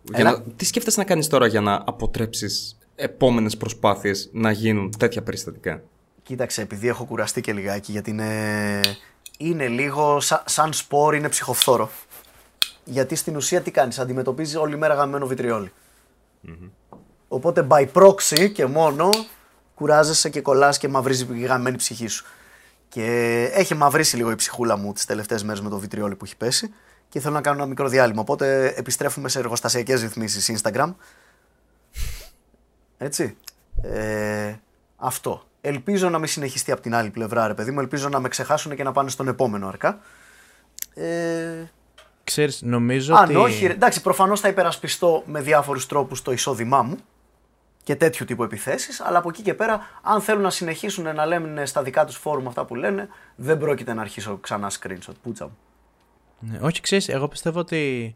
[0.03, 0.30] Για Έλα.
[0.30, 0.43] να...
[0.57, 5.83] Τι σκέφτεσαι να κάνεις τώρα για να αποτρέψεις επόμενες προσπάθειες να γίνουν τέτοια περιστατικά;
[6.22, 8.80] Κοίταξε, επειδή έχω κουραστεί και λιγάκι, γιατί είναι,
[9.39, 11.91] είναι λίγο σα- σαν σπορ, είναι ψυχοφθόρο.
[12.85, 15.72] Γιατί στην ουσία τι κάνεις, αντιμετωπίζεις όλη μέρα γαμμένο βιτριόλι.
[17.33, 19.11] Οπότε by proxy και μόνο
[19.74, 22.24] κουράζεσαι και κολλάς και μαυρίζει η γαμμένη ψυχή σου.
[22.89, 23.05] Και
[23.53, 26.74] έχει μαυρίσει λίγο η ψυχούλα μου τις τελευταίες μέρες με το βιτριόλι που έχει πέσει
[27.09, 28.20] και θέλω να κάνω ένα μικρό διάλειμμα.
[28.20, 30.95] Οπότε επιστρέφουμε σε εργοστασιακές ρυθμίσεις Instagram.
[32.99, 33.37] Έτσι.
[33.83, 34.55] Ε,
[34.97, 35.43] αυτό.
[35.61, 37.80] Ελπίζω να μην συνεχιστεί από την άλλη πλευρά, ρε παιδί μου.
[37.80, 40.01] Ελπίζω να με ξεχάσουν και να πάνε στον επόμενο αρκά.
[40.95, 41.70] Ε,
[42.24, 43.35] Ξέρεις, νομίζω αν ότι...
[43.35, 46.97] όχι, ρε, εντάξει, προφανώς θα υπερασπιστώ με διάφορους τρόπους το εισόδημά μου
[47.83, 51.66] και τέτοιου τύπου επιθέσεις, αλλά από εκεί και πέρα, αν θέλουν να συνεχίσουν να λένε
[51.66, 55.14] στα δικά τους φόρουμ αυτά που λένε, δεν πρόκειται να αρχίσω ξανά screenshot.
[55.22, 55.57] Πούτσα μου.
[56.41, 58.14] Ναι, όχι, ξέρεις, εγώ πιστεύω ότι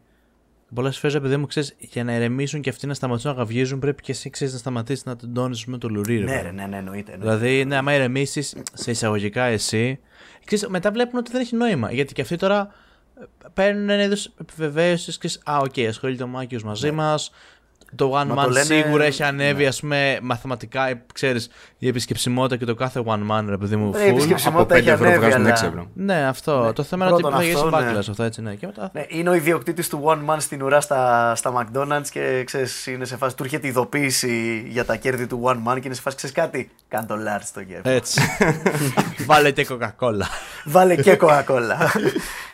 [0.75, 4.03] πολλές φορές, επειδή μου ξέρεις, για να ηρεμήσουν και αυτοί να σταματήσουν να γαυγίζουν, πρέπει
[4.03, 6.19] και εσύ ξέρεις να σταματήσεις να τεντώνεις με το λουρί.
[6.19, 6.43] ρε Ναι, παιδί.
[6.43, 7.13] ρε, ναι, ναι, εννοείται.
[7.13, 7.39] εννοείται.
[7.39, 9.99] Δηλαδή, ναι, άμα ηρεμήσεις σε εισαγωγικά εσύ,
[10.45, 11.93] ξέρεις, μετά βλέπουν ότι δεν έχει νόημα.
[11.93, 12.75] Γιατί και αυτοί τώρα
[13.21, 17.31] ε, παίρνουν ένα είδος επιβεβαίωσης και α, οκ, ασχολείται ο Mikeius μαζί μας.
[17.97, 21.89] Το One Μα Man το λένε- σίγουρα έχει ανέβει, ας πούμε, μαθηματικά, ε, ξέρεις, η
[21.89, 24.13] επισκεψιμότητα και το κάθε One Man, ρε παιδί μου, Ε, η full.
[24.13, 25.87] επισκεψιμότητα Από 5 έχει ευρώ ανέβει, βγάζουν αλλά- 6 ευρώ.
[25.95, 26.73] Ναι, αυτό.
[26.73, 27.93] Το θέμα είναι ότι πρώτον θα γυρίσει αυτό, ναι.
[27.93, 28.55] backlash αυτό, έτσι, ναι.
[28.55, 32.43] Και μετά Ναι, είναι ο ιδιοκτήτης του One Man στην ουρά στα, στα McDonald's και
[32.47, 33.37] ξέρεις, είναι σε φάση.
[33.37, 36.17] Του έρχεται ειδοποίηση για τα κέρδη του One Man και είναι σε φάση.
[36.17, 37.91] Ξέρεις κάτι, κάνε το large στο κέρδο.
[37.91, 38.21] Έτσι.
[39.27, 40.27] Βάλε και Coca-Cola.
[40.65, 41.77] Βάλε και Coca-Cola.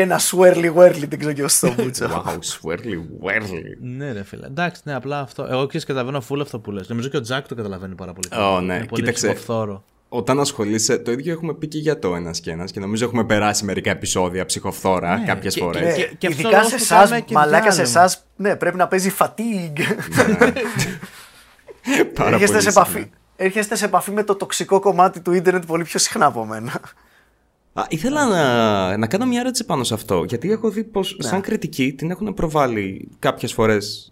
[0.00, 2.06] και ένα swirly whirly, δεν ξέρω και στο μπούτσο.
[2.26, 2.94] Wow, swirly,
[3.24, 3.62] whirly.
[3.80, 4.46] ναι, ρε φίλε.
[4.46, 5.46] Εντάξει, ναι, απλά αυτό.
[5.50, 6.88] Εγώ ξέρεις, καταλαβαίνω full αυτό που λες.
[6.88, 8.28] Νομίζω και ο Τζακ το καταλαβαίνει πάρα πολύ.
[8.28, 8.50] καλά.
[8.56, 8.74] Ω, ναι.
[8.74, 9.26] Είναι πολύ Κοίταξε.
[9.26, 9.84] ψυχοφθόρο.
[10.08, 13.24] Όταν ασχολείσαι, το ίδιο έχουμε πει και για το ένας και ένας και νομίζω έχουμε
[13.24, 15.82] περάσει μερικά επεισόδια ψυχοφθόρα Ναι, κάποιες και- φορές.
[15.82, 18.00] Ναι, Και- και αυτό ειδικά λόγος σε που εσάς, κάνουμε και μαλάκα σε διάλειμμα.
[18.04, 19.80] εσάς, ναι, πρέπει να παίζει fatigue.
[22.14, 22.70] Πάρα έρχεστε, πολύ σε συχνά.
[22.70, 26.80] επαφή, έρχεστε σε επαφή με το τοξικό κομμάτι του ίντερνετ πολύ πιο συχνά από μένα.
[27.80, 30.24] Α, ήθελα να, να κάνω μια ερώτηση πάνω σε αυτό.
[30.28, 31.28] Γιατί έχω δει πως Ναι.
[31.28, 34.10] σαν κριτική την έχουν προβάλει κάποιες φορές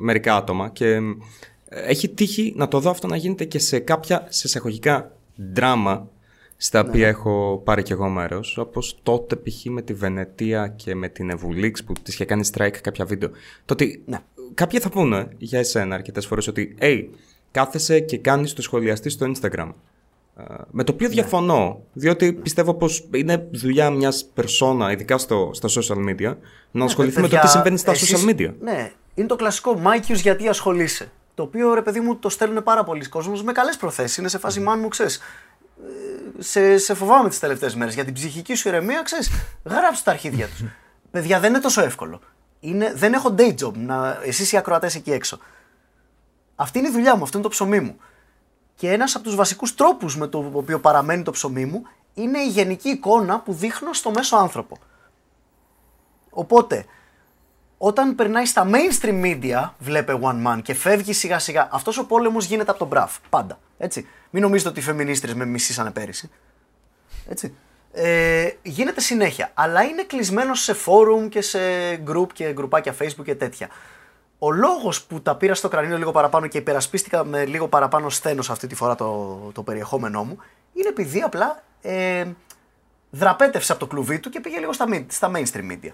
[0.00, 0.86] μερικά άτομα και
[1.68, 5.12] ε, έχει τύχει να το δω αυτό να γίνεται και σε κάποια σε εισαγωγικά
[5.52, 6.08] δράμα
[6.56, 6.88] στα Ναι.
[6.88, 8.58] οποία έχω πάρει κι εγώ μέρος.
[8.58, 9.64] Όπως τότε π.χ.
[9.64, 13.28] με τη Βενετία και με την Ευουλίξ που τη είχε κάνει strike κάποια βίντεο.
[13.64, 14.18] Το ότι Ναι.
[14.54, 17.04] κάποιοι θα πούνε για εσένα αρκετές φορές ότι, hey,
[17.50, 19.68] κάθεσαι και κάνεις το σχολιαστή στο Instagram.
[20.48, 21.14] Ε, Με το οποίο Ναι.
[21.14, 26.36] διαφωνώ, διότι πιστεύω πως είναι δουλειά μιας περσόνα, ειδικά στο, στα social media,
[26.70, 28.52] να ασχοληθεί με το Ναι, Παιδιά, τι συμβαίνει στα εσείς- social media.
[28.60, 32.84] Ναι, είναι το κλασικό Mikeius γιατί ασχολείσαι; Το οποίο ρε παιδί μου το στέλνουν πάρα
[32.84, 34.16] πολλοί κόσμος με καλές προθέσεις.
[34.16, 35.20] Είναι σε φάση man μου, ξέρεις.
[36.38, 39.30] Σε, σε φοβάμαι τις τελευταίες μέρες για την ψυχική σου ηρεμία, ξέρεις.
[39.64, 40.64] Γράψε τα αρχίδια τους.
[41.10, 42.20] Παιδιά, δεν είναι τόσο εύκολο.
[42.60, 43.72] Είναι, δεν έχω day job.
[43.74, 45.38] Να, εσείς οι ακροατές εκεί έξω.
[46.56, 47.96] Αυτή είναι η δουλειά μου, αυτό είναι το ψωμί μου.
[48.80, 51.82] Και ένας από τους βασικούς τρόπους με το οποίο παραμένει το ψωμί μου
[52.14, 54.78] είναι η γενική εικόνα που δείχνω στο μέσο άνθρωπο.
[56.30, 56.84] Οπότε,
[57.78, 62.44] όταν περνάει στα mainstream media, βλέπε One Man και φεύγει σιγά σιγά, αυτός ο πόλεμος
[62.44, 63.16] γίνεται από τον Μπραφ.
[63.28, 63.58] Πάντα.
[63.78, 64.06] Έτσι.
[64.30, 66.30] Μην νομίζετε ότι οι φεμινίστρες με μισήσανε πέρυσι.
[67.28, 67.54] Έτσι.
[67.92, 69.50] Ε, γίνεται συνέχεια.
[69.54, 71.58] Αλλά είναι κλεισμένο σε forum και σε
[72.06, 73.68] group και γκρουπάκια facebook και τέτοια.
[74.42, 78.50] Ο λόγος που τα πήρα στο κρανίο λίγο παραπάνω και υπερασπίστηκα με λίγο παραπάνω σθένος
[78.50, 80.36] αυτή τη φορά το, το περιεχόμενό μου
[80.72, 82.24] είναι επειδή απλά ε,
[83.10, 85.90] δραπέτευσε από το κλουβί του και πήγε λίγο στα, mid- στα mainstream media.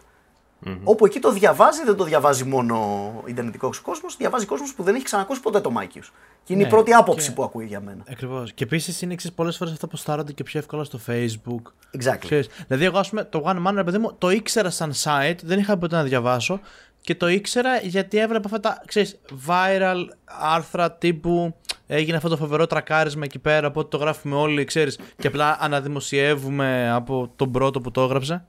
[0.84, 2.76] Όπου εκεί το διαβάζει, δεν το διαβάζει μόνο
[3.24, 6.12] ο ιντερνετικός κόσμος, διαβάζει κόσμος που δεν έχει ξανακούσει ποτέ το Mikeius.
[6.44, 8.02] Και είναι Ναι, η πρώτη άποψη και- που ακούει για μένα.
[8.10, 8.52] Ακριβώς.
[8.52, 11.62] Και επίσης είναι εξή πολλές φορές αυτά που σεράρονται και πιο εύκολα στο Facebook.
[11.98, 12.18] Exactly.
[12.18, 15.38] Ξέρεις, δηλαδή, εγώ, ας πούμε, το One Man, ρε παιδί μου, το ήξερα σαν site,
[15.42, 16.60] δεν είχα ποτέ να διαβάσω.
[17.06, 21.54] Και το ήξερα γιατί έβλεπα αυτά τα ξέρεις, viral άρθρα τύπου
[21.86, 26.90] έγινε αυτό το φοβερό τρακάρισμα εκεί πέρα, οπότε το γράφουμε όλοι, ξέρεις, και απλά αναδημοσιεύουμε
[26.90, 28.44] από τον πρώτο που το έγραψε.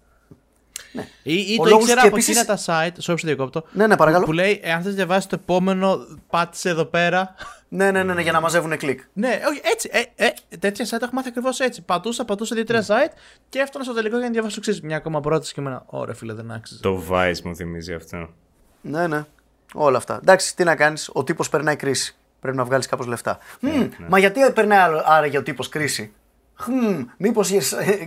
[1.24, 3.64] Ή, ή Ο το λόγος ήξερα και από επίσης- εκείνα τα site, sorry, σε διακόπτω,
[3.72, 4.26] Ναι, ναι, παρακαλώ.
[4.26, 5.98] που λέει, εάν θες να διαβάσεις το επόμενο,
[6.30, 7.36] πάτησε εδώ πέρα.
[7.70, 9.00] Ναι, ναι, ναι, ναι, για να μαζεύουν κλικ.
[9.14, 9.90] ναι, όχι, έτσι.
[9.92, 10.30] Ε, ε,
[10.60, 11.82] τέτοια site έχω μάθει ακριβώς έτσι.
[11.82, 13.12] Πατούσα, πατούσα δύο-τρία site
[13.50, 14.80] και έφτανα στο τελικό για να διαβάσω εξή.
[14.84, 15.84] Μια ακόμα πρόταση και εμένα.
[15.86, 16.82] Ωραία, φίλε, δεν άξιζε.
[16.82, 18.30] Το Vice μου θυμίζει αυτό.
[18.90, 19.26] Ναι, ναι.
[19.74, 20.16] Όλα αυτά.
[20.22, 22.16] Εντάξει, τι να κάνεις, ο τύπος περνάει κρίση.
[22.40, 23.38] Πρέπει να βγάλεις κάπως λεφτά.
[23.62, 26.12] Μμμ, Μα γιατί περνάει άλλο- άραγε ο τύπος κρίση;
[26.56, 27.52] Χμ, μήπως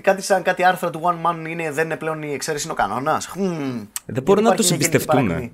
[0.01, 2.77] κάτι σαν κάτι άρθρα του One Man είναι, δεν είναι πλέον η εξαίρεση, είναι ο
[2.77, 3.31] κανόνας;
[4.07, 5.51] Δεν μπορούν να τους εμπιστευτούν.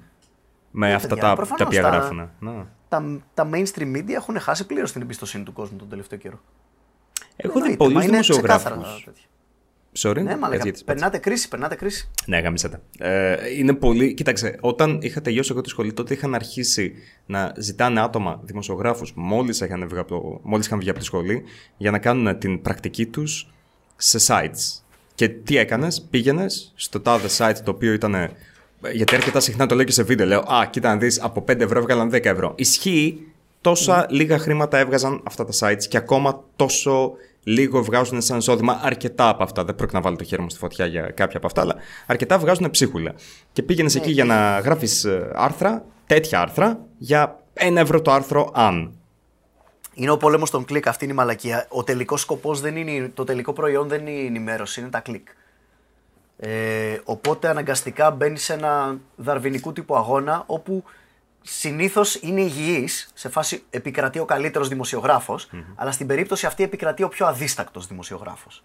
[0.70, 2.30] Με αυτά παιδιά, τα, τα προφανώς οποία τα- γράφουν.
[2.38, 2.64] Ναι.
[2.88, 3.04] Τα,
[3.34, 6.40] τα mainstream media έχουν χάσει πλήρως την εμπιστοσύνη του κόσμου τον τελευταίο καιρό.
[7.36, 9.08] Έχω δει Εννοείται, πολλούς μα είναι δημοσιογράφους.
[9.96, 10.32] Ξεκάθαρα τέτοια.
[10.32, 10.84] Sorry, Ναι, μαλακα, έτσι, έτσι.
[10.84, 12.10] περνάτε κρίση, περνάτε κρίση.
[12.26, 12.80] Ναι, γαμίσατε.
[12.98, 14.14] Ε, είναι πολύ.
[14.14, 16.92] Κοίταξε, όταν είχα τελειώσει εγώ τη σχολή, τότε είχαν αρχίσει
[17.26, 21.42] να ζητάνε άτομα, δημοσιογράφους, μόλις είχαν, βγει από το- μόλις είχαν βγει από τη σχολή,
[21.76, 23.50] για να κάνουν την πρακτική τους
[23.96, 24.82] σε sites.
[25.14, 28.14] Και τι έκανες, πήγαινες στο τάδε site το οποίο ήταν.
[28.92, 30.26] Γιατί αρκετά συχνά το λέω και σε βίντεο.
[30.26, 32.52] Λέω, Α, κοίτα να δεις, από 5 ευρώ έβγαλαν 10 ευρώ.
[32.56, 33.26] Ισχύει
[33.60, 37.12] τόσα λίγα χρήματα έβγαζαν αυτά τα sites και ακόμα τόσο
[37.48, 39.64] λίγο βγάζουν σαν εισόδημα αρκετά από αυτά.
[39.64, 41.74] Δεν πρόκειται να βάλω το χέρι μου στη φωτιά για κάποια από αυτά, αλλά
[42.06, 43.14] αρκετά βγάζουν ψίχουλα.
[43.52, 48.92] Και πήγαινες εκεί για να γράφεις άρθρα, τέτοια άρθρα, για ένα ευρώ το άρθρο αν.
[49.94, 51.66] Είναι ο πόλεμος των κλικ, αυτή είναι η μαλακία.
[51.68, 53.10] Ο τελικός σκοπός δεν είναι.
[53.14, 55.28] Το τελικό προϊόν δεν είναι η ενημέρωση, είναι τα κλικ.
[56.36, 60.84] Ε, οπότε αναγκαστικά μπαίνεις σε ένα δαρβινικού τύπου αγώνα όπου
[61.46, 67.08] συνήθως είναι υγιής, σε φάση επικρατεί ο καλύτερος δημοσιογράφος, αλλά στην περίπτωση αυτή επικρατεί ο
[67.08, 68.62] πιο αδίστακτος δημοσιογράφος.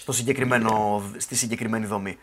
[0.00, 2.18] Στο συγκεκριμένο, στη συγκεκριμένη δομή.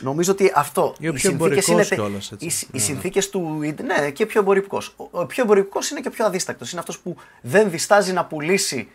[0.00, 0.94] Νομίζω ότι αυτό.
[0.98, 2.46] Ή ο οι πιο συνθήκες εμπορικός τε- κιόλας, έτσι.
[2.46, 3.60] Οι, οι συνθήκες του.
[3.84, 4.82] Ναι, και πιο εμπορικό.
[4.96, 6.70] Ο, ο πιο εμπορικός είναι και πιο αδίστακτος.
[6.70, 8.88] Είναι αυτός που δεν διστάζει να πουλήσει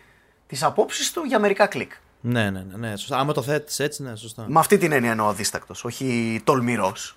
[0.46, 1.92] τις απόψεις του για μερικά κλικ.
[2.20, 3.18] Ναι, ναι, ναι, ναι, σωστά.
[3.18, 4.44] Άμα το θέτεις έτσι, ναι, σωστά.
[4.48, 7.16] Με αυτή την έννοια εννοώ αδίστακτος, όχι τολμηρός.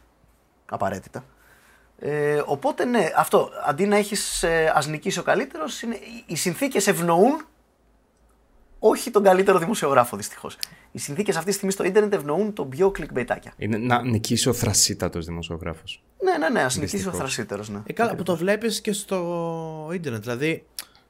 [0.66, 1.24] Απαραίτητα.
[2.06, 3.50] Ε, οπότε ναι, αυτό.
[3.68, 5.82] Αντί να έχεις ε, ας νικήσει ο καλύτερος,
[6.26, 7.46] οι συνθήκες ευνοούν
[8.80, 10.58] όχι τον καλύτερο δημοσιογράφο δυστυχώς.
[10.92, 13.52] Οι συνθήκες αυτή τη στιγμή στο ίντερνετ ευνοούν τον πιο clickbaitάκια.
[13.58, 16.04] Είναι να νικήσει ο θρασίτατος δημοσιογράφος.
[16.24, 17.20] Ναι, ναι, ναι, ας νικήσει ο Δυστυχώς.
[17.20, 17.64] θρασίτερο.
[17.68, 17.80] Ναι.
[17.86, 20.22] Ε, καλά, που το βλέπεις και στο ίντερνετ.
[20.22, 20.66] Δηλαδή,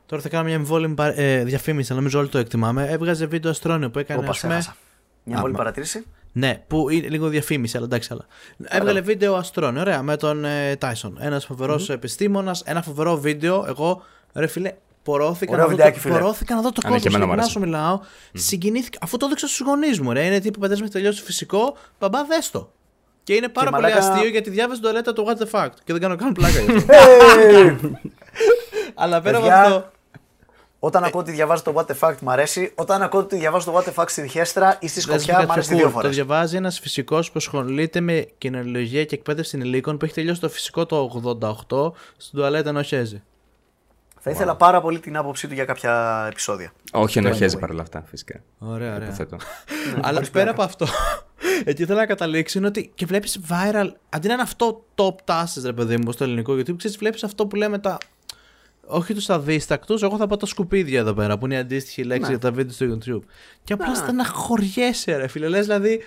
[0.05, 2.87] τώρα θα κάνω μια εμβόλυμη παρα- ε, διαφήμιση, αλλά νομίζω όλοι το εκτιμάμε.
[2.89, 4.19] Έβγαζε βίντεο αστρόνιο που έκανε.
[4.21, 4.77] Όπα, ας πούμε, ξέχασα.
[5.23, 6.05] Μια μόλι παρατήρηση.
[6.35, 8.25] Ναι, που είναι λίγο διαφήμιση, αλλά εντάξει, αλλά.
[8.63, 11.11] Έβγαλε βίντεο αστρόνιο, ωραία, με τον ε, Tyson.
[11.19, 13.65] Ένας φοβερός επιστήμονας, ένα φοβερό βίντεο.
[13.67, 14.03] Εγώ,
[14.33, 14.73] ρε φίλε,
[15.03, 16.17] πορώθηκα, Ωραίο να δω, βιντεάκι, το, φίλε.
[16.19, 17.23] πορώθηκα να δω το Α, ναι, και κόσμο.
[17.23, 17.83] εμένα μου Ειλικρινά άρεσε.
[17.89, 17.99] σου μιλάω.
[18.43, 18.97] Συγκινήθηκα.
[19.01, 20.25] Αφού το έδειξα στους γονείς μου, ρε.
[20.25, 22.71] Είναι τύπου πατέρας με τελειώσει φυσικό, μπαμπά δέστο.
[23.23, 25.69] Και είναι πάρα Και πολύ μαλάκα- αστείο γιατί διάβασε το τουαλέτα του What the fuck.
[25.83, 26.93] Και δεν κάνω καν πλάκα γι' αυτό.
[28.95, 29.91] Αλλά πέρα από Παιδιά, αυτό.
[30.85, 32.71] Όταν ακούω ότι διαβάζω το What the Fact μ' αρέσει.
[32.75, 35.17] Όταν ακούω ότι διαβάζω το What the Fact στη Διχέστρα ή στη Δεν σου πω
[35.17, 35.91] Σκοπιά κάτι μ' αρέσει πιο δύο cool.
[35.91, 36.15] Το φορές.
[36.15, 40.85] διαβάζει ένας φυσικός που ασχολείται με κοινωνιολογία και εκπαίδευση ενηλίκων που έχει τελειώσει το φυσικό
[40.85, 41.21] το
[41.69, 43.23] 88 στην τουαλέτα ενό Χέζη.
[44.19, 46.73] Θα ήθελα πάρα πολύ την άποψή του για κάποια επεισόδια.
[46.91, 48.43] Όχι, ενοχέζει παρόλα αυτά, φυσικά.
[48.57, 49.07] Ωραία, ωραία.
[49.07, 49.37] Υποθέτω.
[50.01, 50.87] Αλλά πέρα από αυτό,
[51.65, 53.89] εκεί θέλω να καταλήξω είναι ότι και βλέπεις viral.
[54.09, 57.47] Αντί να είναι αυτό top τάσει, ρε παιδί μου, στο ελληνικό YouTube, ξέρεις, βλέπεις αυτό
[57.47, 57.97] που λέμε τα.
[58.85, 62.29] Όχι τους αδίστακτους, εγώ θα πω τα σκουπίδια εδώ πέρα, που είναι η αντίστοιχη λέξη
[62.29, 63.27] για τα βίντεο στο YouTube.
[63.63, 65.47] Και απλά στεναχωριέσαι, ρε φίλε.
[65.47, 66.01] Λες δηλαδή.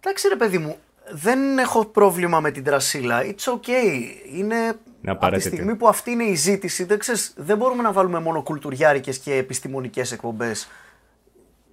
[0.00, 0.76] Εντάξει ρε παιδί μου,
[1.10, 3.22] δεν έχω πρόβλημα με την τρασίλα.
[3.22, 4.00] It's okay.
[4.34, 5.54] Είναι από τη απαραίτητη.
[5.54, 6.84] στιγμή που αυτή είναι η ζήτηση.
[6.84, 10.68] Δεν, ξέρεις, δεν μπορούμε να βάλουμε μόνο κουλτουριάρικες και επιστημονικές εκπομπές.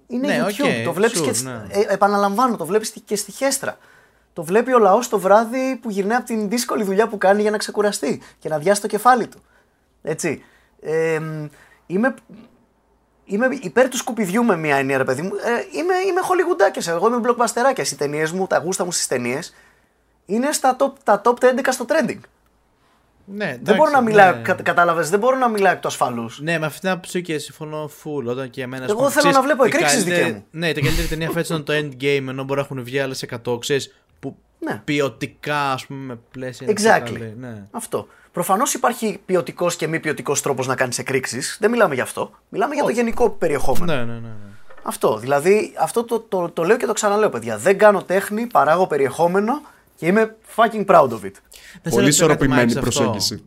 [0.06, 0.78] Είναι Ναι, YouTube.
[0.80, 1.62] οκ, το βλέπεις sure, και, ναι.
[1.68, 3.78] ε, επαναλαμβάνω, το βλέπεις και στη χέστρα.
[4.32, 7.50] Το βλέπει ο λαός το βράδυ που γυρνάει από την δύσκολη δουλειά που κάνει για
[7.50, 9.42] να ξεκουραστεί και να αδειάσει το κεφάλι του.
[10.02, 10.42] Έτσι.
[10.82, 11.46] Ε, μ,
[11.86, 12.14] είμαι,
[13.24, 15.30] είμαι υπέρ του σκουπιδιού με μια ενία, ρε παιδί μου.
[15.34, 17.90] Ε, είμαι, είμαι χολιγουντάκιας, εγώ είμαι blockbusterάκιας.
[17.92, 19.54] Οι ταινίες μου, τα γούστα μου στις ταινίες
[20.26, 22.18] είναι στα top, τα top 11 στο trending.
[23.24, 26.40] Ναι, δεν μπορώ να μιλάω, κα, κατάλαβες, δεν μπορώ να μιλάω εκ του ασφαλούς.
[26.40, 28.24] Ναι, με αυτή την άποψη και συμφωνώ full.
[28.26, 28.84] Όταν και εμένα.
[28.84, 30.44] Εγώ ας πούμε, θέλω ξέρεις, να βλέπω η εκρήξεις καλύτερη- δικαί μου.
[30.50, 33.58] Ναι, η καλύτερη ταινία φέτος ήταν το Endgame, ενώ μπορεί να έχουν βγει άλλες 100,
[33.58, 34.80] ξέρεις, που Ναι.
[34.84, 36.66] ποιοτικά, ας πούμε, με πλαίσια.
[36.66, 37.02] είναι πιο Exactly.
[37.18, 37.62] καλή, Ναι.
[37.70, 38.06] Αυτό.
[38.32, 41.56] Προφανώς υπάρχει ποιοτικός και μη ποιοτικός τρόπος να κάνεις εκρήξεις.
[41.60, 42.30] Δεν μιλάμε για αυτό.
[42.48, 43.84] Μιλάμε για το γενικό περιεχόμενο.
[43.84, 44.18] Ναι, ναι, ναι.
[44.18, 44.28] ναι.
[44.82, 45.16] Αυτό.
[45.16, 47.58] Δηλαδή, αυτό το, το, το, λέω και το ξαναλέω, παιδιά.
[47.58, 49.60] Δεν κάνω τέχνη, παράγω περιεχόμενο
[49.96, 51.20] και είμαι fucking proud of it.
[51.20, 52.90] Δεν σε Πολύ ρωτήσω κάτι, ισορροπημένη Μάκη, σε αυτό.
[52.90, 53.42] προσέγγιση.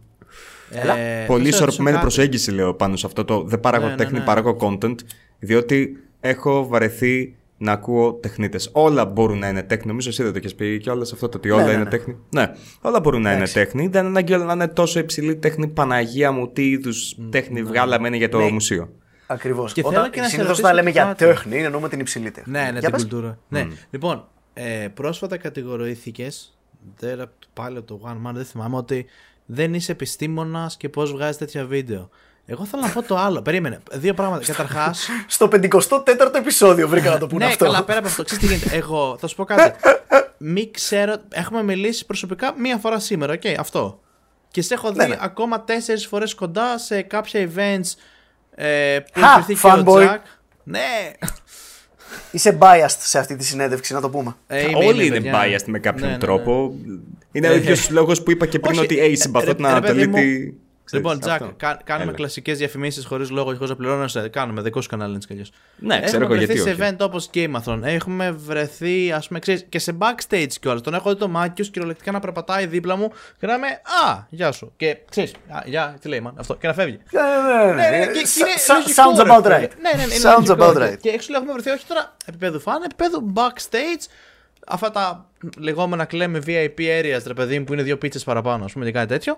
[0.69, 1.99] Ε, Πολύ θα σε ισορροπημένη ρωτήσω κάτι.
[2.01, 4.25] προσέγγιση λέω πάνω σε αυτό το δεν παράγω Ναι, ναι, τέχνη, ναι.
[4.25, 4.95] παράγω content,
[5.39, 8.69] διότι έχω βαρεθεί να ακούω τεχνίτες.
[8.73, 9.87] Όλα μπορούν να είναι τέχνη.
[9.87, 11.89] Νομίζω εσύ δεν το έχεις πει κιόλα αυτό το ότι όλα ναι, είναι ναι.
[11.89, 12.17] τέχνη.
[12.29, 12.51] Ναι,
[12.81, 13.53] όλα μπορούν να είναι Εντάξει.
[13.53, 13.87] τέχνη.
[13.87, 15.67] Δεν είναι ανάγκη όλα να είναι τόσο υψηλή τέχνη.
[15.67, 18.51] Παναγία μου, τι είδους τέχνη βγάλαμε είναι για το Ναι.
[18.51, 18.89] μουσείο.
[19.27, 19.73] Ακριβώς.
[19.73, 21.25] Και θέλω και να σε Συνήθω ρωτήσω όταν λέμε για κάτι.
[21.25, 22.51] τέχνη, εννοούμε την υψηλή τέχνη.
[22.51, 23.01] Ναι, ναι, Για την πες.
[23.01, 23.37] κουλτούρα.
[23.47, 23.67] Ναι.
[23.89, 26.57] Λοιπόν, ε, πρόσφατα κατηγορήθηκες.
[27.53, 29.05] Πάλι από το One Man, δεν θυμάμαι ότι
[29.45, 32.09] δεν είσαι επιστήμονας και πώς βγάζεις τέτοια βίντεο.
[32.45, 33.41] Εγώ θέλω να πω το άλλο.
[33.41, 33.79] Περίμενε.
[33.91, 34.45] Δύο πράγματα.
[34.45, 34.93] Καταρχά.
[35.27, 37.65] Στο 54ο επεισόδιο βρήκα να το πούνε ναι, αυτό.
[37.65, 38.23] καλά, πέρα από αυτό.
[38.23, 38.75] Ξέρεις τι γίνεται.
[38.75, 39.79] Εγώ θα σου πω κάτι.
[40.37, 41.15] Μη ξέρω.
[41.29, 43.33] Έχουμε μιλήσει προσωπικά μία φορά σήμερα.
[43.33, 43.99] Οκ, αυτό.
[44.51, 45.17] Και σε έχω δει Ναι, ναι.
[45.19, 47.91] ακόμα τέσσερις φορές κοντά σε κάποια events
[48.55, 50.03] ε, που Χα, έχει και ο fanboy.
[50.03, 50.17] Jack.
[50.63, 51.11] Ναι,
[52.31, 54.35] Είσαι biased σε αυτή τη συνέντευξη, να το πούμε.
[54.47, 55.41] Ε, είμαι, Όλοι είμαι, είναι παιδιά.
[55.59, 56.19] biased με κάποιον Ναι, ναι, ναι.
[56.19, 56.75] τρόπο.
[57.31, 59.53] Είναι ο Ε, ίδιος λόγος που είπα και πριν Όχι, ότι ε, hey, συμπαθώ ρε-
[59.55, 60.13] την ρε,
[60.91, 61.17] παιδί μου, Ανατολίτη.
[61.17, 61.55] Λοιπόν, Ξέρεις, Τζακ, αυτό.
[61.57, 62.15] κα- κάνουμε Έλα.
[62.17, 64.27] κλασικές διαφημίσεις χωρίς λόγο και χωρίς να πληρώνεσαι.
[64.29, 65.51] Κάνουμε δικό σου κανάλι έτσι κι αλλιώς.
[65.77, 66.91] Ναι, ξέρω εγώ βρεθεί γιατί σε όχι.
[66.93, 67.79] event όπως Gameathon.
[67.83, 70.81] Έχουμε βρεθεί, ας πούμε, ξέρεις, και σε backstage κιόλας.
[70.81, 73.67] Τον έχω δει το Μάκιο κυριολεκτικά να περπατάει δίπλα μου και να είμαι
[74.07, 74.73] Α, γεια σου.
[74.77, 75.33] Και ξέρεις,
[75.65, 76.55] γεια, τι λέει, man, αυτό.
[76.55, 76.99] Και να φεύγει.
[77.11, 78.05] Ναι, ναι, Ναι, ναι, ναι.
[78.05, 79.57] και- και Sa- είναι sa- λογικό, Sounds ρε about φίλε.
[79.57, 79.71] right.
[79.81, 80.55] Ναι, ναι, είναι Sounds λογικό.
[80.71, 80.89] about right.
[80.89, 84.05] Και, και έξω έχουμε βρεθεί όχι τώρα επίπεδου φαν, επίπεδου backstage.
[84.67, 85.25] Αυτά τα
[85.57, 88.91] λεγόμενα κλέμε VIP areas, ρε παιδί μου, που είναι δύο πίτσες παραπάνω, ας πούμε, και
[88.91, 89.37] κάτι τέτοιο.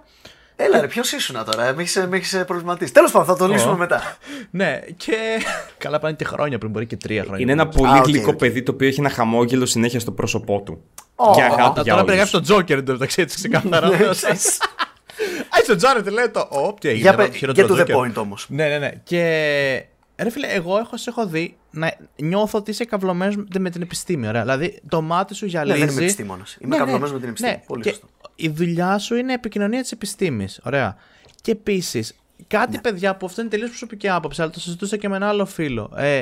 [0.59, 2.93] Έλα, ρε, ποιος ήσουν τώρα, με έχεις έχεις προβληματίσει.
[2.93, 4.17] Τέλος πάντων, θα το λύσουμε μετά.
[4.51, 5.15] Ναι, και.
[5.77, 7.41] Καλά, πάνε και χρόνια πριν, μπορεί και τρία χρόνια.
[7.41, 8.37] Είναι ένα πολύ Α, οκ, γλυκό οκ.
[8.37, 10.83] παιδί το οποίο έχει ένα χαμόγελο συνέχεια στο πρόσωπό του.
[11.15, 12.05] Ω, Για ω, αγάπη Α, για Τώρα όλους.
[12.05, 13.87] περιγράφει τον Τζόκερ εντωμεταξύ έτσι ξεκάθαρα.
[13.87, 16.39] Α, είσαι ο Τζάρετ, λέει το.
[16.39, 17.01] Ω, τι έγινε.
[17.01, 17.99] Για έβαλε πε- το χειρότερο get to the Joker.
[17.99, 18.45] point όμως.
[18.49, 18.91] Ναι, ναι, ναι.
[19.03, 19.83] Και.
[20.19, 24.27] Ρε φίλε, εγώ έχω, σε έχω δει να νιώθω ότι είσαι καυλωμένος με την επιστήμη.
[24.27, 24.41] Ωραία.
[24.41, 25.79] Δηλαδή το μάτι σου Ναι, γυαλίζει.
[25.79, 26.57] δεν είμαι επιστήμονας.
[26.59, 27.51] Είμαι καυλωμένος με την επιστήμη.
[27.51, 27.61] Ναι.
[27.67, 28.07] Πολύ και σωστό.
[28.39, 30.59] Η δουλειά σου είναι επικοινωνία της επιστήμης.
[30.63, 30.95] Ωραία.
[31.41, 32.15] Και επίσης,
[32.47, 32.81] κάτι Ναι.
[32.81, 35.91] παιδιά που αυτό είναι τελείως προσωπική άποψη, αλλά το συζητούσα και με ένα άλλο φίλο.
[35.95, 36.21] Ε,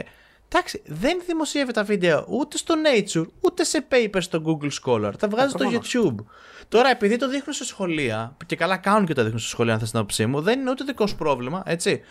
[0.49, 5.11] εντάξει, δεν δημοσιεύει τα βίντεο ούτε στο Nature, ούτε σε papers στο Google Scholar.
[5.19, 5.93] Τα βγάζει στο προφανώς.
[5.93, 6.25] YouTube.
[6.69, 9.79] Τώρα, επειδή το δείχνουν σε σχολεία, και καλά κάνουν και το δείχνουν σε σχολεία, αν
[9.79, 12.01] θες την άποψή μου, δεν είναι ούτε δικό σου πρόβλημα, έτσι.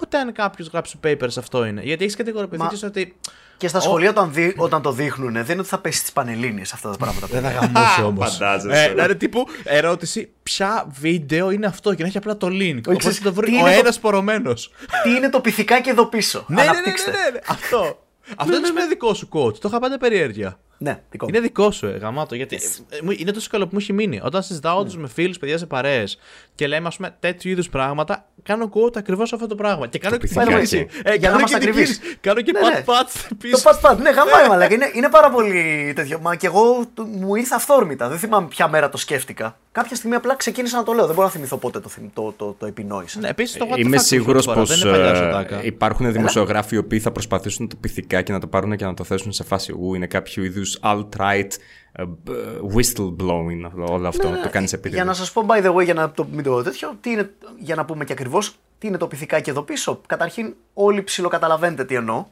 [0.00, 1.82] Ούτε αν κάποιος γράψει papers αυτό είναι.
[1.82, 3.16] Γιατί έχεις κατηγορηθεί Μα- ότι.
[3.62, 6.60] Και στα σχολεία όταν, δει- όταν το δείχνουν, δεν είναι ότι θα πέσει τι πανελίνε
[6.72, 7.26] αυτά τα πράγματα.
[7.26, 8.32] Δεν θα γαμούσε όμως.
[8.32, 8.84] Φαντάζεσαι.
[8.84, 12.76] Ε, να είναι τύπου ερώτηση, ποια βίντεο είναι αυτό και να έχει απλά το link.
[12.78, 14.70] Οπότε ξέρεις, το βρει τι ο είναι το- ένας πορωμένος.
[15.02, 16.44] Τι είναι το πυθικάκι εδώ πίσω.
[16.48, 17.10] ναι, ναι, ναι, Αναπτύξτε.
[17.10, 18.02] ναι, ναι, Αυτό.
[18.36, 19.58] Αυτό δεν είναι δικό σου coach.
[19.58, 20.58] Το είχα πάντα περιέργεια.
[20.82, 21.30] Ναι, δικό μου.
[21.34, 22.34] Είναι δικό σου, ε, γαμάτο.
[22.34, 22.56] Γιατί
[22.88, 24.20] ε, μου- είναι τόσο καλό που μου έχει μείνει.
[24.22, 26.18] Όταν συζητάω όντως με φίλους, παιδιά σε παρέες
[26.54, 29.86] και λέμε ας πούμε τέτοιου είδους πράγματα, κάνω quote ακριβώς αυτό το πράγμα.
[29.86, 30.54] Και κάνω και πυθικάκι.
[30.76, 32.00] δική- ε, Για να κάνω είμαστε και δική- ακριβείς.
[32.20, 32.82] Κάνω και Ναι, pat ναι.
[32.86, 33.62] pat Το πίσω.
[33.62, 34.74] πατ πατ, ναι, γαμάει μαλάκα.
[34.74, 36.18] Είναι, είναι πάρα πολύ τέτοιο.
[36.20, 38.08] Μα και εγώ του- μου ήρθε αυθόρμητα.
[38.08, 39.58] Δεν θυμάμαι ποια μέρα το σκέφτηκα.
[39.72, 41.04] Κάποια στιγμή απλά ξεκίνησα να το λέω.
[41.06, 43.20] Δεν μπορώ να θυμηθώ πότε το, θυμ- το, το, το επινόησα.
[43.20, 45.64] Ναι, επίσης το what the Είμαι fuck σίγουρος μου φορά, πως Δεν είναι παλιά σοτάκα.
[45.64, 49.04] υπάρχουν δημοσιογράφοι οι οποίοι θα προσπαθήσουν το πυθικά και να το πάρουν και να το
[49.04, 51.48] θέσουν σε φάση ου, είναι κάποιο είδους alt-right
[51.92, 52.30] ε, μπ-
[52.74, 54.28] whistleblowing όλο αυτό.
[54.42, 54.82] Το κάνεις επίτηδες.
[54.90, 57.10] Ναι, Για να σας πω, by the way, για να το, μην το τέτοιο, τι
[57.10, 60.00] είναι, για να πούμε και ακριβώς τι είναι το πυθικάκι εδώ πίσω.
[60.06, 62.24] Καταρχήν, όλοι ψιλοκαταλαβαίνετε τι εννοώ.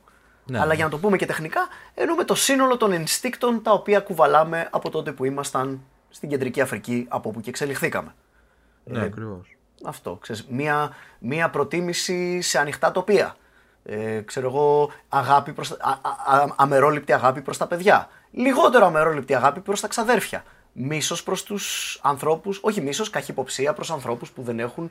[0.46, 0.60] Ναι.
[0.60, 1.60] Αλλά για να το πούμε και τεχνικά,
[1.94, 5.80] εννοούμε το σύνολο των ενστίκτων τα οποία κουβαλάμε από τότε που ήμασταν
[6.10, 8.14] στην κεντρική Αφρική, από όπου και εξελιχθήκαμε.
[8.84, 9.56] Ναι, ακριβώς.
[9.84, 13.36] Αυτό, ξέρεις, μία, μία προτίμηση σε ανοιχτά τοπία.
[13.84, 18.08] Ε, ξέρω εγώ, αγάπη προς, τα- α, α, α- αμερόληπτη αγάπη προς τα παιδιά.
[18.32, 20.44] Λιγότερο αμερόληπτη αγάπη προς τα ξαδέρφια.
[20.72, 24.90] Μίσος προς τους ανθρώπους, όχι μίσος, καχυποψία προς ανθρώπους που δεν έχουν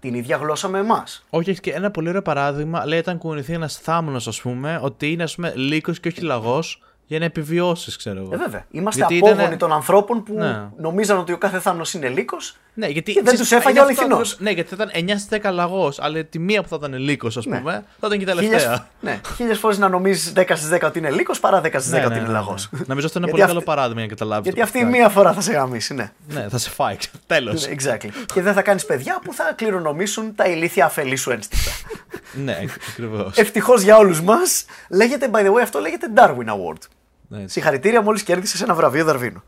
[0.00, 1.24] την ίδια γλώσσα με εμάς.
[1.30, 2.86] Όχι, έχεις και ένα πολύ ωραίο παράδειγμα.
[2.86, 6.82] Λέει όταν κουνηθεί ένας θάμνος, ας πούμε, ότι είναι ας πούμε λύκος και όχι λαγός
[7.06, 8.34] για να επιβιώσεις, ξέρω εγώ.
[8.34, 8.66] Ε, βέβαια.
[8.70, 10.68] Είμαστε Γιατί απόγονοι ήτανε- των ανθρώπων που Ναι.
[10.76, 13.80] νομίζαν ότι ο κάθε θάμνος είναι λύκος Ναι, γιατί, και δεν ξέρεις, τους έφαγε είναι
[13.80, 14.32] ο αυτό αληθινός.
[14.32, 16.94] ακριβώς- Ναι, γιατί θα ήταν 9 στις 10 λαγός, αλλά τη μία που θα ήταν
[16.98, 17.58] λύκος, ας Ναι.
[17.58, 18.88] πούμε, θα ήταν και η Χίλιες, τελευταία.
[19.00, 21.98] ναι, χίλιες φορές να νομίζεις 10 στις 10 ότι είναι λύκος παρά 10 στις 10
[22.00, 22.38] Ναι, ότι ναι, είναι ναι, ναι.
[22.44, 22.68] λαγός.
[22.86, 24.44] Νομίζω αυτό είναι ένα Γιατί πολύ καλό αυτή- παράδειγμα για να καταλάβεις.
[24.44, 26.12] Γιατί αυτή η μία φορά θα σε γαμίσει, ναι.
[26.28, 26.96] Ναι, θα σε φάει.
[27.26, 27.66] Τέλος.
[27.68, 28.08] Exactly.
[28.34, 31.70] και δεν θα κάνεις παιδιά που θα κληρονομήσουν τα ηλίθια αφελή σου ένστικτα.
[32.44, 32.58] ναι,
[32.90, 33.36] ακριβώς.
[33.36, 36.82] Ευτυχώς για όλους μας, λέγεται, by the way, αυτό λέγεται Darwin Award.
[37.28, 39.42] Ναι, Συγχαρητήρια, μόλις κέρδισες ένα βραβείο Δαρβίνου.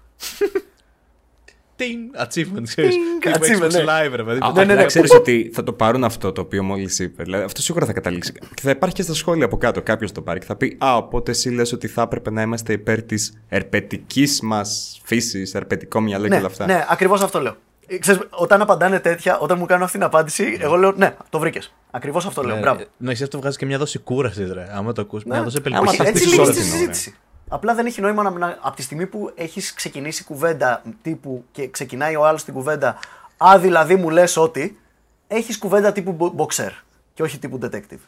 [1.77, 2.95] Τιν, achievement, ξέρεις.
[2.95, 3.85] Ting, Τύπου achievement, Xbox ναι.
[3.85, 4.39] Live, ρε παιδί.
[4.43, 4.85] Α, ναι, ναι, ναι.
[4.85, 7.23] Ξέρεις ότι θα το πάρουν αυτό το οποίο μόλις είπε.
[7.23, 8.33] Δηλαδή, αυτό σίγουρα θα καταλήξει.
[8.33, 9.83] Και θα υπάρχει και στα σχόλια από κάτω.
[9.83, 12.73] Κάποιος το πάρει και θα πει Α, οπότε εσύ λες ότι θα έπρεπε να είμαστε
[12.73, 16.67] υπέρ της ερπετικής μας φύσης, ερπετικό μυαλό και ναι, όλα αυτά.
[16.67, 17.57] ναι, ακριβώς αυτό λέω.
[17.87, 21.39] Ε, Ξέρεις, όταν απαντάνε τέτοια, όταν μου κάνουν αυτή την απάντηση, εγώ λέω Ναι, το
[21.39, 21.75] βρήκες.
[21.91, 22.59] Ακριβώς αυτό λέω.
[22.59, 22.81] Μπράβο.
[22.97, 24.67] Να ξέρει αυτό βγάζεις και μια δόση κούρασης, ρε.
[24.73, 25.45] Άμα το ακούς, μια Ναι.
[25.45, 26.07] δόση Άμα απελπισία.
[26.09, 26.79] έτσι στις λύγει ώρες τη την ώρα.
[26.79, 27.15] συζήτηση.
[27.49, 31.69] Απλά δεν έχει νόημα να, να, από τη στιγμή που έχεις ξεκινήσει κουβέντα τύπου και
[31.69, 32.99] ξεκινάει ο άλλος την κουβέντα.
[33.37, 34.79] Α, δηλαδή μου λες ότι
[35.27, 36.71] έχεις κουβέντα τύπου μπο- boxer
[37.15, 37.99] και όχι τύπου detective.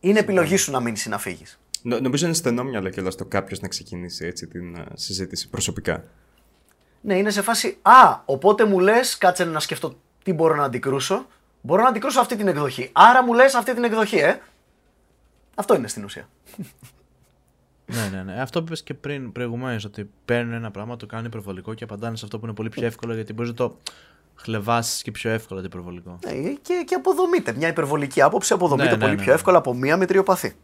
[0.00, 1.58] Είναι επιλογή σου να μείνεις ή να φύγεις.
[1.82, 6.04] Νο- νομίζω είναι στενό μυαλό και το κάποιος να ξεκινήσει έτσι την ε, συζήτηση προσωπικά.
[7.00, 7.78] Ναι, είναι σε φάση.
[7.82, 11.26] Α, οπότε μου λες, κάτσε να σκεφτώ τι μπορώ να αντικρούσω.
[11.60, 12.90] Μπορώ να αντικρούσω αυτή την εκδοχή.
[12.92, 14.38] Άρα μου λες αυτή την εκδοχή, ε.
[15.54, 16.28] Αυτό είναι στην ουσία.
[17.86, 18.40] Ναι, ναι, ναι.
[18.40, 22.16] Αυτό που είπες και πριν προηγουμένως, ότι παίρνουν ένα πράγμα, το κάνουν υπερβολικό και απαντάνε
[22.16, 23.76] σε αυτό που είναι πολύ πιο εύκολο, γιατί μπορείς να το
[24.34, 26.18] χλεβάσεις και πιο εύκολα το υπερβολικό.
[26.24, 26.32] Ναι,
[26.62, 27.52] και, και αποδομείται.
[27.52, 29.34] Μια υπερβολική άποψη αποδομείται Ναι, ναι, πολύ ναι, πιο ναι.
[29.34, 30.56] εύκολα από μία μετριοπαθή.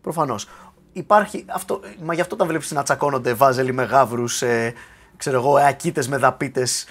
[0.00, 0.48] Προφανώς.
[0.92, 1.80] Υπάρχει αυτό.
[2.02, 4.74] Μα γι' αυτό όταν βλέπεις να τσακώνονται βάζελοι με γάβρους, ε,
[5.16, 6.86] ξέρω εγώ, ακίτες με δαπίτες.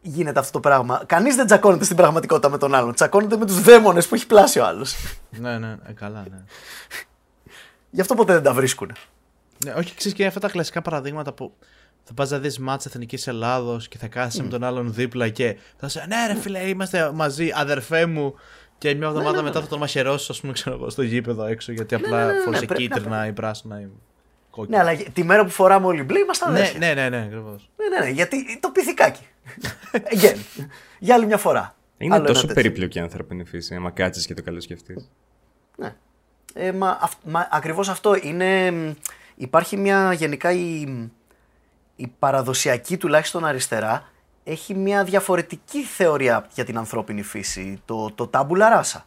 [0.00, 1.02] Γίνεται αυτό το πράγμα.
[1.06, 2.94] Κανείς δεν τσακώνεται στην πραγματικότητα με τον άλλον.
[2.94, 4.94] Τσακώνεται με τους δαίμονες που έχει πλάσει ο άλλος.
[5.30, 6.44] ναι, ναι, ε, καλά, ναι.
[7.96, 8.92] Γι' αυτό ποτέ δεν τα βρίσκουν.
[9.64, 9.72] ναι.
[9.72, 11.52] Όχι, ξέρεις και αυτά τα κλασικά παραδείγματα που
[12.04, 15.56] θα πας να δεις μάτσα εθνικής Ελλάδος και θα κάθεσαι με τον άλλον δίπλα και
[15.76, 18.34] θα σου Ναι, ρε φίλε, είμαστε μαζί, αδερφέ μου.
[18.78, 21.94] Και μια εβδομάδα μετά θα τον μαχαιρώσεις, ας πούμε, ξέρω εγώ, στο γήπεδο έξω γιατί
[21.94, 23.88] απλά ναι, ναι, ναι, φόρησε πρέπει να- κίτρινα ή πράσινα ή Ναι,
[24.50, 24.78] κόκκινα.
[24.80, 26.78] αλλά τη μέρα που φοράμε όλοι μπλε ήμασταν ναι, αδέρφια.
[26.78, 27.70] ναι, ναι, ναι, ακριβώς.
[27.76, 29.26] Ναι, ναι, ναι, γιατί το πυθικάκι.
[30.14, 30.36] Again.
[30.98, 31.74] Για άλλη μια φορά.
[31.98, 32.62] Είναι Άλλο ένα τόσο τέτοιο.
[32.62, 35.10] περίπλοκη η ανθρώπινη φύση, άμα κάτσεις και το καλοσκεφτείς.
[35.76, 35.94] Ναι.
[36.58, 38.70] Ε, μα, αυ, μα ακριβώς αυτό είναι...
[38.70, 38.90] μ,
[39.38, 40.80] Υπάρχει μια γενικά η,
[41.96, 44.02] η παραδοσιακή τουλάχιστον αριστερά
[44.44, 47.80] έχει μια διαφορετική θεωρία για την ανθρώπινη φύση.
[47.84, 49.04] Το, το τάμπουλα ράσα.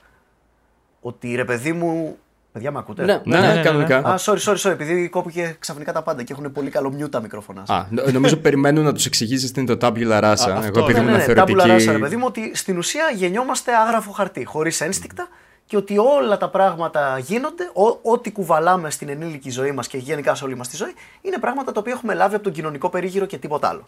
[1.02, 2.18] Ότι ρε παιδί μου...
[2.52, 3.22] Παιδιά με ακούτε; Ναι.
[3.26, 3.98] Ναι, ναι, ναι, ναι, κανονικά.
[3.98, 7.22] Α, sorry, sorry, sorry, επειδή κόπηκε ξαφνικά τα πάντα και έχουν πολύ καλό μιού τα
[7.22, 7.64] μικρόφωνα.
[7.66, 7.78] σας.
[7.78, 10.32] Α, νο- νομίζω περιμένουν να τους εξηγήσεις τι είναι το tabula rasa.
[10.32, 11.34] αυτό, Εγώ επειδή ναι, ήμουν ναι, ναι, θεωρητική.
[11.36, 15.28] τάμπουλα ράσα, ρε παιδί μου, ότι στην ουσία γεννιόμαστε άγραφο χαρτί, χωρίς ένστικτα
[15.70, 20.36] και ότι όλα τα πράγματα γίνονται, ό, ό,τι κουβαλάμε στην ενήλικη ζωή μας και γενικά
[20.36, 23.26] σε όλη μας τη ζωή, είναι πράγματα τα οποία έχουμε λάβει από τον κοινωνικό περίγυρο
[23.26, 23.88] και τίποτα άλλο.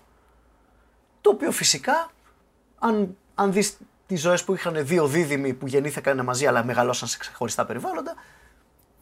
[1.22, 2.12] Το οποίο φυσικά,
[2.80, 3.78] αν, αν δεις
[4.08, 8.16] τις ζωές που είχαν δύο δίδυμοι που γεννήθηκαν μαζί αλλά μεγαλώσαν σε ξεχωριστά περιβάλλοντα,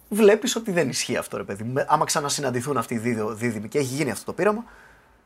[0.09, 1.73] βλέπεις ότι δεν ισχύει αυτό, ρε παιδί μου.
[1.73, 4.63] Με- Άμα ξανασυναντηθούν αυτοί οι δύο δίδυμοι και έχει γίνει αυτό το πείραμα,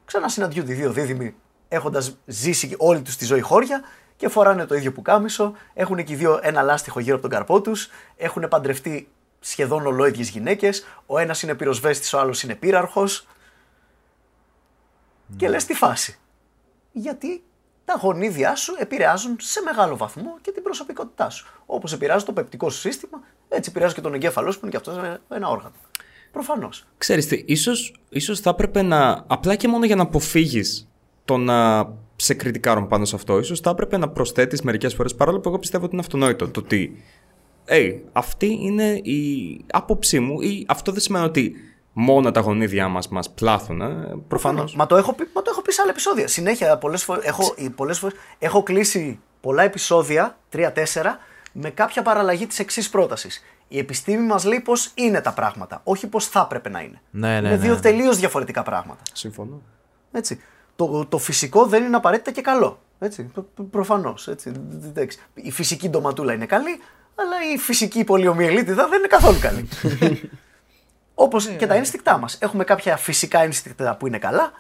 [0.06, 1.36] ξανασυναντιούνται οι δύο δίδυμοι
[1.68, 3.82] έχοντας ζήσει όλη τους τη ζωή χώρια
[4.16, 7.62] και φοράνε το ίδιο πουκάμισο, έχουν και οι δύο ένα λάστιχο γύρω από τον καρπό
[7.62, 9.10] τους, έχουν παντρευτεί
[9.40, 13.28] σχεδόν ολόιδιες γυναίκες, ο ένας είναι πυροσβέστης, ο άλλος είναι πύραρχος.
[15.38, 16.18] Και λες τη φάση.
[16.92, 17.44] Γιατί
[17.86, 21.48] τα γονίδια σου επηρεάζουν σε μεγάλο βαθμό και την προσωπικότητά σου.
[21.66, 24.90] Όπως επηρεάζει το πεπτικό σου σύστημα, έτσι επηρεάζει και τον εγκέφαλό σου που είναι και
[24.90, 25.74] αυτός ένα, ένα όργανο.
[26.32, 26.86] Προφανώς.
[26.98, 30.90] Ξέρεις τι, ίσως, ίσως θα έπρεπε να, απλά και μόνο για να αποφύγεις
[31.26, 31.84] το να
[32.16, 35.60] σε κριτικάρουν πάνω σε αυτό, ίσως θα έπρεπε να προσθέτεις μερικές φορές, παρόλο που εγώ
[35.60, 37.04] πιστεύω ότι είναι αυτονόητο, το ότι
[37.68, 41.56] hey, αυτή είναι η άποψή μου ή αυτό δεν σημαίνει ότι
[41.94, 44.76] μόνο τα γονίδια μας μας πλάθουν, ε, προφανώς.
[44.76, 46.28] Μα το έχω πει, μα το έχω πει σε άλλα επεισόδια.
[46.28, 51.18] Συνέχεια, πολλές φορές, έχω, οι- πολλές φορές, έχω κλείσει πολλά επεισόδια, τρία-τέσσερα,
[51.52, 53.44] με κάποια παραλλαγή της εξής πρότασης.
[53.68, 57.02] Η επιστήμη μας λέει πώ είναι τα πράγματα, όχι πώ θα έπρεπε να είναι.
[57.12, 57.80] Ναι, ναι, είναι ναι, δύο ναι.
[57.80, 59.02] τελείως διαφορετικά πράγματα.
[59.14, 59.62] Συμφωνώ.
[60.12, 60.40] Έτσι.
[60.76, 62.80] Το, το φυσικό δεν είναι απαραίτητα και καλό.
[63.00, 63.32] Έτσι.
[63.72, 64.30] Προφανώς.
[65.34, 66.80] Η φυσική ντοματούλα είναι καλή,
[67.16, 69.70] αλλά η φυσική πολιομιελίτιδα δεν είναι καθόλου καλή.
[71.16, 72.38] Όπως και τα ένστικτά μας.
[72.42, 74.52] Έχουμε κάποια φυσικά ένστικτα που είναι καλά.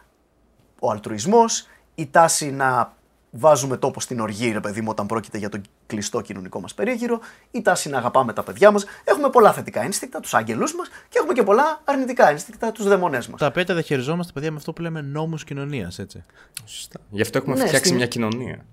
[0.80, 2.94] Ο αλτρουισμός, η τάση να
[3.36, 7.20] βάζουμε τόπο στην οργή, ρε παιδί μου, όταν πρόκειται για το κλειστό κοινωνικό μας περίγυρο,
[7.52, 8.86] η τάση να αγαπάμε τα παιδιά μας.
[9.04, 13.28] Έχουμε πολλά θετικά ένστικτα, τους άγγελούς μας, και έχουμε και πολλά αρνητικά ένστικτα, τους δαιμονές
[13.28, 13.40] μας.
[13.40, 16.24] Τα οποία τα διαχειριζόμαστε, παιδιά, με αυτό που λέμε νόμους κοινωνίας, έτσι.
[16.66, 17.00] Σωστά.
[17.10, 18.66] Γι' αυτό έχουμε Ναι, φτιάξει στην- μια κοινωνία.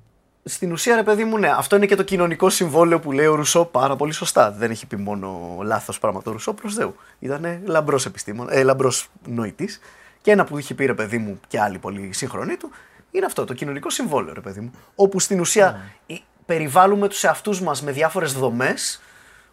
[0.44, 3.34] Στην ουσία, ρε παιδί μου, ναι, αυτό είναι και το κοινωνικό συμβόλαιο που λέει ο
[3.34, 4.50] Ρουσό πάρα πολύ σωστά.
[4.52, 6.94] Δεν έχει πει μόνο λάθος πράγμα το Ρουσό προς Θεού.
[7.18, 9.80] Ήταν λαμπρός επιστήμον, ε, λαμπρός νοητής.
[10.22, 12.70] Και ένα που είχε πει ρε παιδί μου και άλλοι πολύ σύγχρονοι του,
[13.10, 14.70] είναι αυτό, το κοινωνικό συμβόλαιο, ρε παιδί μου.
[14.94, 19.02] Όπου στην ουσία η- περιβάλλουμε τους εαυτούς μας με διάφορες δομές,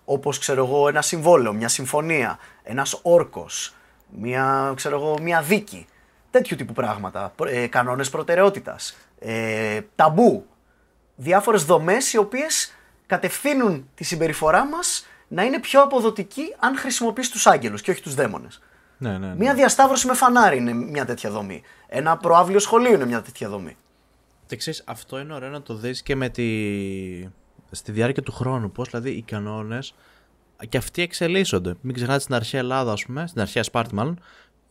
[0.05, 3.73] όπως ξέρω εγώ, ένα συμβόλαιο, μια συμφωνία, ένας όρκος,
[4.09, 5.85] μια, ξέρω εγώ, μια δίκη.
[6.31, 7.33] Τέτοιου τύπου πράγματα.
[7.47, 8.97] Ε, Κανόνες προτεραιότητας.
[9.19, 10.45] Ε, ταμπού.
[11.15, 12.73] Διάφορες δομές οι οποίες
[13.05, 18.15] κατευθύνουν τη συμπεριφορά μας να είναι πιο αποδοτική αν χρησιμοποιείς τους άγγελους και όχι τους
[18.15, 18.61] δαίμονες.
[18.97, 19.27] Ναι, ναι.
[19.27, 19.35] ναι.
[19.35, 21.61] Μια διασταύρωση με φανάρι είναι μια τέτοια δομή.
[21.87, 23.75] Ένα προάβλιο σχολείο είναι μια τέτοια δομή.
[24.45, 26.43] Και ξέρεις, αυτό είναι ωραίο να το δεις και με τη...
[27.71, 28.71] στη διάρκεια του χρόνου.
[28.71, 29.95] Πώς δηλαδή οι κανόνες
[30.69, 31.75] και αυτοί εξελίσσονται.
[31.81, 34.19] Μην ξεχνάτε στην αρχαία Ελλάδα, ας πούμε, στην αρχαία Σπάρτη μάλλον,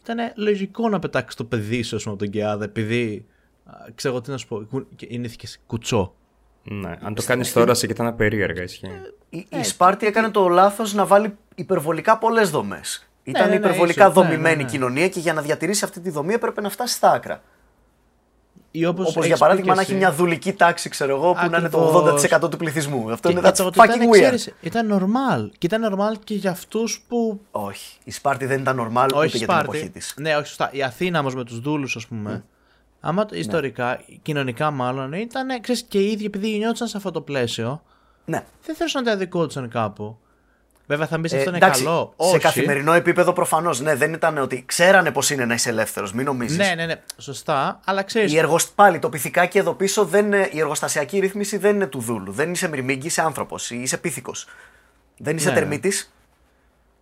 [0.03, 3.27] ήταν λογικό να πετάξεις το παιδί σου ας πούμε, από τον Κεάδα επειδή.
[3.65, 4.65] α, Ξέρω εγώ τι να σου πω.
[4.70, 5.28] κου- και Είναι
[5.66, 6.15] κουτσό.
[6.62, 6.97] Ναι.
[7.03, 8.86] Αν το κάνεις τώρα, σε κοιτάνε περίεργα, ισχύει.
[9.28, 13.06] Η, η Σπάρτη έκανε το λάθος να βάλει υπερβολικά πολλές δομές.
[13.27, 14.69] Ήταν ναι, ναι, υπερβολικά ίσως, ναι, δομημένη ναι, ναι.
[14.69, 17.43] κοινωνία και για να διατηρήσει αυτή τη δομή έπρεπε να φτάσει στα άκρα.
[18.70, 20.01] Ή όπως Όπως έχεις για πει παράδειγμα και να έχει εσύ.
[20.01, 22.24] μια δουλική τάξη, ξέρω εγώ, που να είναι το Ακριβώς.
[22.44, 23.11] 80% του πληθυσμού.
[23.12, 24.20] Αυτό Και είναι κάτσε, that's ότι ήταν, fucking weird.
[24.20, 25.48] ξέρεις, ήταν normal.
[25.59, 27.98] Και ήταν normal και για αυτούς που Όχι.
[28.05, 29.77] Η Σπάρτη δεν ήταν normal ούτε όχι για την Σπάρτη.
[29.77, 30.15] εποχή της.
[30.16, 30.69] Ναι, όχι σωστά.
[30.73, 32.44] Η Αθήνα όμως με τους δούλους, ας πούμε.
[33.01, 37.20] Άμα το- ιστορικά, κοινωνικά μάλλον, ήταν ξέρεις, και οι ίδιοι επειδή γεννιόντουσαν σε αυτό το
[37.20, 37.82] πλαίσιο,
[38.24, 38.44] Ναι.
[38.66, 40.19] δεν θέλουν να τα δικόντουσαν κάπου.
[40.86, 42.14] Βέβαια θα μπεις Ε, αυτό είναι εντάξει, καλό.
[42.20, 42.38] σε Όχι.
[42.38, 43.80] καθημερινό επίπεδο προφανώς.
[43.80, 46.12] Ναι, δεν ήταν ότι ξέρανε πώ είναι να είσαι ελεύθερος.
[46.12, 46.56] Μην νομίζεις.
[46.58, 46.94] Ναι, ναι, ναι.
[47.18, 48.32] Σωστά, αλλά ξέρει.
[48.32, 48.66] Η εργοσ...
[48.74, 50.48] Πάλι το πυθικάκι εδώ πίσω δεν είναι...
[50.52, 52.32] η εργοστασιακή ρύθμιση δεν είναι του δούλου.
[52.32, 53.70] Δεν είσαι μυρμήγκη, είσαι άνθρωπος.
[53.70, 54.46] Είσαι πίθηκος.
[55.16, 55.54] Δεν είσαι Ναι.
[55.54, 56.10] τερμίτης.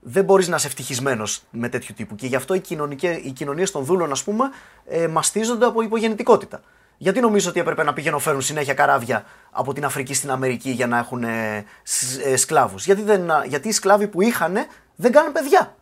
[0.00, 2.14] Δεν μπορείς να είσαι ευτυχισμένος με τέτοιου τύπου.
[2.14, 3.16] Και γι' αυτό οι, κοινωνικές...
[3.16, 4.44] οι κοινωνίες των δούλων, ας πούμε,
[4.88, 6.60] ε, μαστίζονται από υπογεννητικότητα.
[6.96, 10.86] Γιατί νομίζω ότι έπρεπε να πηγαίνουν φέρουν συνέχεια καράβια από την Αφρική στην Αμερική για
[10.86, 13.30] να έχουν ε, σ- ε, σκλάβους; Γιατί, δεν...
[13.48, 14.54] Γιατί οι σκλάβοι που είχαν
[14.96, 15.76] δεν κάνουν παιδιά.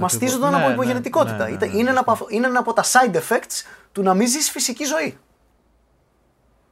[0.00, 1.36] Μαστίζονταν Ναι, από ναι, υπογεννητικότητα.
[1.36, 2.10] ναι, ναι, Ήταν- ναι, είναι, ένα από...
[2.12, 5.18] αφ- είναι ένα από τα side effects του να μην ζεις φυσική ζωή.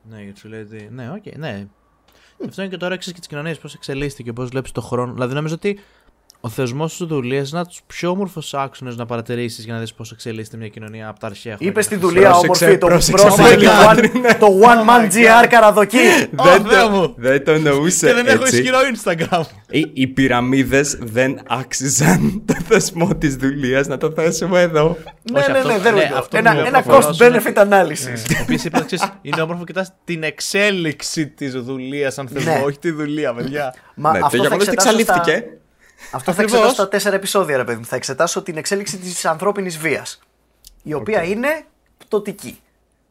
[0.03, 0.89] Ναι, γιατί σου λέει ότι.
[0.93, 1.67] Ναι, οκ, ναι.
[2.49, 5.13] Αυτό είναι και το όρεξη και τη κοινωνία, πώς εξελίσσεται πώς βλέπεις το χρόνο.
[5.13, 5.81] Δηλαδή, νομίζω ότι
[6.45, 9.81] ο θεσμός τη δουλείας είναι ένα από τους πιο όμορφους άξονες να παρατηρήσεις για να
[9.81, 11.71] δεις πώς εξελίσσεται μια κοινωνία από τα αρχαία χρόνια.
[11.73, 14.13] Είπες στη δουλεία Πρόσεξε, όμορφη το πρόσεξε, πρόσεχε το πρόσεξε.
[14.29, 15.97] one, το one man GR καραδοκί.
[16.31, 17.15] δεν, Θεέ το, μου.
[17.17, 18.57] δεν το εννοούσε Και δεν έχω έτσι.
[18.57, 19.43] ισχυρό Instagram.
[19.71, 24.97] Οι, οι πυραμίδες δεν άξιζαν το θεσμό της δουλείας να το θέσουμε εδώ.
[25.33, 26.17] Ναι, Όχι, ναι, αυτό- ναι, δεν ναι, ρωτώ.
[26.19, 28.41] αυτό Ένα, που ένα προφανώς cost είναι- benefit analysis.
[28.41, 32.63] Επίση, είπα ξέρεις, είναι όμορφο κοιτάς την εξέλιξη της δουλείας σαν θεσμό, Ναι.
[32.65, 33.75] όχι τη δουλεία, παιδιά.
[33.95, 34.69] Μα ναι, το αυτό θα γεγονός
[36.13, 36.17] ότι εξετάσω στα- εξαλείφθηκε.
[36.17, 36.53] Αυτό θα Ακριβώς.
[36.53, 37.85] εξετάσω στα τέσσερα επεισόδια, ρε παιδί μου.
[37.85, 40.21] Θα εξετάσω την εξέλιξη της ανθρώπινης βίας.
[40.83, 41.65] Η οποία είναι
[41.99, 42.61] πτωτική.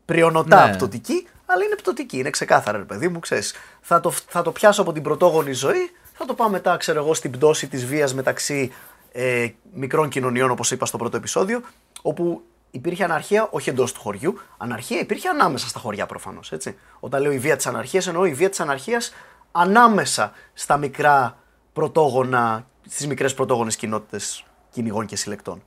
[0.05, 0.75] Πριονοτά Ναι.
[0.75, 2.17] πτωτική, αλλά είναι πτωτική.
[2.17, 3.53] Είναι ξεκάθαρα, ρε παιδί μου, ξέρεις.
[3.81, 7.13] Θα το, θα το πιάσω από την πρωτόγονη ζωή, θα το πάω μετά, ξέρω εγώ,
[7.13, 8.71] στην πτώση της βίας μεταξύ
[9.11, 11.61] ε, μικρών κοινωνιών, όπως είπα στο πρώτο επεισόδιο,
[12.01, 12.41] όπου
[12.71, 14.39] υπήρχε αναρχία όχι εντός του χωριού.
[14.57, 16.53] Αναρχία υπήρχε ανάμεσα στα χωριά προφανώς.
[16.99, 19.13] Όταν λέω η βία της αναρχίας, εννοώ η βία της αναρχίας
[19.51, 21.37] ανάμεσα στα μικρά
[21.73, 25.63] πρωτόγωνα, στις μικρές πρωτόγονες κοινότητες κυνηγών και συλλεκτών.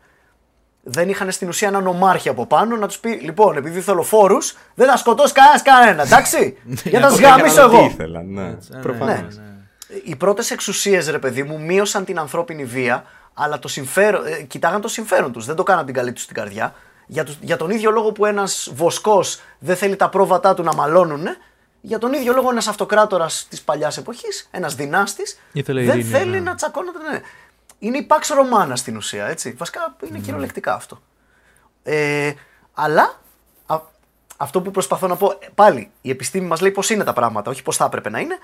[0.83, 4.57] Δεν είχαν στην ουσία έναν ομάρχη από πάνω να τους πει: Λοιπόν, επειδή θέλω φόρους,
[4.75, 6.57] δεν θα σκοτώσει κανένας κανένα, εντάξει.
[6.85, 7.87] Για να Αυτό τα σγαμίσω έκαναν ό,τι εγώ.
[7.87, 8.43] ήθελαν, ναι.
[8.49, 9.17] Ε, Προφανώς.
[9.17, 9.97] ναι, ναι.
[10.05, 14.81] Οι πρώτες εξουσίες, ρε παιδί μου, μείωσαν την ανθρώπινη βία, αλλά το συμφέρον, ε, κοιτάγαν
[14.81, 15.45] το συμφέρον τους.
[15.47, 16.75] Δεν το κάναν την καλή τους την καρδιά.
[17.07, 20.75] Για, τους- για τον ίδιο λόγο που ένας βοσκός δεν θέλει τα πρόβατά του να
[20.75, 21.27] μαλώνουν,
[21.87, 26.31] για τον ίδιο λόγο ένας αυτοκράτορας της παλιάς εποχής, ένας δυνάστης, Ήθελε δεν ειρήνη, θέλει
[26.31, 26.41] ναι.
[26.41, 26.99] να τσακώνεται.
[27.11, 27.21] Ναι.
[27.79, 29.53] Είναι η Pax Romana στην ουσία, έτσι.
[29.53, 31.01] Βασικά είναι κυριολεκτικά αυτό.
[31.83, 32.33] Ε,
[32.75, 33.21] αλλά
[33.67, 33.81] α-
[34.37, 37.51] αυτό που προσπαθώ να πω, ε, πάλι η επιστήμη μας λέει πώς είναι τα πράγματα,
[37.51, 38.39] όχι πώς θα έπρεπε να είναι.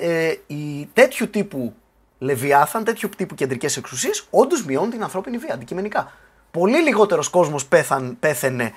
[0.00, 1.74] Ε, οι τέτοιου τύπου
[2.18, 6.12] λεβιάθαν, τέτοιου τύπου κεντρικές εξουσίες, όντως μειώνουν την ανθρώπινη βία, αντικειμενικά.
[6.50, 8.72] Πολύ λιγότερος κόσμος πέθαν, πέθαινε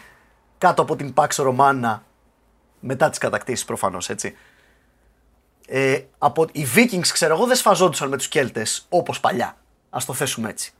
[0.57, 1.99] κάτω από την Pax Romana
[2.83, 4.35] μετά τις κατακτήσεις προφανώς, έτσι.
[5.67, 9.57] Ε, από, οι Vikings, ξέρω εγώ, δεν σφαζόντουσαν με τους Κέλτες όπως παλιά.
[9.89, 10.71] Ας το θέσουμε έτσι.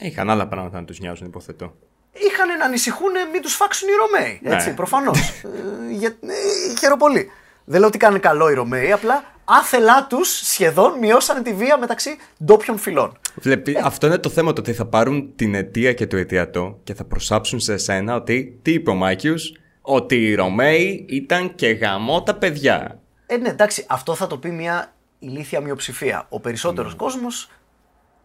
[0.00, 1.74] Είχαν άλλα πράγματα να τους νοιάζουν, υποθετώ.
[2.12, 4.40] είχαν να ανησυχούν μην τους φάξουν οι Ρωμαίοι.
[4.42, 4.54] Ναι.
[4.54, 5.18] Έτσι, προφανώς.
[5.28, 7.30] ε, για- ε, χαίρομαι πολύ.
[7.64, 12.16] Δεν λέω ότι κάνουν καλό οι Ρωμαίοι, απλά άθελά τους σχεδόν μειώσανε τη βία μεταξύ
[12.44, 13.18] ντόπιων φυλών.
[13.34, 16.94] Βλέπει, αυτό είναι το θέμα, το ότι θα πάρουν την αιτία και το αιτιατό και
[16.94, 19.52] θα προσάψουν σε σένα ότι, τι είπε ο Μάκιους,
[19.90, 22.98] ότι οι Ρωμαίοι ήταν και γαμώτα παιδιά.
[23.26, 26.26] Ε, ναι, εντάξει, αυτό θα το πει μια ηλίθια μειοψηφία.
[26.28, 27.50] Ο περισσότερος κόσμος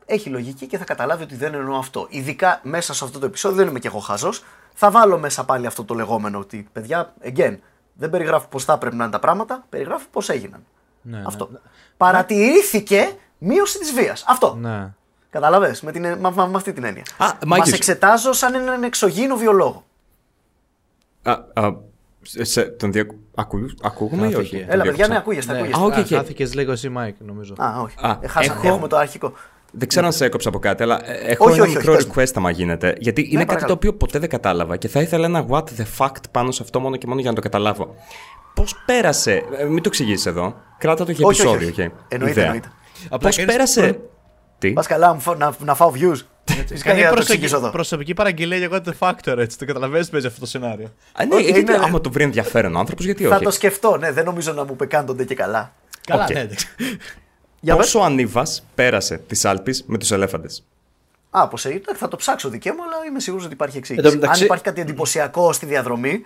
[0.05, 2.07] έχει λογική και θα καταλάβει ότι δεν εννοώ αυτό.
[2.09, 4.43] Ειδικά μέσα σε αυτό το επεισόδιο, δεν είμαι και εγώ χαζός.
[4.73, 7.57] Θα βάλω μέσα πάλι αυτό το λεγόμενο ότι παιδιά, again,
[7.93, 10.65] δεν περιγράφω πώς θα πρέπει να είναι τα πράγματα, περιγράφω πώς έγιναν.
[11.01, 11.23] Ναι, ναι.
[11.27, 11.49] αυτό.
[11.97, 14.23] Παρατηρήθηκε μείωση της βίας.
[14.27, 14.55] Αυτό.
[14.55, 14.93] Ναι.
[15.29, 17.03] Κατάλαβες, με, την, με, με αυτή την έννοια.
[17.17, 17.73] Α, Μας Μάκης.
[17.73, 19.83] εξετάζω σαν έναν εξωγήινο βιολόγο.
[21.23, 21.71] Α, α,
[22.21, 23.05] σε, σε- τον δια...
[23.35, 24.55] Ακού, ακούγομαι ή Χάθηκε.
[24.55, 25.17] όχι; Έλα, Τον παιδιά, ναι, διάκοψα.
[25.17, 25.57] ακούγεστε, Ναι.
[25.59, 25.81] ακούγεστε.
[25.81, 26.07] Α, οκ, Α, οκ.
[26.07, 27.53] Χάθηκες λίγο εσύ, Μάικ, νομίζω.
[27.57, 27.95] Α, όχι.
[28.01, 29.33] Α, ε, χάσαμε, έχω- έχουμε το αρχικό.
[29.71, 32.07] Δεν ξέρω αν σε έκοψα από κάτι, αλλά ε, έχω Όχι, ένα όχι, μικρό όχι,
[32.07, 32.95] πες request άμα γίνεται.
[32.99, 33.67] Γιατί είναι κάτι παρακαλώ.
[33.67, 36.79] το οποίο ποτέ δεν κατάλαβα και θα ήθελα ένα what the fact πάνω σε αυτό
[36.79, 37.95] μόνο και μόνο για να το καταλάβω.
[38.53, 39.43] Πώς πέρασε.
[39.57, 40.55] ε, μην το εξηγήσεις εδώ.
[40.77, 41.83] Κράτα το για Όχι, όχι, επεισόδιο.
[41.83, 41.91] όχι.
[41.97, 42.03] okay.
[42.07, 42.45] Εννοείται, Ιδέα.
[42.45, 42.71] εννοείται.
[43.09, 43.99] Απλά Πώς κάνεις πέρασε.
[44.57, 46.17] Τι; Πα καλά, μου φα- να, να φάω views.
[46.67, 47.69] Φυσικά Κάνει για να το προσωπική, εξηγήσω εδώ.
[47.69, 49.57] προσωπική παραγγελία για God the Factor, έτσι.
[49.57, 50.93] Το καταλαβαίνεις παίζει αυτό το σενάριο.
[51.13, 51.83] Α, ναι, Οκ, γιατί ναι, ναι.
[51.83, 54.63] άμα το βρει ενδιαφέρον ο άνθρωπος, γιατί Θα όχι; το σκεφτώ, ναι, δεν νομίζω να
[54.65, 55.73] μου πεκάντονται και καλά.
[56.07, 56.33] Καλά, Οκ.
[56.33, 56.67] ναι, εντάξει.
[57.59, 57.85] Για πες.
[57.85, 60.63] Πόσο ανίβας πέρασε της Άλπης με τους ελέφαντες;
[61.29, 63.89] Α, πώ έγινε, θα το ψάξω δικαίω μου, αλλά είμαι σίγουρος ότι υπάρχει Εν τω
[63.93, 64.15] εξήγηση.
[64.15, 66.25] μεταξύ- Αν υπάρχει κάτι εντυπωσιακό στη διαδρομή,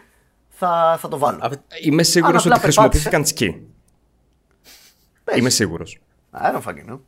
[0.49, 1.37] θα, θα το βάλω.
[1.41, 3.09] Απ' Είμαι σίγουρος απλά ότι περπάτησε.
[3.09, 3.61] χρησιμοποιήθηκαν σκι.
[5.23, 5.37] Πες.
[5.37, 5.99] Είμαι σίγουρος.
[6.33, 6.99] I don't fucking know.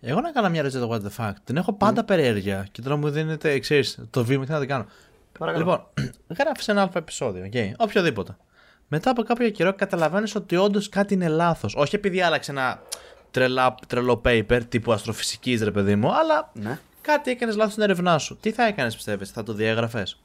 [0.00, 1.34] Εγώ να κάνω μια ερώτηση για το What the Fact.
[1.44, 4.86] Την έχω πάντα περιέργεια και τώρα μου δίνετε, ξέρεις, το βήμα και να την κάνω.
[5.38, 5.64] Παρακαλώ.
[5.64, 5.86] Λοιπόν,
[6.38, 8.36] γράφεις ένα αλφα επεισόδιο, okay, οποιοδήποτε.
[8.88, 11.74] Μετά από κάποιο καιρό καταλαβαίνεις ότι όντως κάτι είναι λάθος.
[11.76, 12.82] Όχι επειδή άλλαξε ένα
[13.30, 16.78] τρελά, τρελό paper τύπου αστροφυσικής, ρε παιδί μου, αλλά Ναι.
[17.00, 18.36] κάτι έκανες λάθος στην έρευνά σου.
[18.36, 20.20] Τι θα έκανες, πιστεύεις, θα το διέγραφες;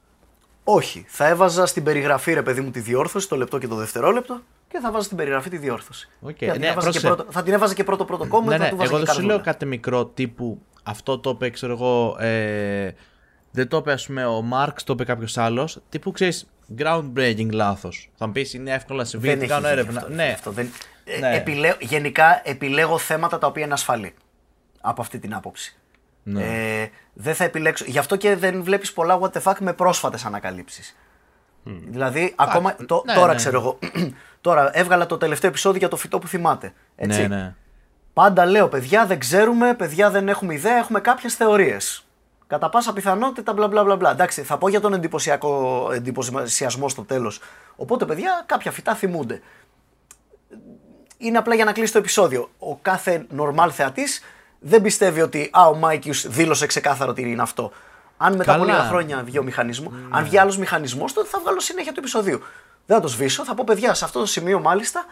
[0.68, 1.06] Όχι.
[1.08, 4.80] Θα έβαζα στην περιγραφή, ρε παιδί μου, τη διόρθωση, το λεπτό και το δευτερόλεπτο και
[4.80, 6.10] θα βάζα στην περιγραφή τη διόρθωση.
[6.22, 6.34] Οκ.
[6.34, 7.08] Και θα, την Ναι, έβαζα και πρόσεξε.
[7.08, 9.06] πρώτο, θα την έβαζα και πρώτο πρώτο comment Ναι, θα ναι, του βάζα εγώ και
[9.06, 9.52] δεν σου λέω καρδούλα.
[9.54, 12.18] κάτι μικρό τύπου αυτό το είπε, ξέρω εγώ.
[12.20, 12.92] Ε,
[13.52, 15.82] δεν το είπε, ας πούμε, ο Μάρξ, το είπε κάποιος άλλος.
[15.90, 16.48] Τύπου ξέρεις,
[16.78, 18.10] groundbreaking λάθος.
[18.16, 20.00] Θα μου πεις είναι εύκολο να συμβεί, Δεν τι έχει κάνω γίνει έρευνα.
[20.00, 20.70] αυτό, ναι, αυτό δεν...
[21.04, 21.36] Ε, Ναι.
[21.36, 24.14] επιλέγω- γενικά επιλέγω θέματα τα οποία είναι ασφαλή.
[24.82, 25.78] Από αυτή την άποψη.
[26.24, 26.44] Ναι.
[26.82, 27.86] Ε, δεν θα επιλέξω.
[27.88, 30.96] Γι' αυτό και δεν βλέπεις πολλά what the fuck με πρόσφατες ανακαλύψεις.
[31.64, 32.76] Δηλαδή, ακόμα.
[32.86, 33.36] το- ναι, τώρα ναι.
[33.36, 33.80] ξέρω εγώ.
[34.42, 36.74] τώρα έβγαλα το τελευταίο επεισόδιο για το φυτό που θυμάται.
[36.96, 37.22] Έτσι.
[37.22, 37.56] ναι, ναι.
[38.14, 42.06] Πάντα λέω, παιδιά δεν ξέρουμε, παιδιά δεν έχουμε ιδέα, έχουμε κάποιες θεωρίες.
[42.48, 44.12] Κατά πάσα πιθανότητα, μπλα μπλα μπλα μπλα.
[44.12, 47.40] Εντάξει, θα πω για τον εντυπωσιακό εντυπωσιασμό στο τέλος.
[47.76, 49.42] Οπότε, παιδιά, κάποια φυτά θυμούνται.
[51.18, 52.50] Είναι απλά για να κλείσει το επεισόδιο.
[52.60, 54.22] Ο κάθε normal θεατής
[54.68, 57.72] δεν πιστεύει ότι α, ο Mikeius δήλωσε ξεκάθαρο ότι είναι αυτό.
[58.18, 58.74] Αν μετά από Καλά.
[58.74, 62.40] λίγα χρόνια βγει ο μηχανισμό, αν βγει άλλος μηχανισμός, τότε θα βγάλω συνέχεια του επεισοδίου.
[62.86, 65.06] Δεν θα το σβήσω, θα πω παιδιά, σε αυτό το σημείο μάλιστα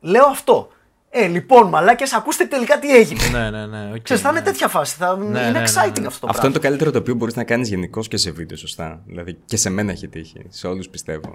[0.00, 0.68] λέω αυτό.
[1.10, 3.28] Ε, λοιπόν, μαλάκες, ακούστε τελικά τι έγινε.
[3.28, 3.90] Ναι, ναι, ναι.
[3.94, 4.44] οκ, Ξέρεις, θα είναι ναι.
[4.44, 4.96] τέτοια φάση.
[4.96, 5.16] Θα...
[5.16, 6.06] Ναι, είναι ναι, ναι, exciting ναι.
[6.06, 6.52] αυτό το Αυτό είναι πράγμα.
[6.52, 9.02] το καλύτερο το οποίο μπορείς να κάνεις γενικώς και σε βίντεο, σωστά.
[9.06, 10.46] Δηλαδή και σε μένα έχει τύχει.
[10.48, 11.34] Σε όλους πιστεύω.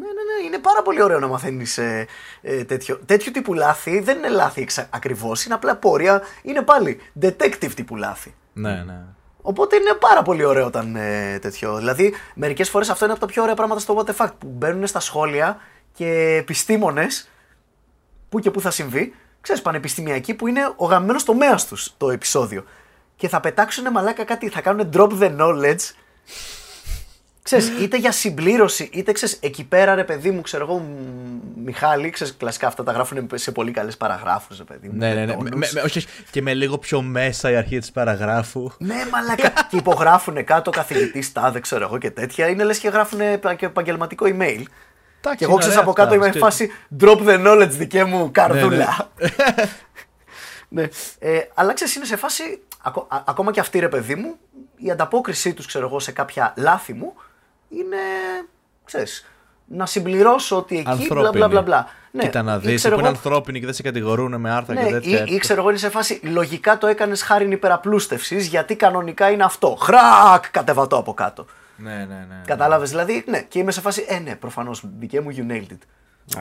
[0.00, 2.06] Ναι, ναι, ναι, είναι πάρα πολύ ωραίο να μαθαίνεις ε,
[2.42, 3.00] ε, τέτοιο.
[3.06, 6.22] Τέτοιου τύπου λάθη δεν είναι λάθη ακριβώς, είναι απλά πορεία.
[6.42, 8.34] Είναι πάλι detective τύπου λάθη.
[8.52, 9.04] Ναι, ναι.
[9.42, 11.76] Οπότε είναι πάρα πολύ ωραίο όταν ε, τέτοιο.
[11.76, 14.46] Δηλαδή, μερικές φορές αυτό είναι από τα πιο ωραία πράγματα στο What the Fact που
[14.46, 15.58] μπαίνουν στα σχόλια
[15.92, 17.30] και επιστήμονες
[18.28, 22.64] που και που θα συμβεί, ξέρεις, πανεπιστημιακοί που είναι ο γαμμένος τομέας τους το επεισόδιο.
[23.16, 25.94] Και θα πετάξουν μαλάκα κάτι, θα κάνουν drop the knowledge.
[27.42, 32.10] Ξέρεις, είτε για συμπλήρωση, είτε ξέρεις, εκεί πέρα ρε παιδί μου, ξέρω εγώ, μ, Μιχάλη,
[32.10, 34.94] ξέρεις, κλασικά αυτά τα γράφουν σε πολύ καλές παραγράφους, ρε παιδί μου.
[34.96, 35.32] Ναι, ναι, ναι.
[35.32, 35.50] τόνους.
[35.50, 36.06] Με- με- με- όχι, όχι.
[36.30, 38.70] και με λίγο πιο μέσα η αρχή της παραγράφου.
[38.78, 39.52] Ναι, μαλάκα.
[39.70, 42.48] και υπογράφουν κάτω καθηγητή τάδε, ξέρω εγώ και τέτοια.
[42.48, 43.18] Είναι λες και γράφουν
[43.56, 44.62] και επαγγελματικό email.
[45.36, 49.08] Και εγώ ξέρω από κάτω είμαι είμαι φάση drop the knowledge δικέ μου καρδούλα.
[50.72, 50.88] Ναι,
[51.18, 52.62] Ε, αλλά ξέρεις, είναι σε φάση.
[52.82, 54.36] ακο- α- ακόμα και αυτή ρε παιδί μου,
[54.76, 57.14] η ανταπόκρισή τους, ξέρω εγώ, σε κάποια λάθη μου
[57.70, 57.96] είναι.
[58.84, 59.24] ξέρεις,
[59.66, 61.86] να συμπληρώσω ότι εκεί μπλα μπλα μπλα μπλα.
[62.12, 64.50] Ναι, Κοίτα να ή δεις, ξέρω που είναι εγώ- ανθρώπινοι και δεν σε κατηγορούν με
[64.50, 65.24] άρθρα ναι, και τέτοια.
[65.28, 69.44] ή, ή ξέρω εγώ είναι σε φάση λογικά το έκανες χάρη υπεραπλούστευσης γιατί κανονικά είναι
[69.44, 69.76] αυτό.
[69.80, 70.50] Χρακ!
[70.50, 71.46] Κατεβατώ από κάτω.
[71.76, 72.42] Ναι, ναι, ναι.
[72.46, 75.78] Κατάλαβες δηλαδή, ναι, και είμαι σε φάση, ε, ναι, προφανώς, δικέ μου, you nailed it.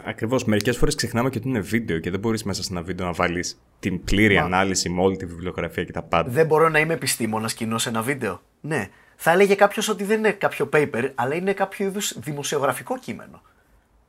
[0.06, 0.46] Ακριβώς.
[0.46, 3.12] Μερικές φορές ξεχνάμε και ότι είναι βίντεο και δεν μπορείς μέσα σε ένα βίντεο να
[3.12, 6.30] βάλεις την πλήρη ανάλυση με όλη τη βιβλιογραφία και τα πάντα.
[6.32, 8.42] Δεν μπορώ να είμαι επιστήμονας κοινό σε ένα βίντεο.
[8.62, 8.88] Ναι.
[9.22, 13.42] Θα έλεγε κάποιος ότι δεν είναι κάποιο paper, αλλά είναι κάποιο είδους δημοσιογραφικό κείμενο.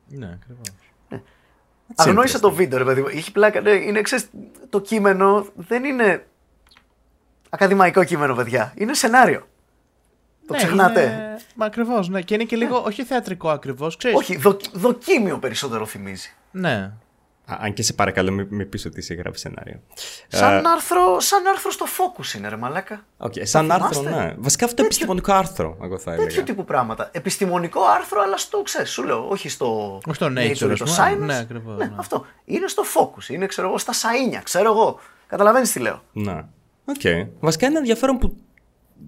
[0.07, 0.66] Ναι, ακριβώς.
[1.94, 3.07] Αναγνώρισε το βίντεο, ρε παιδί μου.
[3.07, 3.61] Έχει πλάκα.
[3.61, 4.31] Ναι, είναι, ξέρεις,
[4.69, 6.27] το κείμενο δεν είναι
[7.49, 8.73] ακαδημαϊκό κείμενο, παιδιά.
[8.77, 9.49] Είναι σενάριο.
[10.47, 11.03] Το ξεχνάτε.
[11.03, 11.37] Είναι...
[11.55, 12.23] Μα ακριβώς, ναι.
[12.23, 14.19] Και είναι και λίγο, όχι θεατρικό ακριβώς, ξέρεις.
[14.19, 16.35] Όχι, δο, δοκίμιο περισσότερο θυμίζει.
[16.51, 16.93] Ναι.
[17.51, 19.81] Α, αν και σε παρακαλώ, μην μη πεις ότι είσαι γράφει σενάριο.
[20.28, 23.05] Σαν, άρθρο, σαν άρθρο στο Focus είναι, ρε μαλάκα.
[23.16, 24.35] Οκ, σαν Θα άρθρο, θυμάστε; ναι.
[24.39, 26.43] Βασικά αυτό επιστημονικό άρθρο, εγώ θα Τέτοιου έλεγα.
[26.43, 27.09] τύπου πράγματα.
[27.12, 30.01] Επιστημονικό άρθρο, αλλά στο ξέρεις, σου λέω, όχι στο.
[30.06, 30.97] Όχι στο Nature, ή ας το πούμε.
[30.98, 31.18] Science.
[31.18, 31.94] Ναι, ακριβώς, Ναι, ναι.
[31.97, 32.27] αυτό.
[32.44, 33.28] Είναι στο Focus.
[33.28, 34.40] Είναι, ξέρω εγώ, στα Σαΐνια.
[34.43, 34.98] Ξέρω εγώ.
[35.27, 36.02] Καταλαβαίνεις τι λέω.
[36.12, 36.44] Ναι.
[36.85, 37.28] Οκ.
[37.40, 38.36] Βασικά είναι ενδιαφέρον που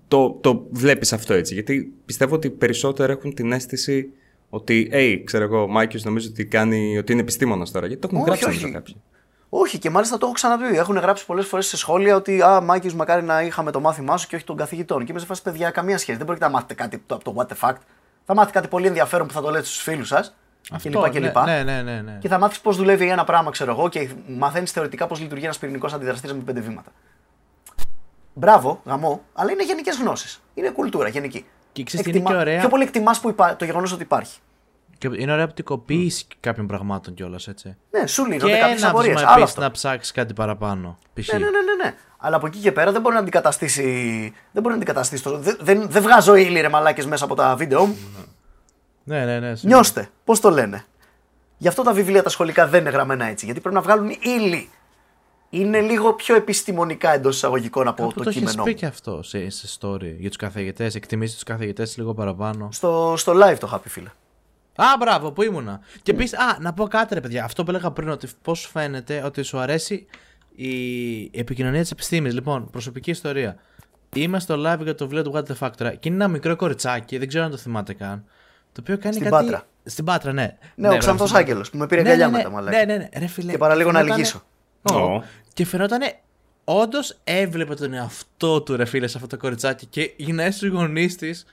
[0.09, 1.55] το, το βλέπεις αυτό έτσι.
[1.55, 4.13] Γιατί πιστεύω ότι περισσότερο έχουν την αίσθηση
[4.55, 7.87] ότι, hey, ξέρω εγώ, ο Mikeius νομίζω ότι, κάνει, ότι είναι επιστήμονας τώρα.
[7.87, 8.55] Γιατί το έχουν Όχι, γράψει όχι.
[8.61, 9.03] νομίζω κάποιοι.
[9.49, 10.77] Όχι, και μάλιστα το έχω ξαναπεί.
[10.77, 14.29] Έχουν γράψει πολλές φορές σε σχόλια ότι Α, Μάκη, μακάρι να είχαμε το μάθημά σου
[14.29, 15.05] και όχι των καθηγητών.
[15.05, 16.17] Και είμαι σε φάση παιδιά, καμία σχέση.
[16.17, 17.77] Δεν μπορείτε να μάθετε κάτι από το What the Fact.
[18.25, 20.37] Θα μάθετε κάτι πολύ ενδιαφέρον που θα το λέτε στους φίλους σας.
[20.83, 21.45] Και λοιπά και ναι, λοιπά.
[21.45, 22.19] ναι, ναι, ναι, ναι.
[22.21, 25.59] Και θα μάθεις πώς δουλεύει ένα πράγμα, ξέρω εγώ, και μαθαίνεις θεωρητικά πώς λειτουργεί ένας
[25.59, 26.93] πυρηνικός αντιδραστήρα με πέντε βήματα.
[28.35, 30.43] Μπράβο, γαμό, αλλά είναι γενικές γνώσεις.
[30.55, 31.47] Είναι κουλτούρα γενική.
[31.73, 33.21] Και ξέρεις τι είναι και ωραία; Πιο πολύ εκτιμάς
[33.57, 34.39] το γεγονός ότι υπάρχει.
[34.99, 37.77] Και είναι ωραία οπτικοποίηση κάποιων πραγμάτων κιόλας, έτσι.
[37.91, 39.15] Ναι, σου Και λύνονται κάποιε ένα απορίες.
[39.15, 39.61] βήμα Άλλο επίση αυτό.
[39.61, 40.99] να ψάξεις κάτι παραπάνω.
[41.15, 41.33] Π.χ.
[41.33, 41.95] Ναι, ναι, ναι, ναι, ναι.
[42.19, 43.83] Αλλά από εκεί και πέρα δεν μπορεί να αντικαταστήσει.
[44.53, 45.39] Δεν μπορεί να αντικαταστήσει το.
[45.39, 47.97] Δεν, δεν, δεν βγάζω ύλη ρε μαλάκες μέσα από τα βίντεο μου.
[49.05, 49.53] ναι, ναι, ναι.
[49.63, 50.09] Νιώστε.
[50.25, 50.85] Πώς το λένε.
[51.59, 53.45] Γι' αυτό τα βιβλία τα σχολικά δεν είναι γραμμένα έτσι.
[53.45, 54.71] Γιατί πρέπει να βγάλουν ύλη.
[55.55, 58.77] Είναι λίγο πιο επιστημονικά εντός εισαγωγικών από Κάπου το, το έχεις κείμενό πει μου.
[58.77, 60.95] και αυτό σε, σε story για τους καθηγητές.
[60.95, 62.69] Εκτιμήσεις τους καθηγητές λίγο παραπάνω.
[62.73, 64.09] Στο, στο live το είχα πει, φίλε.
[64.77, 65.81] Α, μπράβο, που ήμουνα.
[66.03, 67.45] Και επίση, α, να πω κάτι, ρε παιδιά.
[67.45, 70.07] Αυτό που έλεγα πριν, ότι πώς φαίνεται ότι σου αρέσει
[70.55, 70.71] η
[71.41, 72.35] επικοινωνία της επιστήμης.
[72.35, 73.57] Λοιπόν, προσωπική ιστορία.
[74.17, 77.19] Είμαι στο live για το βιβλίο του What the Factor και είναι ένα μικρό κοριτσάκι,
[77.19, 78.25] δεν ξέρω αν το θυμάται καν.
[78.73, 79.45] Το οποίο κάνει Στην κάτι.
[79.45, 79.63] Πάτρα.
[79.85, 80.57] Στην Πάτρα, ναι.
[80.75, 82.77] Ναι, ο Ξανθό μπράβο, Άγγελος που με πήρε ναι, αγκαλιά ναι, μετά, ναι, μαλάκα.
[82.79, 83.51] ναι, ναι, ναι, ρε φίλε.
[83.53, 84.43] Και παραλίγο να φαινότανε- λυγίσω.
[84.83, 85.23] Ω.
[85.53, 85.55] Ω.
[85.55, 86.01] Και φαινόταν
[86.65, 91.17] όντως έβλεπε τον εαυτό του ρε φίλε σε αυτό το κοριτσάκι και γυρνάει στου γονείς
[91.17, 91.45] της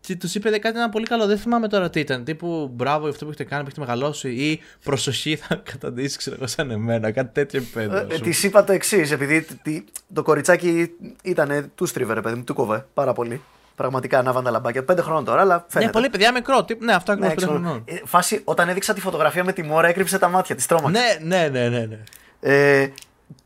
[0.00, 1.26] Και τους είπε κάτι ένα πολύ καλό.
[1.26, 2.24] Δεν θυμάμαι τώρα τι ήταν.
[2.24, 4.28] Τύπου μπράβο για αυτό που έχετε κάνει, που έχετε μεγαλώσει.
[4.28, 7.10] Ή προσοχή θα καταντήσεις, ξέρω εγώ, σαν εμένα.
[7.10, 7.96] Κάτι τέτοιο επίπεδο.
[7.96, 9.84] Ε, Της είπα το εξής, επειδή τι- τι-
[10.14, 10.90] το κοριτσάκι
[11.22, 13.40] ήταν του στρίβε, ρε παιδί μου, του κόβε πάρα πολύ.
[13.74, 14.84] Πραγματικά ανάβαν τα λαμπάκια.
[14.84, 15.90] Πέντε χρόνων τώρα, αλλά φαίνεται.
[15.90, 16.64] Ναι, πολύ παιδιά μικρό.
[16.64, 17.68] τύπου- Ναι, αυτό Ναι, ακριβώς πέντε ξέρω.
[17.68, 17.84] χρονών.
[17.86, 21.18] Ε, φάση, όταν έδειξα τη φωτογραφία με τη μόρα, έκρυψε τα μάτια της, τρόμαξε.
[21.24, 21.86] Ναι, ναι, ναι, ναι.
[21.86, 21.98] ναι.
[22.40, 22.92] Ε,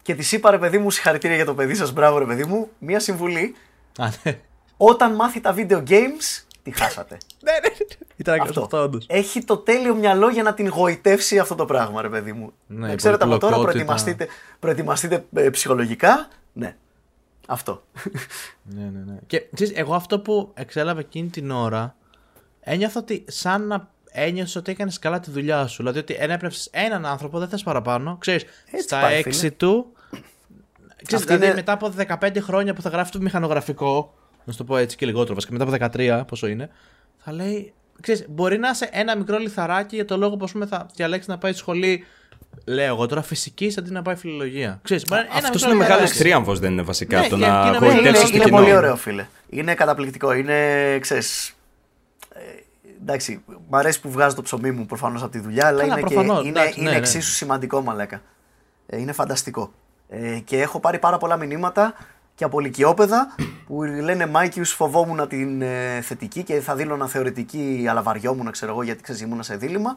[0.04, 2.68] και της είπα, ρε παιδί μου, συγχαρητήρια για το παιδί σας, μπράβο, ρε παιδί μου.
[2.78, 3.54] Μία συμβουλή.
[3.98, 4.40] Α, ναι.
[4.76, 7.18] Όταν μάθει τα video games, τη χάσατε.
[7.42, 8.06] Ναι, ναι, ναι.
[8.16, 8.62] Ήταν ακριβώ αυτό.
[8.62, 9.06] αυτό, όντως.
[9.08, 12.52] Έχει το τέλειο μυαλό για να την γοητεύσει αυτό το πράγμα, ρε παιδί μου.
[12.66, 13.84] Ναι, να η ξέρετε από τώρα, πολυπλοκότητα.
[13.84, 14.28] προετοιμαστείτε,
[14.58, 16.28] προετοιμαστείτε ε, ψυχολογικά.
[16.52, 16.76] Ναι.
[17.46, 17.82] Αυτό.
[18.62, 19.18] Ναι, ναι, ναι.
[19.26, 21.96] Και ξέρεις, εγώ αυτό που εξέλαβε εκείνη την ώρα,
[22.60, 25.76] ένιωθα ότι σαν να ένιωσες ότι έκανες καλά τη δουλειά σου.
[25.76, 28.16] Δηλαδή ότι ενέπνευσε έναν άνθρωπο, δεν θες παραπάνω.
[28.20, 29.50] Ξέρεις, Έτσι στα πάει, έξι φίλε.
[29.50, 29.92] του.
[31.06, 34.14] Ξέρεις, Αυτή δηλαδή είναι- μετά από 15 χρόνια που θα γράφει το μηχανογραφικό,
[34.44, 36.70] να σου το πω έτσι και λιγότερο, βασικά μετά από 13, πόσο είναι,
[37.24, 37.72] θα λέει.
[38.00, 41.28] Ξέρεις, μπορεί να είσαι ένα μικρό λιθαράκι για το λόγο που ας πούμε, θα διαλέξεις
[41.28, 42.04] να πάει σχολή.
[42.64, 44.80] Λέω εγώ τώρα φυσική αντί να πάει φιλολογία.
[44.82, 46.22] Ξέρεις, μπορεί να είναι ένα Αυτός μικρό είναι μεγάλος λιθαράκι.
[46.22, 47.20] θρίαμβος, δεν είναι βασικά.
[47.20, 48.56] Ναι, το και να είναι- είναι, γοητεύσεις το είναι κοινό.
[48.56, 49.26] πολύ ωραίο, φίλε.
[49.48, 50.32] Είναι καταπληκτικό.
[50.32, 51.54] Είναι, ξέρεις,
[52.34, 52.40] ε,
[53.02, 56.00] εντάξει, μ' αρέσει που βγάζω το ψωμί μου προφανώς από τη δουλειά, αλλά Καλά, είναι,
[56.00, 57.00] προφανώς, και, είναι, εντάξει, είναι ναι, ναι.
[57.00, 58.22] εξίσου σημαντικό, μαλάκα.
[58.86, 59.72] Ε, είναι φανταστικό.
[60.22, 61.94] Ε, και έχω πάρει πάρα πολλά μηνύματα
[62.34, 63.34] και από λυκειόπαιδα
[63.66, 68.82] που λένε Mikeius φοβόμουν την ε, θετική και θα δήλωνα θεωρητική αλλά βαριόμουν ξέρω εγώ
[68.82, 69.94] γιατί ξέρεις ήμουνα σε δίλημμα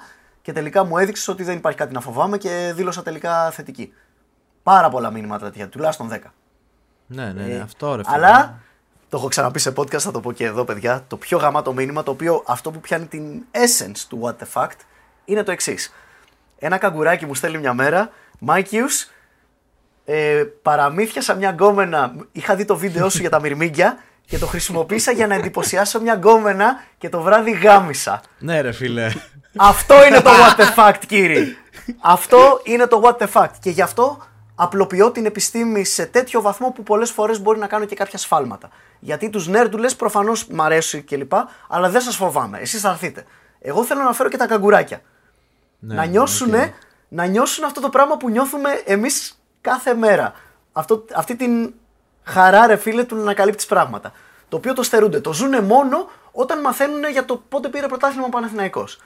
[0.47, 3.93] και τελικά μου έδειξες ότι δεν υπάρχει κάτι να φοβάμαι και δήλωσα τελικά θετική.
[4.63, 6.17] Πάρα πολλά μηνύματα τέτοια, τουλάχιστον 10.
[7.07, 8.15] Ναι, ναι, ναι, Ε, αυτό ρε φίλε.
[8.15, 8.59] Αλλά
[9.09, 11.03] το έχω ξαναπεί σε podcast, θα το πω και εδώ, παιδιά.
[11.07, 14.79] Το πιο γαμάτο μήνυμα, το οποίο αυτό που πιάνει την essence του What the Fact,
[15.25, 15.93] είναι το εξής.
[16.59, 19.09] Ένα καγκουράκι μου στέλνει μια μέρα, Mikeius,
[20.09, 22.13] ε, παραμύθιασα μια γκόμενα.
[22.31, 26.13] Είχα δει το βίντεο σου για τα μυρμήγκια και το χρησιμοποίησα για να εντυπωσιάσω μια
[26.13, 28.21] γκόμενα και το βράδυ γάμισα.
[28.39, 29.11] Ναι, ρε φίλε.
[29.55, 31.55] Αυτό είναι το what the fact, κύριε.
[31.99, 33.51] αυτό είναι το what the fact.
[33.59, 34.23] Και γι' αυτό
[34.55, 38.69] απλοποιώ την επιστήμη σε τέτοιο βαθμό που πολλές φορές μπορεί να κάνω και κάποια σφάλματα.
[38.99, 41.33] Γιατί τους νέρντουλες προφανώς μ' αρέσει κλπ.
[41.67, 42.59] Αλλά δεν σας φοβάμαι.
[42.59, 43.23] Εσείς θα έρθετε.
[43.59, 45.01] Εγώ θέλω να φέρω και τα καγκουράκια.
[45.79, 46.53] Ναι, να, νιώσουν,
[47.07, 50.33] να νιώσουν αυτό το πράγμα που νιώθουμε εμείς κάθε μέρα.
[50.71, 51.73] Αυτό, αυτή την
[52.23, 54.11] χαρά, ρε φίλε, του να ανακαλύπτει πράγματα.
[54.49, 55.19] Το οποίο το στερούνται.
[55.19, 58.99] Το ζουνε μόνο όταν μαθαίνουν για το πότε πήρε πρωτάθλημα ο Παναθηναϊκός.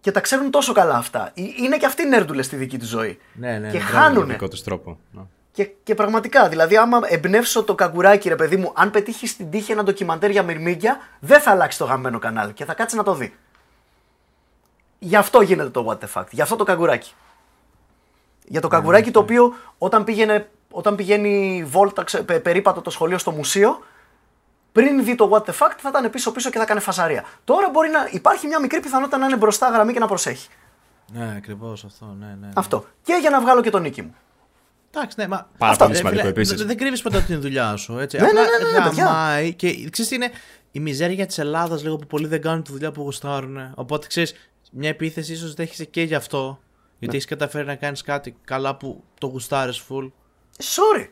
[0.00, 1.30] Και τα ξέρουν τόσο καλά αυτά.
[1.34, 3.18] Ε, Είναι και αυτοί νέρντουλες στη δική τους ζωή.
[3.32, 4.32] Ναι, ναι, και ναι, Με χάνουνε.
[4.32, 4.98] δικό τους τρόπο.
[5.10, 5.22] Ναι.
[5.52, 9.72] Και, και πραγματικά, δηλαδή, άμα εμπνεύσω το καγκουράκι, ρε παιδί μου, αν πετύχει στην τύχη
[9.72, 13.14] ένα ντοκιμαντέρ για μυρμήγκια, δεν θα αλλάξει το γαμμένο κανάλι και θα κάτσει να το
[13.14, 13.34] δει.
[14.98, 16.26] Γι' αυτό γίνεται το What the Fact.
[16.30, 17.12] Γι' αυτό το καγκουράκι.
[18.52, 23.18] Για το καγκουράκι το οποίο όταν, πήγαινε, όταν πηγαίνει βόλτα, ξε- πε- περίπατο το σχολείο
[23.18, 23.78] στο μουσείο,
[24.72, 27.24] πριν δει το What the Fact θα ήταν πίσω-πίσω και θα έκανε φασαρία.
[27.44, 30.48] Τώρα μπορεί να υπάρχει μια μικρή πιθανότητα να είναι μπροστά γραμμή και να προσέχει.
[31.12, 32.36] Ναι, ακριβώς αυτό, ναι, ναι.
[32.40, 32.48] ναι.
[32.54, 32.84] Αυτό.
[33.02, 34.14] Και για να βγάλω και τον νίκη μου.
[34.94, 35.48] Εντάξει, ναι, μα.
[35.58, 36.56] Πάρα Αυτά, πολύ ρε, σημαντικό φίλε, επίσης.
[36.56, 37.98] Δεν δεν κρύβεις ποτέ την δουλειά σου.
[37.98, 38.16] Έτσι.
[38.16, 39.04] Ναι, Απλά ναι, ναι, ναι, ναι, παιδιά.
[39.04, 40.30] γαμάει και ξέρεις τι είναι
[40.72, 43.72] η μιζέρια της Ελλάδας λίγο που πολλοί δεν κάνουν τη δουλειά που γουστάρουν.
[43.74, 44.34] Οπότε ξέρεις,
[44.70, 46.58] μια επίθεση ίσως δέχεσαι και γι' αυτό.
[47.02, 50.10] Γιατί έχεις καταφέρει να κάνεις κάτι καλά που το γουστάρεις full.
[50.58, 51.08] Ε, Sorry.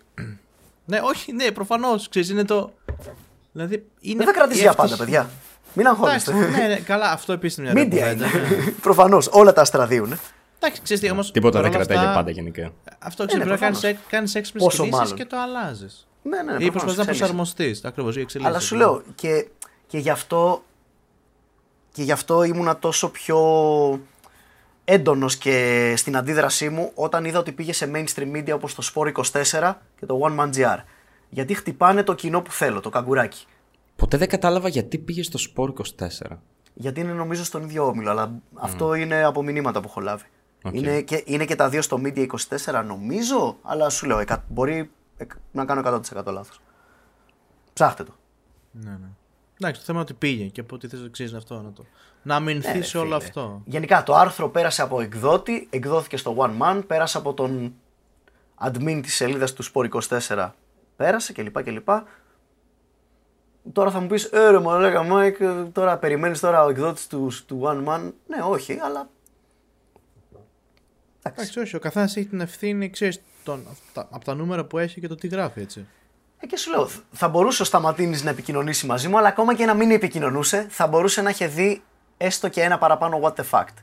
[0.84, 2.08] Ναι, όχι, ναι, προφανώς.
[2.08, 2.72] Ξέρεις, είναι το.
[3.52, 4.16] Δηλαδή, είναι.
[4.16, 5.30] Δεν θα κρατήσει η για πάντα, ευτυχία- παιδιά.
[5.74, 6.30] Μην αγχώνεστε.
[6.32, 8.46] Εντάξει, ναι, ναι, καλά, αυτό επίσης είναι μια Media ωραία κουβέντα, ναι.
[8.54, 8.70] είναι.
[8.86, 9.28] Προφανώς.
[9.32, 10.18] Όλα τα αστραδίουν.
[10.58, 11.30] Εντάξει, ξέρεις τι όμως.
[11.32, 12.72] Τίποτα δεν κρατάει για πάντα γενικά.
[12.98, 14.04] Αυτό ξέρεις, ναι, πρέπει να προφανώς.
[14.08, 15.16] κάνεις έξυπνες Πόσο κινήσεις μάλλον.
[15.16, 16.08] και το αλλάζεις.
[16.22, 17.18] Ναι, ναι, Ή προφανώς, προσπαθείς να εξέλιξη.
[17.18, 17.84] προσαρμοστείς.
[17.84, 18.56] Ακριβώς, ή εξελίσσεται.
[18.56, 19.48] Αλλά σου λέω και,
[19.86, 20.62] και γι' αυτό
[21.92, 23.38] και γι' αυτό ήμουνα τόσο πιο
[24.92, 29.12] έντονος και στην αντίδρασή μου όταν είδα ότι πήγε σε mainstream media όπως το Sport
[29.12, 30.76] 24 και το One Man GR.
[31.28, 33.46] Γιατί χτυπάνε το κοινό που θέλω, το καγκουράκι.
[33.96, 36.08] Ποτέ δεν κατάλαβα γιατί πήγε στο Sport 24.
[36.74, 40.24] Γιατί είναι νομίζω στον ίδιο όμιλο, αλλά αυτό είναι από μηνύματα που έχω λάβει.
[40.62, 40.74] Οκ.
[40.74, 42.26] Είναι, και, είναι και τα δύο στο Media
[42.66, 45.80] 24 νομίζω, αλλά σου λέω, εκα- μπορεί εκ- να κάνω
[46.14, 46.60] 100% λάθος.
[47.72, 48.12] Ψάχτε το.
[48.70, 49.06] Ναι, ναι.
[49.60, 51.60] Εντάξει, το θέμα είναι ότι πήγε και από ό,τι θες να ξέρεις αυτό.
[51.62, 51.84] Να, το...
[52.22, 53.16] να αμυνθεί Ναι, σε όλο φίλε.
[53.16, 53.62] αυτό.
[53.64, 57.74] Γενικά το άρθρο πέρασε από εκδότη, εκδόθηκε στο Oneman, πέρασε από τον
[58.64, 59.88] admin της σελίδας του Sport
[60.28, 60.50] 24,
[60.96, 61.62] πέρασε κλπ.
[61.62, 61.88] κλπ.
[63.72, 67.30] Τώρα θα μου πεις, ε ρε μαλάκα Μάικ, ε, τώρα περιμένεις τώρα ο εκδότης του,
[67.46, 68.12] του Oneman.
[68.26, 69.08] Ναι, όχι, αλλά...
[71.22, 71.40] Εντάξει.
[71.42, 73.20] Εντάξει, όχι, ο καθένας έχει την ευθύνη, ξέρεις,
[73.94, 75.86] από τα νούμερα που έχει και το τι γράφει, έτσι.
[76.38, 79.64] Ε, και σου λέω, θα μπορούσε ο Σταματίνης να επικοινωνήσει μαζί μου, αλλά ακόμα και
[79.64, 81.82] να μην επικοινωνούσε, θα μπορούσε να είχε δει
[82.22, 83.74] έστω και ένα παραπάνω what the fact.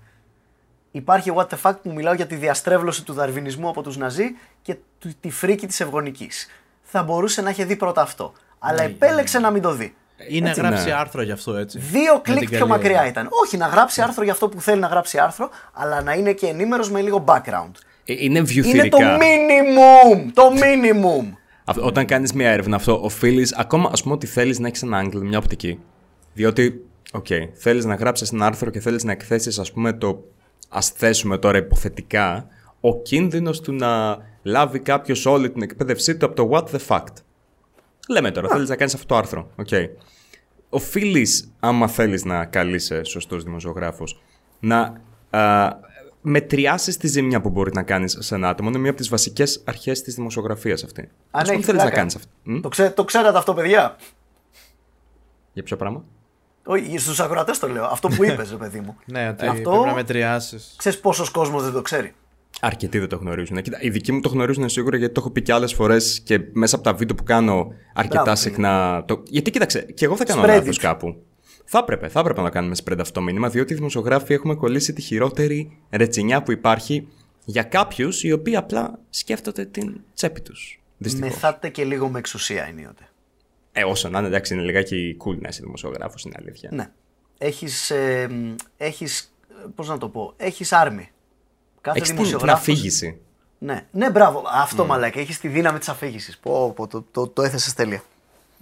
[0.92, 4.24] Υπάρχει what the fact που μιλάω για τη διαστρέβλωση του δαρβινισμού από τους Ναζί
[4.62, 6.48] και του- τη φρίκη της ευγονικής.
[6.82, 8.34] Θα μπορούσε να είχε δει πρώτα αυτό.
[8.60, 9.96] Αλλά Ναι, επέλεξε να μην το δει.
[10.30, 10.94] Ή να Έτσι, γράψει ναι.
[10.94, 11.80] άρθρο γι' αυτό έτσι.
[11.80, 13.10] Δύο Με κλικ την πιο καλή μακριά έννοια.
[13.10, 13.28] ήταν.
[13.44, 16.48] Όχι, να γράψει άρθρο για αυτό που θέλει να γράψει άρθρο, αλλά να είναι και
[16.48, 17.72] ενήμερος με λίγο background.
[18.06, 19.18] Ε, Είναι Είναι το βιουθυρικά.
[19.18, 20.26] minimum!
[20.34, 21.34] Το minimum!
[21.66, 25.04] Αυτό- Όταν κάνεις μια έρευνα, αυτό οφείλεις ακόμα ας πούμε ότι θέλεις να έχεις ένα
[25.06, 25.80] angle, μια οπτική.
[26.34, 30.24] Διότι, οκ, okay, θέλεις να γράψεις ένα άρθρο και θέλεις να εκθέσεις, ας πούμε, το.
[30.70, 32.48] Α θέσουμε τώρα υποθετικά,
[32.82, 37.14] ο κίνδυνος του να λάβει κάποιος όλη την εκπαίδευσή του από το What the Fact.
[38.10, 39.52] Λέμε τώρα, θέλεις να κάνεις αυτό το άρθρο.
[39.56, 39.68] Οκ.
[40.70, 44.22] Οφείλεις, άμα θέλεις να καλείσαι σωστός δημοσιογράφος,
[44.60, 45.70] να α,
[46.22, 48.70] μετριάσεις τη ζημιά που μπορεί να κάνεις σε ένα άτομο.
[48.70, 51.02] Είναι μία από τις βασικές αρχές της δημοσιογραφίας αυτή.
[51.02, 51.96] Αν Ας πούμε, έχει θέλεις να πλάκα.
[51.96, 52.30] κάνεις αυτό.
[52.44, 53.96] Μ; Το, ξέ, το ξέρατε αυτό, παιδιά;
[55.54, 56.04] Για ποιο πράγμα;
[56.68, 57.86] Όχι, στου ακροατέ το λέω.
[57.86, 58.98] Αυτό που είπες, ρε παιδί μου.
[59.06, 60.74] Ναι, ότι Αυτό- πρέπει να μετριάσεις.
[60.78, 62.14] Ξέρεις πόσος κόσμος δεν το ξέρει.
[62.62, 63.62] Αρκετοί δεν το γνωρίζουν.
[63.62, 66.40] Κοίτα, οι δικοί μου το γνωρίζουν σίγουρα γιατί το έχω πει και άλλες φορές και
[66.54, 69.04] μέσα από τα βίντεο που κάνω αρκετά Μπράβο, συχνά.
[69.08, 69.24] Το...
[69.30, 70.76] Γιατί κοίταξε, και εγώ θα κάνω Spread λάθο it.
[70.76, 71.16] κάπου.
[71.66, 74.94] Θα έπρεπε, θα έπρεπε να κάνουμε spread αυτό το μήνυμα, διότι οι δημοσιογράφοι έχουμε κολλήσει
[74.94, 77.08] τη χειρότερη ρετσινιά που υπάρχει
[77.46, 80.82] για κάποιους οι οποίοι απλά σκέφτονται την τσέπη τους.
[80.98, 81.30] Δυστυχώς.
[81.30, 83.07] Μεθάτε και λίγο με εξουσία ενίοτε.
[83.80, 86.70] Ε, όσο να είναι, εντάξει, είναι λιγάκι cool να είσαι δημοσιογράφος, είναι αλήθεια.
[86.74, 86.90] Ναι.
[87.38, 87.90] Έχεις.
[87.90, 88.30] Ε,
[88.78, 89.34] έχεις,
[89.76, 90.34] πώς να το πω.
[90.38, 91.10] Έχεις άρμη.
[91.82, 92.62] Κάθε Έχεις την, την δημοσιογράφος.
[92.70, 93.20] αφήγηση.
[93.60, 94.44] Ναι, ναι, μπράβο.
[94.54, 95.20] Αυτό μαλάκα.
[95.20, 96.38] Έχεις τη δύναμη της αφήγησης.
[96.38, 98.04] Πω, πω, το, το, το έθεσες τέλεια.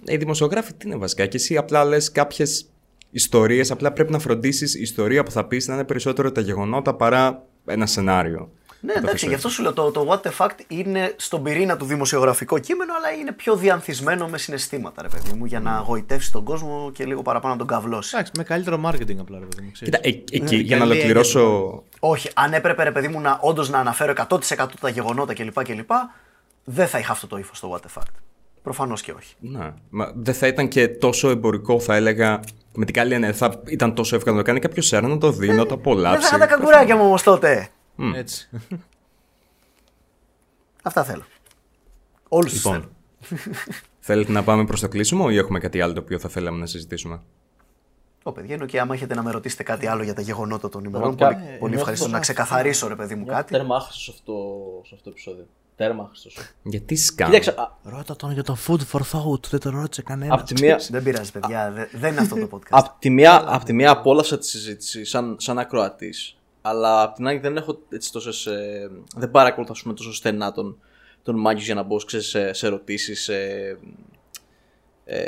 [0.04, 1.26] Ε, Οι δημοσιογράφοι τι είναι βασικά.
[1.26, 2.66] Και εσύ απλά λες κάποιες
[3.10, 3.70] ιστορίες.
[3.70, 7.42] Απλά πρέπει να φροντίσεις η ιστορία που θα πεις να είναι περισσότερο τα γεγονότα παρά
[7.66, 8.50] ένα σενάριο.
[8.86, 11.14] Ναι, Να το εντάξει, θέσω γι' αυτό σου λέω το, το What the Fact είναι
[11.16, 15.60] στον πυρήνα του δημοσιογραφικό κείμενο, αλλά είναι πιο διανθισμένο με συναισθήματα, ρε παιδί μου, για
[15.60, 18.10] να αγωητεύσει τον κόσμο και λίγο παραπάνω να τον καυλώσει.
[18.14, 19.70] Εντάξει, με καλύτερο marketing απλά, ρε παιδί μου.
[19.72, 19.80] ξέρεις.
[19.80, 21.82] Κοίτα, ε- εκεί για να καλή ολοκληρώσω.
[22.00, 25.62] Όχι, αν έπρεπε, ρε παιδί μου, να όντως να αναφέρω 100% τα γεγονότα κλπ.
[25.64, 25.90] κλπ
[26.64, 28.12] δεν θα είχα αυτό το ύφος στο What the Fact.
[28.62, 29.34] Προφανώς και όχι.
[29.38, 29.72] Ναι.
[29.90, 32.40] Μα δεν θα ήταν και τόσο εμπορικό, θα έλεγα.
[32.74, 35.30] Με την καλή έννοια, θα ήταν τόσο εύκολο να το κάνει κάποιος ένα, να το
[35.30, 36.20] δει, να το Δεν απολαύσει.
[36.20, 37.68] θα είχα τα καγκουράκια μου όμως τότε.
[38.14, 38.48] Έτσι.
[40.82, 41.22] Αυτά θέλω.
[42.28, 42.74] Όλους του θέλω.
[42.74, 42.90] Λοιπόν,
[44.00, 46.66] θέλετε να πάμε προς το κλείσιμο ή έχουμε κάτι άλλο το οποίο θα θέλαμε να
[46.66, 47.20] συζητήσουμε;
[48.22, 50.84] Ω, παιδιά, είναι και άμα έχετε να με ρωτήσετε κάτι άλλο για τα γεγονότα των
[50.84, 53.52] ημερών, Πραγματικά, πολύ, ε, πολύ νιώθω ευχαριστώ πως να αυτό- ξεκαθαρίσω, ρε παιδί μου, κάτι.
[53.52, 54.34] Τέρμα άχρηστος σε αυτό,
[54.86, 55.46] σε αυτό το επεισόδιο.
[55.76, 56.38] Τέρμα άχρηστος.
[56.62, 57.38] Γιατί σκάμε.
[57.38, 59.42] Κοίταξε, α, Ρώτα τον για το food for thought.
[59.50, 60.40] Δεν το ρώτησε κανένας.
[60.40, 61.70] απ' τη μία, Δεν πειράζει, παιδιά.
[61.72, 62.68] δε- δεν είναι αυτό το podcast.
[62.70, 66.36] Απ' τη μία, απ' τη μία απόλαυσα τη συζήτηση σαν, σαν ακροατής.
[66.68, 70.52] Αλλά απ' την άλλη δεν έχω έτσι τόσες, ε, δεν παρακολουθώ ας πούμε, τόσο στενά
[70.52, 70.78] τον,
[71.22, 73.22] τον Μάγιο για να μπω ξέρεις, σε, σε ερωτήσεις.
[73.22, 73.34] Σε,
[75.04, 75.24] ε,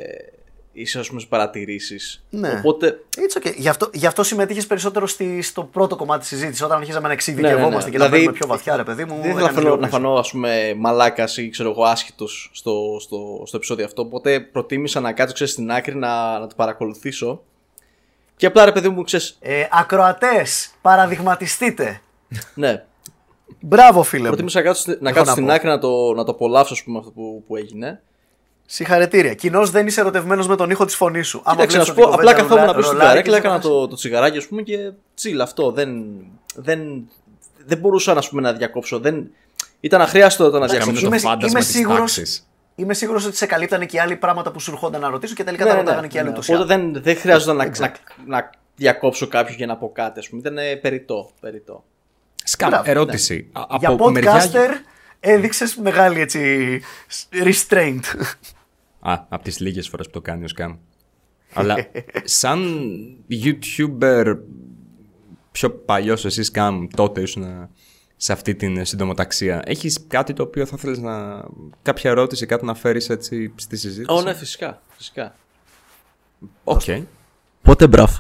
[0.73, 2.25] ή σε, ας πούμε, σε παρατηρήσεις.
[2.31, 2.55] Ναι.
[2.59, 2.99] Οπότε.
[3.17, 3.55] It's okay.
[3.57, 6.63] Γι' αυτό, γι αυτό συμμετείχες περισσότερο στη, στο πρώτο κομμάτι της συζήτησης.
[6.63, 7.91] Όταν αρχίζαμε να Ναι, εξειδικευόμαστε ναι, ναι.
[7.91, 9.21] και να Δηλαδή, μπαίνουμε πιο βαθιά, ρε παιδί μου.
[9.21, 12.51] Δεν ήθελα να έκανες φανώ, λίγο να φανώ ας πούμε μαλάκας ή ξέρω εγώ άσχητος
[12.53, 14.03] στο, στο, στο επεισόδιο αυτό.
[14.03, 17.43] Οπότε προτίμησα να κάτσω ξέρεις, στην άκρη να, να το παρακολουθήσω.
[18.39, 22.01] Και απλά ρε παιδί μου, ξέρεις, Ε, Ακροατές, παραδειγματιστείτε.
[22.55, 22.85] ναι,
[23.61, 24.27] Μπράβο, φίλε μου.
[24.29, 25.53] προτίμησα να κάτσω, στη- να Έχω κάτσω να στην πω.
[25.53, 28.01] άκρη να το, να το απολαύσω ας πούμε, αυτό που, που έγινε.
[28.67, 29.35] Συγχαρητήρια.
[29.35, 31.41] Κοινώς δεν είσαι ερωτευμένος με τον ήχο της φωνής σου.
[31.45, 33.23] Άμα Κοίταξε να βλέπεις σου ότι η πω, απλά κουβέντα καθόμουν ρολά- πίσω στην ρολάρει
[33.23, 35.71] καρέκλα, και σε έκανα φάση- το, το τσιγαράκι, ας πούμε, και τσίλ αυτό.
[35.71, 36.05] Δεν,
[36.55, 36.81] δεν,
[37.67, 38.99] δεν μπορούσα ας πούμε, να διακόψω.
[38.99, 39.31] Δεν,
[39.81, 41.01] ήταν αχρίαστο το να Κάμε διακόψω.
[41.01, 42.48] το είμαι- φάντασμα είμαι της σίγουρος- τάξης.
[42.79, 45.65] Είμαι σίγουρος ότι σε καλύπτανε και άλλοι πράγματα που σου ερχόνταν να ρωτήσω και τελικά
[45.65, 46.37] Ναι, τα ναι, ρωτάγανε ναι, και άλλοι ναι.
[46.39, 46.93] ούτω ή Οπότε άλλως.
[46.93, 47.93] δεν, δεν χρειάζονταν να, να,
[48.27, 50.41] να διακόψω κάποιον για να πω κάτι, ας πούμε.
[50.41, 51.31] Ήταν ε, περιττό.
[51.41, 51.85] περιττό.
[52.45, 53.49] Σκάμ, Μπράβο, ερώτηση.
[53.53, 54.69] Α- Για από μεριά- podcaster
[55.21, 56.81] έδειξες μεγάλη έτσι
[57.33, 58.01] restraint.
[59.01, 60.77] Α, από τις λίγες φορές που το κάνει ο Σκάμ.
[61.55, 61.77] Αλλά
[62.25, 62.61] σαν
[63.31, 64.37] YouTuber
[65.53, 67.69] πιο παλιός εσύ Σκάμ τότε ήσουν
[68.21, 69.63] σε αυτή την συντομοταξία.
[69.65, 71.45] Έχεις κάτι το οποίο θα θέλεις να...
[71.83, 74.83] κάποια ερώτηση, κάτι να φέρεις έτσι στη συζήτηση; Ω, ναι, φυσικά.
[74.97, 75.35] φυσικά.
[76.65, 76.83] Οκ.
[77.63, 78.19] Πότε μπραφ;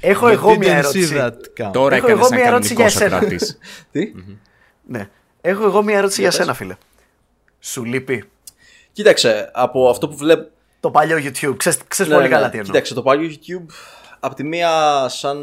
[0.00, 1.14] Έχω εγώ μια ερώτηση.
[1.72, 3.10] Τώρα Έχω έκανες εγώ ένα μια ερώτηση κανονικό για εσένα.
[3.20, 3.58] Σοκράτης.
[3.92, 4.12] Τι;
[4.86, 5.08] Ναι.
[5.40, 6.76] Έχω εγώ μια ερώτηση για σένα, φίλε.
[7.60, 8.24] Σου λείπει
[8.92, 10.50] Κοίταξε, από αυτό που βλέπω.
[10.82, 11.54] Το παλιό YouTube.
[11.56, 12.50] Ξέρεις, ξέρεις Ναι, πολύ ναι, καλά ναι.
[12.50, 12.70] τι εννοώ.
[12.72, 13.66] Κοίταξε, το παλιό YouTube,
[14.20, 15.38] απ' τη μία, σαν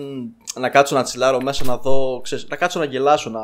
[0.56, 3.42] να κάτσω να τσιλάρω μέσα να δω, ξέρεις, να κάτσω να γελάσω, να,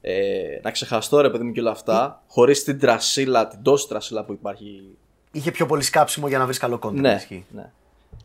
[0.00, 4.24] ε, να ξεχαστώ ρε παιδί μου και όλα αυτά, χωρίς την τρασίλα, την τόση τρασίλα
[4.24, 4.96] που υπάρχει.
[5.32, 6.92] Είχε πιο πολύ σκάψιμο για να βρεις καλό content.
[6.92, 7.44] Ναι, ισχύει.
[7.54, 7.70] ναι.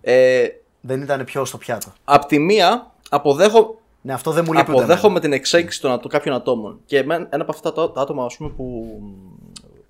[0.01, 0.47] Ε,
[0.81, 1.93] Δεν ήταν πιο στο πιάτο.
[2.03, 5.19] απ' τη μία, αποδέχω, Ναι, αυτό δεν μου λείπει ούτε αποδέχομαι εμένα.
[5.21, 6.79] την εξέγγιση των ατο- κάποιων ατόμων.
[6.85, 8.99] Και εμένα- ένα από αυτά τα, τα άτομα ας πούμε, που,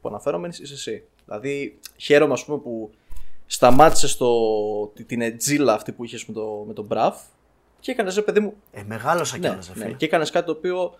[0.02, 1.04] που αναφέρομαι είσαι εσύ.
[1.32, 2.92] Δηλαδή, χαίρομαι ας πούμε, που
[3.46, 4.32] σταμάτησε στο,
[4.96, 7.18] τη- την ετζίλα αυτή που είχες με, το, με τον Μπραφ
[7.80, 8.54] και έκανες ρε παιδί μου.
[8.72, 9.96] Ε, μεγάλωσα Ναι, κιόλας, ρε ναι, φίλε.
[9.96, 10.94] και έκανες κάτι το οποίο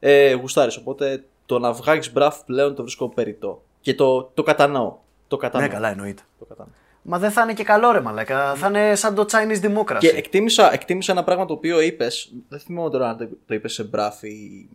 [0.00, 0.76] ε, γουστάρεις.
[0.76, 3.62] Οπότε το να βγάλεις μπραφ πλέον το βρίσκω περιττό.
[3.80, 4.96] Και το, το κατανοώ.
[5.28, 5.66] Το κατανοώ.
[5.66, 6.22] Ναι, καλά, εννοείται.
[6.38, 6.72] Το κατανοώ.
[7.02, 8.54] Μα δεν θα είναι και καλό ρε μαλάκα.
[8.54, 9.96] Θα είναι σαν το Chinese Democracy.
[9.98, 12.32] Και εκτίμησα, εκτίμησα ένα πράγμα το οποίο είπες.
[12.48, 14.68] Δεν θυμάμαι τώρα αν το, το είπες σε μπραφ ή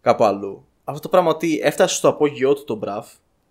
[0.00, 0.66] κάπου αλλού.
[0.84, 3.06] Αυτό το πράγμα ότι έφτασες στο απόγειό του το μπραφ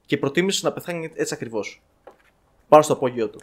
[0.06, 1.82] και προτίμησε να πεθάνει έτσι ακριβώς.
[2.68, 3.42] Πάνω στο απόγειό του.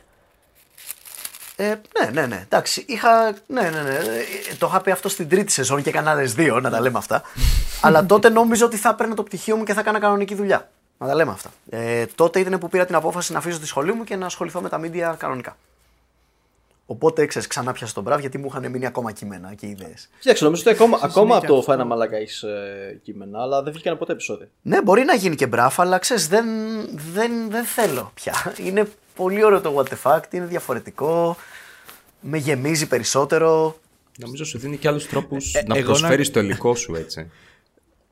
[1.57, 2.41] Ε, ναι, ναι, ναι.
[2.45, 3.35] Εντάξει, είχα.
[3.47, 3.95] Ναι, ναι, ναι.
[3.95, 6.99] Ε, Το είχα πει αυτό στην τρίτη σεζόν και έκανα άλλε δύο, να τα λέμε
[6.99, 7.23] αυτά.
[7.85, 10.71] Αλλά τότε νόμιζα ότι θα έπαιρνα το πτυχίο μου και θα έκανα κανονική δουλειά.
[10.99, 11.51] Να τα λέμε αυτά.
[11.71, 14.61] Ε, τότε ήταν που πήρα την απόφαση να αφήσω τη σχολή μου και να ασχοληθώ
[14.61, 15.57] με τα media κανονικά.
[16.87, 20.09] Οπότε ξέρει, ξανά πιάσα τον μπράβο γιατί μου είχαν μείνει ακόμα κείμενα και ιδέες.
[20.19, 21.87] Κοίταξε, νομίζω ότι ακόμα, ακόμα και από το αυτό.
[21.89, 24.49] Final Malaga έχει ε, κείμενα, αλλά δεν βγήκαν ποτέ επεισόδια.
[24.63, 26.45] Ναι, μπορεί να γίνει και μπράφ, αλλά ξέρεις, δεν,
[27.13, 28.35] δεν, δεν θέλω πια.
[28.65, 31.37] Είναι πολύ ωραίο το what the fuck, είναι διαφορετικό.
[32.21, 33.77] Με γεμίζει περισσότερο.
[34.19, 37.31] Νομίζω σου δίνει και άλλους τρόπους Ε, να εγώ να- προσφέρεις το υλικό σου έτσι.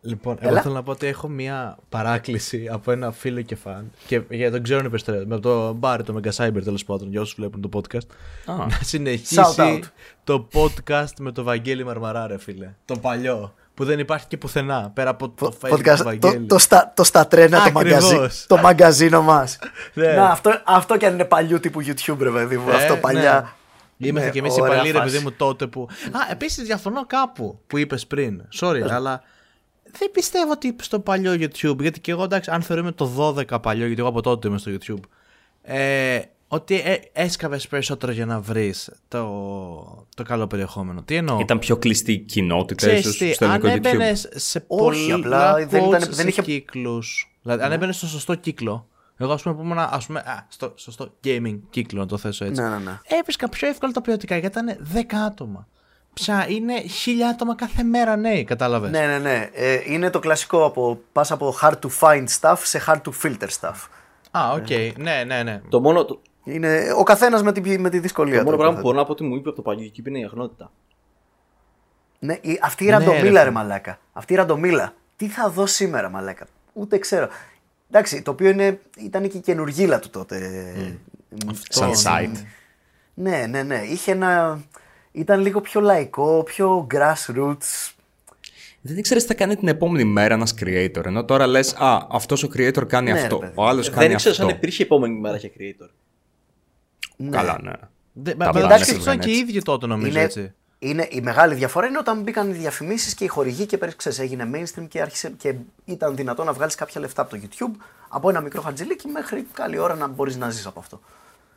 [0.02, 0.50] Λοιπόν, Έλα.
[0.50, 3.90] εγώ θέλω να πω ότι έχω μια παράκληση από ένα φίλο και φαν.
[4.06, 7.34] Και για τον ξέρω είναι Με το Μπάρι, το Mega Cyber τέλος πάντων, για όσους
[7.34, 8.06] βλέπουν το podcast.
[8.46, 8.54] Α.
[8.56, 8.78] να Shout out.
[8.80, 9.80] συνεχίσει
[10.24, 12.74] το podcast με το Βαγγέλη Μαρμαρά, ρε φίλε.
[12.84, 13.54] Το παλιό.
[13.74, 16.46] Που δεν υπάρχει και πουθενά πέρα από το Facebook Podcast, του το, Βαγγέλη.
[16.46, 18.12] το, στα, το στα τρένα το, Ακριβώς.
[18.12, 19.58] μαγκαζί, το μαγκαζίνο μας.
[19.94, 20.12] Ναι.
[20.12, 22.70] Να, αυτό, αυτό κι αν είναι παλιού τύπου YouTube, ρε παιδί μου.
[22.70, 23.54] Ε, αυτό παλιά.
[23.96, 24.06] ναι.
[24.06, 25.10] Είμαστε Ναι, και εμείς οι ωραία παλιοί, ρε φάση.
[25.12, 25.88] παιδί μου, τότε που.
[26.12, 28.42] Α, επίσης διαφωνώ κάπου που είπες πριν.
[28.60, 29.22] Sorry, αλλά
[29.98, 31.78] δεν πιστεύω ότι στο παλιό YouTube.
[31.80, 34.70] Γιατί και εγώ εντάξει, αν θεωρούμε το 12 παλιό, γιατί εγώ από τότε είμαι στο
[34.78, 35.00] YouTube.
[35.62, 41.02] Ε, ότι ε, έσκαβες περισσότερο για να βρεις το, το καλό περιεχόμενο.
[41.02, 44.32] Τι εννοώ; Ήταν πιο κλειστή η κοινότητα Ξέρεις ίσως τι, στο αν ελληνικό έμπαινες YouTube.
[44.36, 45.14] σε Όχι, πολλά
[45.50, 46.46] απλά δεν quotes ήταν- σε δεν είχε- Ναι.
[46.46, 47.32] κύκλους.
[47.42, 48.86] Δηλαδή, αν έμπαινες στο σωστό κύκλο.
[49.16, 52.44] Εγώ, ας πούμε, που ήμουν, ας πούμε, α, στο σωστό gaming κύκλο, να το θέσω
[52.44, 52.62] έτσι.
[52.62, 52.98] Ναι, ναι, ναι.
[53.04, 55.68] Έβρισκα πιο εύκολα τα ποιοτικά γιατί ήταν 10 άτομα.
[56.22, 56.74] Πια είναι
[57.04, 58.90] 1000 άτομα κάθε μέρα νέοι, κατάλαβες.
[58.90, 59.48] Ναι, ναι, ναι.
[59.52, 63.48] Ε, είναι το κλασικό από πας από hard to find stuff σε hard to filter
[63.60, 63.74] stuff.
[64.30, 64.98] Α, οκ.
[64.98, 65.60] Ναι, ναι, ναι.
[65.68, 68.62] Το μόνο, το, Είναι ο καθένας με, τη- με τη δυσκολία το μόνο του.
[68.62, 70.70] πράγμα που μπορώ να πω ότι μου λείπει από το παλιό YouTube είναι η αγνότητα.
[72.18, 73.98] Ναι, η- αυτή η Ναι, ραντομίλα, ρε, ρε, μαλάκα.
[74.12, 74.92] Αυτή η ραντομίλα.
[75.16, 76.46] Τι θα δω σήμερα, μαλάκα.
[76.72, 77.28] Ούτε ξέρω.
[77.90, 80.38] Εντάξει, το οποίο είναι, ήταν και η καινουργίλα του τότε.
[81.68, 82.10] Σαν Αυτό.
[82.10, 82.44] site.
[83.14, 83.82] Ναι, ναι, ναι.
[83.84, 84.60] Είχε ένα.
[85.12, 87.90] Ήταν λίγο πιο λαϊκό, πιο grassroots.
[88.82, 91.04] Δεν ήξερες τι θα κάνει την επόμενη μέρα ένας creator.
[91.04, 93.38] Ενώ τώρα λες, Α, αυτός ο creator κάνει Ναι, ρε αυτό.
[93.38, 93.52] παιδί.
[93.54, 94.46] Ο άλλος δεν κάνει ήξερα αυτό.
[94.46, 95.88] αν υπήρχε επόμενη μέρα για creator.
[97.16, 97.30] Ναι.
[97.30, 97.72] Καλά, ναι.
[98.12, 99.42] Δε, Τα μα, πλάνα εντάξει, έβγαινε ήταν και οι έτσι.
[99.42, 100.52] ίδιοι τότε, νομίζω Είναι, έτσι.
[100.78, 104.18] είναι, η μεγάλη διαφορά είναι όταν μπήκαν οι διαφημίσεις και οι χορηγοί και πέρυσι ξέρεις,
[104.18, 105.54] έγινε mainstream και, άρχισε, και
[105.84, 109.78] ήταν δυνατό να βγάλεις κάποια λεφτά από το YouTube από ένα μικρό χατζηλίκι μέχρι καλή
[109.78, 111.00] ώρα να μπορείς να ζεις από αυτό.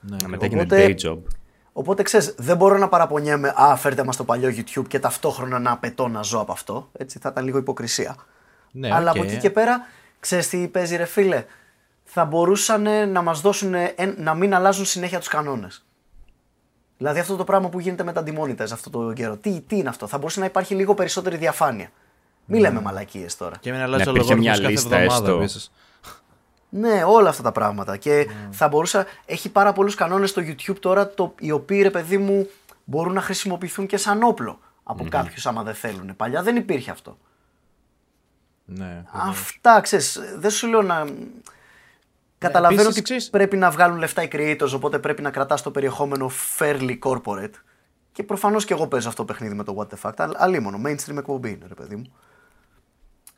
[0.02, 0.18] Ναι.
[0.28, 1.18] Μετά έγινε Οπότε- day job.
[1.74, 5.72] Οπότε ξέρεις, δεν μπορώ να παραπονιέμαι, Α, φέρτε μας το παλιό YouTube και ταυτόχρονα να
[5.72, 6.90] απαιτώ να ζω από αυτό.
[6.98, 8.16] Έτσι θα ήταν λίγο υποκρισία.
[8.72, 9.18] Ναι, Αλλά οκ.
[9.18, 9.86] από εκεί και πέρα,
[10.20, 11.45] ξέρεις τι παίζει, ρε φίλε.
[12.04, 13.74] Θα μπορούσαν να μας δώσουν
[14.18, 15.86] να μην αλλάζουν συνέχεια τους κανόνες.
[16.98, 19.38] Δηλαδή αυτό το πράγμα που γίνεται με τα demonetize αυτό το καιρό.
[19.38, 21.90] Τι, τι είναι αυτό, θα μπορούσε να υπάρχει λίγο περισσότερη διαφάνεια.
[22.45, 23.56] Μην λέμε μαλακίες τώρα.
[23.60, 25.40] Και μην αλλάζει Να ο υπήρχε αλγόριθμος μια κάθε λίστα εβδομάδα έστω.
[25.40, 25.72] επίσης.
[26.76, 27.98] Ναι, όλα αυτά τα πράγματα.
[27.98, 29.06] Και θα μπορούσα.
[29.26, 32.50] Έχει πάρα πολλούς κανόνες στο YouTube τώρα, το, οι οποίοι ρε παιδί μου
[32.84, 36.16] μπορούν να χρησιμοποιηθούν και σαν όπλο από κάποιους άμα δεν θέλουν.
[36.16, 37.18] Παλιά δεν υπήρχε αυτό.
[38.66, 39.04] Ναι.
[39.12, 41.06] Αυτά ξέρεις, δεν σου λέω να.
[42.38, 45.72] Καταλαβαίνω επίσης, ότι ξέρεις- πρέπει να βγάλουν λεφτά οι creators, οπότε πρέπει να κρατάς το
[45.72, 47.54] περιεχόμενο fairly corporate.
[48.12, 50.14] Και προφανώς και εγώ παίζω αυτό το παιχνίδι με το What the Fact.
[50.18, 52.14] αλλά- Αλίμονο, mainstream εκπομπή είναι, ρε παιδί μου.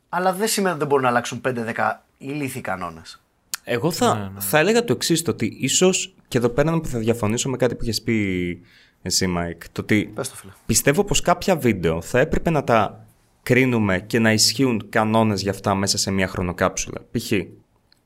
[0.08, 3.20] Αλλά δεν σημαίνει ότι δεν μπορούν να αλλάξουν 5-10 ηλίθιοι κανόνες.
[3.68, 7.48] Εγώ θα, θα έλεγα το εξής, το ότι ίσως και εδώ πέρα που θα διαφωνήσω
[7.50, 8.60] με κάτι που είχες πει
[9.02, 9.68] εσύ, Μάικ.
[9.68, 10.52] Το ότι Πες το, φίλε.
[10.66, 13.06] πιστεύω πως κάποια βίντεο θα έπρεπε να τα
[13.42, 17.00] κρίνουμε και να ισχύουν κανόνες για αυτά μέσα σε μια χρονοκάψουλα.
[17.10, 17.32] Π.χ.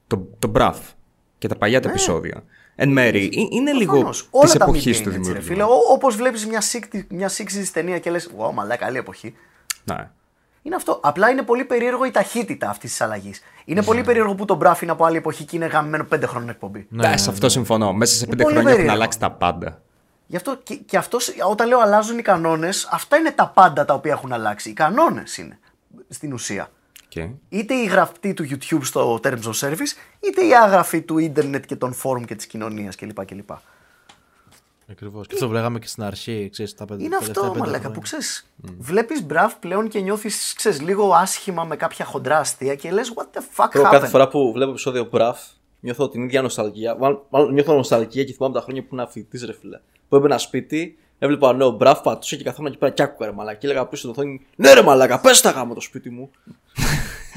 [0.07, 0.78] το, το Μπραφ
[1.39, 2.45] και τα παλιά τα επεισόδια.
[2.74, 4.28] Εν μέρη, ε- είναι λίγο Προφανώς.
[4.31, 5.73] Όλα της τα εποχής media του είναι έτσι, ρε δημιουργού.
[5.73, 5.85] φίλε.
[5.93, 6.62] Όπως βλέπεις μια
[6.93, 9.35] 60 μια 60's ταινία και λες: Wow, μαλάκα, καλή εποχή.
[9.85, 10.11] Ναι.
[10.62, 11.01] Είναι αυτό.
[11.03, 13.41] Απλά είναι πολύ περίεργο η ταχύτητα αυτής της αλλαγής.
[13.65, 16.51] Είναι πολύ περίεργο που το μπράφ είναι από άλλη εποχή και είναι γαμμένο 5 χρόνια
[16.51, 16.87] εκπομπή.
[16.91, 17.93] Ναι, Ναι, σε αυτό συμφωνώ.
[17.93, 18.93] Μέσα σε πέντε πολύ χρόνια έχουν περίεργο.
[19.03, 19.81] αλλάξει τα πάντα.
[20.27, 23.95] Γι' αυτό και, και αυτός, όταν λέω αλλάζουν οι κανόνες, αυτά είναι τα πάντα τα
[23.95, 24.70] οποία έχουν αλλάξει.
[24.70, 25.59] Οι κανόνες είναι
[26.09, 26.70] στην ουσία.
[27.15, 27.31] Okay.
[27.49, 31.77] Είτε η γραφτή του YouTube στο Terms of Service, είτε η άγραφη του ίντερνετ και
[31.77, 33.24] των φόρουμ και της κοινωνίας κλπ.
[33.24, 33.51] κλπ.
[34.91, 35.27] Ακριβώς.
[35.27, 37.79] Και αυτό που λέγαμε και στην αρχή, ξέρεις, τα πέντε Είναι τελευταία αυτό, πέντε μαλάκα,
[37.79, 37.95] χρόνια.
[37.97, 38.47] που ξέρεις.
[38.79, 43.41] Βλέπεις μπραφ πλέον και νιώθεις λίγο άσχημα με κάποια χοντρά αστεία και λες: What the
[43.57, 45.39] fuck Εγώ happened; κάθε φορά που βλέπω επεισόδιο Μπραφ,
[45.81, 46.97] νιώθω την ίδια νοσταλγία.
[46.97, 49.81] Μάλλον, μάλλον νιώθω νοσταλγία και θυμάμαι τα χρόνια που ήμουν φοιτητή, ρε φίλε.
[50.09, 53.59] Που έμπαινα σπίτι, έβλεπα νέο Μπραφ, πατούσα και καθόμουν εκεί πέρα και άκουγα ρε μαλακά.
[53.59, 56.31] Και έλεγα πίσω στο οθόνη, Ναι, ρε μαλακά, πες τα γάμο το σπίτι μου.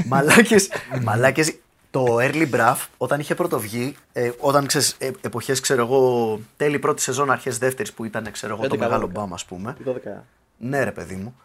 [0.05, 0.69] μαλάκες,
[1.03, 1.55] μαλάκες,
[1.93, 6.79] το early braff όταν είχε πρώτο βγει, ε, όταν ξέρεις, ε, εποχές ξέρω εγώ, τέλη
[6.79, 9.11] πρώτη σεζόν, αρχές δεύτερης που ήταν ξέρω εγώ το 11, μεγάλο 12.
[9.11, 9.75] μπαμ ας πούμε.
[9.83, 10.23] Το 12.
[10.57, 11.35] Ναι ρε παιδί μου.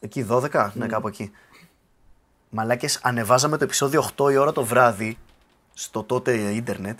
[0.00, 1.32] Εκεί 12, ναι κάπου εκεί.
[2.48, 5.18] Μαλάκες, ανεβάζαμε το επεισόδιο 8 η ώρα το βράδυ
[5.74, 6.98] στο τότε ίντερνετ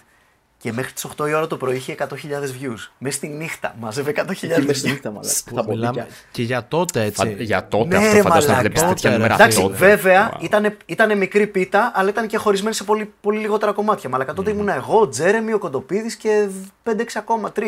[0.61, 2.91] και μέχρι τις 8 η ώρα το πρωί είχε 100.000 views.
[2.99, 4.65] Μέσα στη νύχτα μαζεύε 100.000 Εκεί views.
[4.67, 5.33] μέσα στη νύχτα, μαλάκα.
[5.55, 6.17] Τα Μιλάμε ποντίκια.
[6.33, 7.15] και για τότε έτσι.
[7.27, 9.43] Φαν- Για τότε Ναι, αυτό ρε, φαντάζομαι να μαλάκα, βλέπεις τέτοια τότε, νούμερα ρε.
[9.43, 9.75] Εντάξει, τότε.
[9.77, 10.43] βέβαια Wow.
[10.43, 14.09] ήταν, ήτανε μικρή πίτα, αλλά ήταν και χωρισμένη σε πολύ, πολύ λιγότερα κομμάτια.
[14.09, 16.49] Μαλάκα τότε ήμουν εγώ, ο Τζέρεμι, ο Κοντοπίδης και
[16.83, 17.63] 5-6 ακόμα, 3.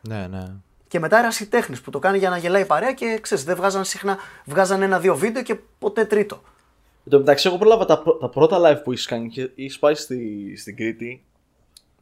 [0.00, 0.42] Ναι, ναι.
[0.88, 3.84] Και μετά ερασιτέχνη που το κάνει για να γελάει η παρέα και ξέρεις, δεν βγάζαν
[3.84, 4.16] συχνά.
[4.44, 6.42] Βγάζαν ένα-δύο βίντεο και ποτέ τρίτο.
[7.04, 9.78] Εν τω μεταξύ, εγώ πρόλαβα τα, πρω- τα πρώτα live που έχει κάνει και έχει
[9.78, 10.18] πάει στη,
[10.56, 11.22] στην Κρήτη.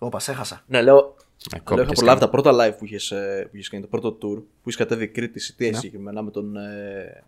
[0.03, 0.63] Όπα, σε έχασα.
[0.67, 0.97] Ναι, λέω.
[0.97, 2.21] Ε, λέω κόπηκες είχα προλάβει κάτι.
[2.21, 3.13] τα πρώτα live που είχες
[3.51, 7.23] που είχες κάνει, το πρώτο tour που είχες κατέβει Κρήτη City συγκεκριμένα με τον, ε,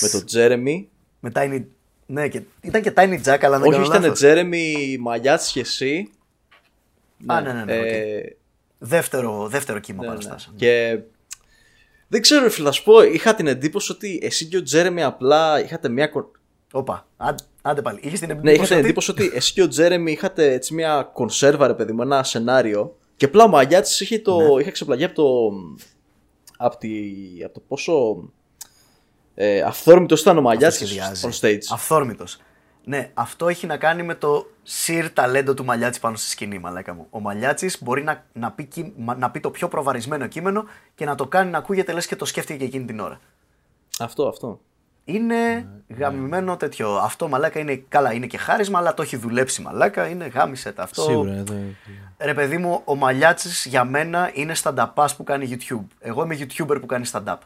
[0.00, 0.88] με τον Τζέρεμι.
[1.20, 1.64] Με Tiny.
[2.06, 2.42] Ναι, και...
[2.60, 4.18] ήταν και Tiny Jack, αλλά δεν Όχι, κάνω ήταν λάθος.
[4.18, 6.10] Τζέρεμι, Μαγιάτση και εσύ.
[7.26, 8.36] Α, ναι, ναι, ναι, Ε,
[8.78, 10.14] Δεύτερο, δεύτερο κύμα ναι, ναι.
[10.14, 10.56] παραστάσεων.
[10.56, 10.98] Και
[12.08, 15.02] δεν ξέρω, ρε φίλε, να σου πω, είχα την εντύπωση ότι εσύ και ο Τζέρεμι
[15.02, 16.06] απλά είχατε μια.
[16.06, 16.30] κο-
[16.72, 17.98] Όπα, άντε, άντε πάλι.
[18.02, 18.54] Είχε την Ναι, εντύπωση.
[18.54, 21.92] είχα την ότι- εντύπωση ότι εσύ και ο Τζέρεμι είχατε έτσι μια κονσέρβα, ρε παιδί
[21.92, 22.96] μου, ένα σενάριο.
[23.16, 24.60] Και απλά ο Μαγιάτση είχε, το, Ναι.
[24.60, 25.50] είχε ξεπλαγεί από το.
[26.56, 26.88] Από, τη,
[27.44, 28.24] από το πόσο.
[29.34, 31.28] Ε, αυθόρμητος ήταν ο Μαγιάτση σχεδιάζει.
[31.32, 31.58] on stage.
[31.72, 32.38] Αυθόρμητος.
[32.84, 36.94] Ναι, αυτό έχει να κάνει με το σιρ ταλέντο του Μαλιάτση πάνω στη σκηνή, μαλάκα
[36.94, 37.06] μου.
[37.10, 40.64] Ο Μαλιάτση μπορεί να, να, πει, κει- μα- να πει το πιο προβαρισμένο κείμενο
[40.94, 43.20] και να το κάνει να ακούγεται λες και το σκέφτηκε και εκείνη την ώρα.
[43.98, 44.60] Αυτό, αυτό.
[45.14, 45.66] Είναι
[45.98, 46.96] γαμημένο τέτοιο.
[46.96, 50.06] Αυτό μαλάκα είναι καλά, είναι και χάρισμα, αλλά το έχει δουλέψει μαλάκα.
[50.08, 51.02] Είναι γάμισε τα αυτό.
[51.02, 51.32] Σίγουρα.
[51.32, 51.54] εδώ-
[52.18, 55.84] Ρε παιδί μου, ο Μαλιάτσης για μένα είναι stand-up που κάνει YouTube.
[56.00, 57.36] Εγώ είμαι YouTuber που κάνει stand-up.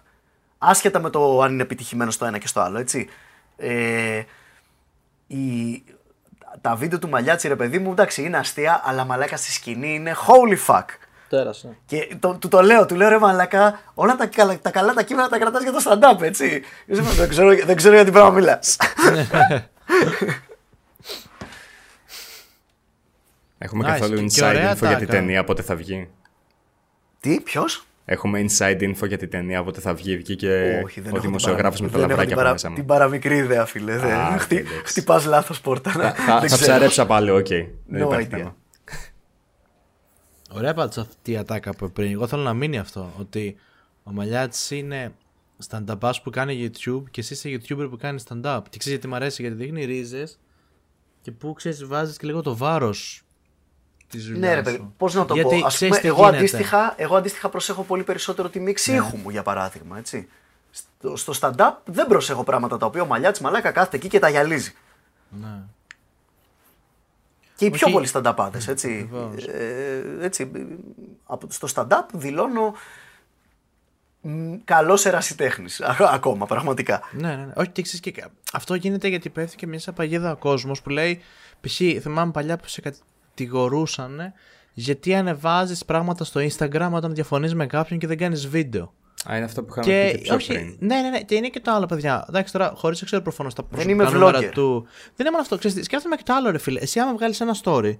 [0.58, 3.08] Άσχετα με το αν είναι επιτυχημένος στο ένα και στο άλλο, έτσι.
[3.56, 4.22] Ε,
[5.26, 5.82] η,
[6.60, 10.14] τα βίντεο του Μαλιάτση, ρε παιδί μου, εντάξει, είναι αστεία, αλλά μαλάκα στη σκηνή είναι
[10.26, 10.84] holy fuck.
[11.28, 11.76] Τέρασε.
[11.86, 15.02] Και το, του το λέω, του λέω ρε μαλακά, όλα τα, καλά- τα καλά τα
[15.02, 16.62] κείμενα τα κρατάς για το stand-up, έτσι.
[16.86, 18.76] δεν, ξέρω, δεν ξέρω για τι πράγμα μιλάς.
[23.58, 23.90] Έχουμε Nice.
[23.90, 25.18] καθόλου Και- και inside ωραία info για τα την κάνω.
[25.20, 26.08] ταινία πότε θα βγει.
[27.20, 30.16] τι, ποιος; Έχουμε inside info για την ταινία πότε θα βγει.
[30.16, 32.40] Βγήκε Όχι, δεν ο έχω δημοσιογράφος την με τα παρα- δεν έχω λαβράκια την από
[32.40, 32.74] παρα- μέσα μου.
[32.74, 33.96] Την παραμικρή ιδέα, φίλε.
[33.98, 34.82] δεν- Α, χτυ- εντάξει.
[34.84, 35.90] χτυπάς λάθος πόρτα.
[35.90, 36.60] Θα, Δεν θα, θα ξέρω.
[36.60, 37.46] ψαρέψα πάλι, οκ.
[37.46, 38.36] Δεν No υπάρχει idea.
[38.36, 38.56] θέμα.
[40.54, 42.12] Ωραία πάντως αυτή η ατάκα που πριν.
[42.12, 43.12] Εγώ θέλω να μείνει αυτό.
[43.18, 43.56] Ότι
[44.02, 45.12] ο Μαλιάτης είναι
[45.70, 48.60] stand-up που κάνει YouTube και εσύ είσαι YouTuber που κάνει stand-up.
[48.70, 50.38] Και ξέρεις γιατί μου αρέσει, γιατί δείχνει ρίζες
[51.22, 53.22] και που ξέρεις βάζεις και λίγο το βάρος
[54.08, 54.94] της δουλειάς Ναι, ρε παιδί, σου.
[54.96, 55.66] πώς να το Γιατί πω.
[55.66, 56.36] Ας ξέρεις πούμε, τι εγώ, γίνεται.
[56.38, 59.98] αντίστοιχα, εγώ αντίστοιχα προσέχω πολύ περισσότερο τη μίξη ήχου μου, για παράδειγμα.
[59.98, 60.28] Έτσι.
[60.70, 64.28] Στο, στο stand-up δεν προσέχω πράγματα τα οποία ο μαλλιάτη μαλάκα κάθεται εκεί και τα
[64.28, 64.72] γυαλίζει.
[65.40, 65.62] Ναι.
[67.56, 67.94] Και οι πιο Όχι.
[67.94, 68.68] πολλοί stand-upάδε.
[68.68, 69.44] Έτσι, Ακριβώς.
[69.46, 70.60] ε, έτσι, ε,
[71.24, 72.74] από, στο stand-up δηλώνω
[74.64, 75.80] καλός ερασιτέχνης.
[75.80, 77.02] Ακόμα, πραγματικά.
[77.12, 77.52] Ναι, ναι, ναι.
[77.56, 80.90] Όχι, και ξέρεις και κα- αυτό γίνεται γιατί πέφτει και μέσα παγίδα ο κόσμος που
[80.90, 81.20] λέει.
[81.60, 81.74] Π.χ.
[82.00, 84.32] θυμάμαι παλιά που σε κατηγορούσαν
[84.72, 88.94] γιατί ανεβάζεις πράγματα στο Instagram όταν διαφωνείς με κάποιον και δεν κάνεις βίντεο.
[89.30, 90.76] Α, είναι αυτό που είχαμε Και πει και πιο όχι, πριν.
[90.78, 92.24] ναι, ναι, ναι, και είναι και το άλλο, παιδιά.
[92.28, 94.50] Εντάξει, τώρα, χωρίς να ξέρω προφανώς τα προσωπικά είμαι νούμερα vlogger.
[94.52, 94.86] του.
[95.16, 95.58] Δεν είναι μόνο αυτό.
[95.58, 96.80] Ξέρεις, τι, σκέφτομαι και το άλλο, ρε φίλε.
[96.80, 97.98] Εσύ, άμα βγάλεις ένα story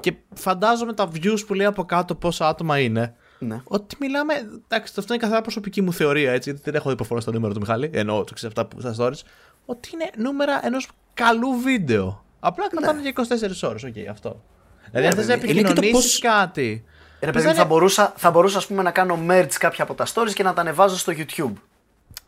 [0.00, 3.14] και φαντάζομαι τα views που λέει από κάτω πόσα άτομα είναι.
[3.38, 3.60] Ναι.
[3.64, 4.34] Ότι μιλάμε.
[4.68, 6.52] Εντάξει, αυτό είναι καθαρά προσωπική μου θεωρία, έτσι.
[6.52, 7.90] Δεν έχω δει προφανώς το νούμερο του Μιχάλη.
[7.92, 9.20] Εννοώ, το ξέρεις αυτά που στα stories.
[9.66, 12.24] Ότι είναι νούμερα ενός καλού βίντεο.
[12.40, 14.42] Απλά κρατάνε για 24 ώρες, οκ, αυτό.
[14.90, 15.40] Δηλαδή, αν θες να Ναι.
[15.40, 16.84] παιδί, είναι και το επικοινωνήσει πώς- κάτι.
[17.24, 19.84] Ρε Πες παιδί, να θα είναι- μπορούσα, θα μπορούσα ας πούμε, να κάνω merge κάποια
[19.84, 21.52] από τα stories και να τα ανεβάζω στο YouTube.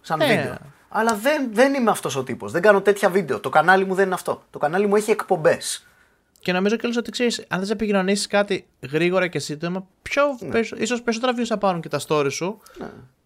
[0.00, 0.26] Σαν Ναι.
[0.26, 0.56] βίντεο.
[0.88, 2.52] Αλλά δεν, δεν είμαι αυτός ο τύπος.
[2.52, 3.40] Δεν κάνω τέτοια βίντεο.
[3.40, 4.42] Το κανάλι μου δεν είναι αυτό.
[4.50, 5.86] Το κανάλι μου έχει εκπομπές.
[6.38, 10.76] Και νομίζω κιόλας ότι ξέρεις, αν θες να επικοινωνήσεις κάτι γρήγορα και σύντομα, πιο, περισσο-
[10.76, 12.60] ίσως περισσότερα views θα πάρουν και τα stories σου.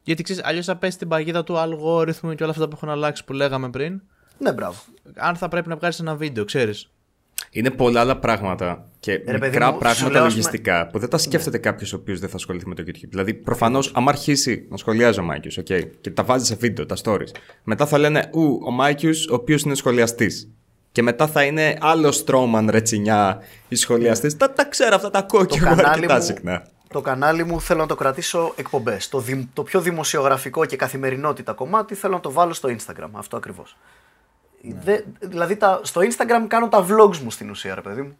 [0.02, 3.24] Γιατί ξέρεις, αλλιώς θα πέσει την παγίδα του αλγόριθμου και όλα αυτά που έχουν αλλάξει
[3.24, 4.00] που λέγαμε πριν.
[4.38, 4.78] Ναι, μπράβο.
[5.16, 6.90] Αν θα πρέπει να βγάλεις ένα βίντεο, ξέρεις.
[7.50, 11.08] Είναι πολλά άλλα πράγματα και παιδί μικρά μου, σου πράγματα λέω, ας λογιστικά που δεν
[11.08, 13.08] τα σκέφτεται κάποιος ο οποίος δεν θα ασχοληθεί με το YouTube.
[13.08, 16.96] Δηλαδή, προφανώς, άμα αρχίσει να σχολιάζει ο Mikeius, okay, και τα βάζει σε βίντεο, τα
[17.04, 17.30] stories,
[17.62, 20.50] μετά θα λένε Ου, ο Mikeius, ο οποίος είναι σχολιαστής.
[20.92, 24.36] Και μετά θα είναι άλλο strawman ρετσινιά ή σχολιαστή.
[24.36, 26.66] Τα, τα ξέρω αυτά, τα ακούω Το και εγώ κανάλι, αρκετά μου, συχνά.
[26.88, 29.08] το κανάλι μου θέλω να το κρατήσω εκπομπές.
[29.08, 33.08] Το, δη- το πιο δημοσιογραφικό και καθημερινότητα κομμάτι θέλω να το βάλω στο Instagram.
[33.12, 33.76] Αυτό ακριβώς.
[35.20, 38.16] Δηλαδή τα, στο Instagram κάνω τα vlogs μου στην ουσία, ρε παιδί μου.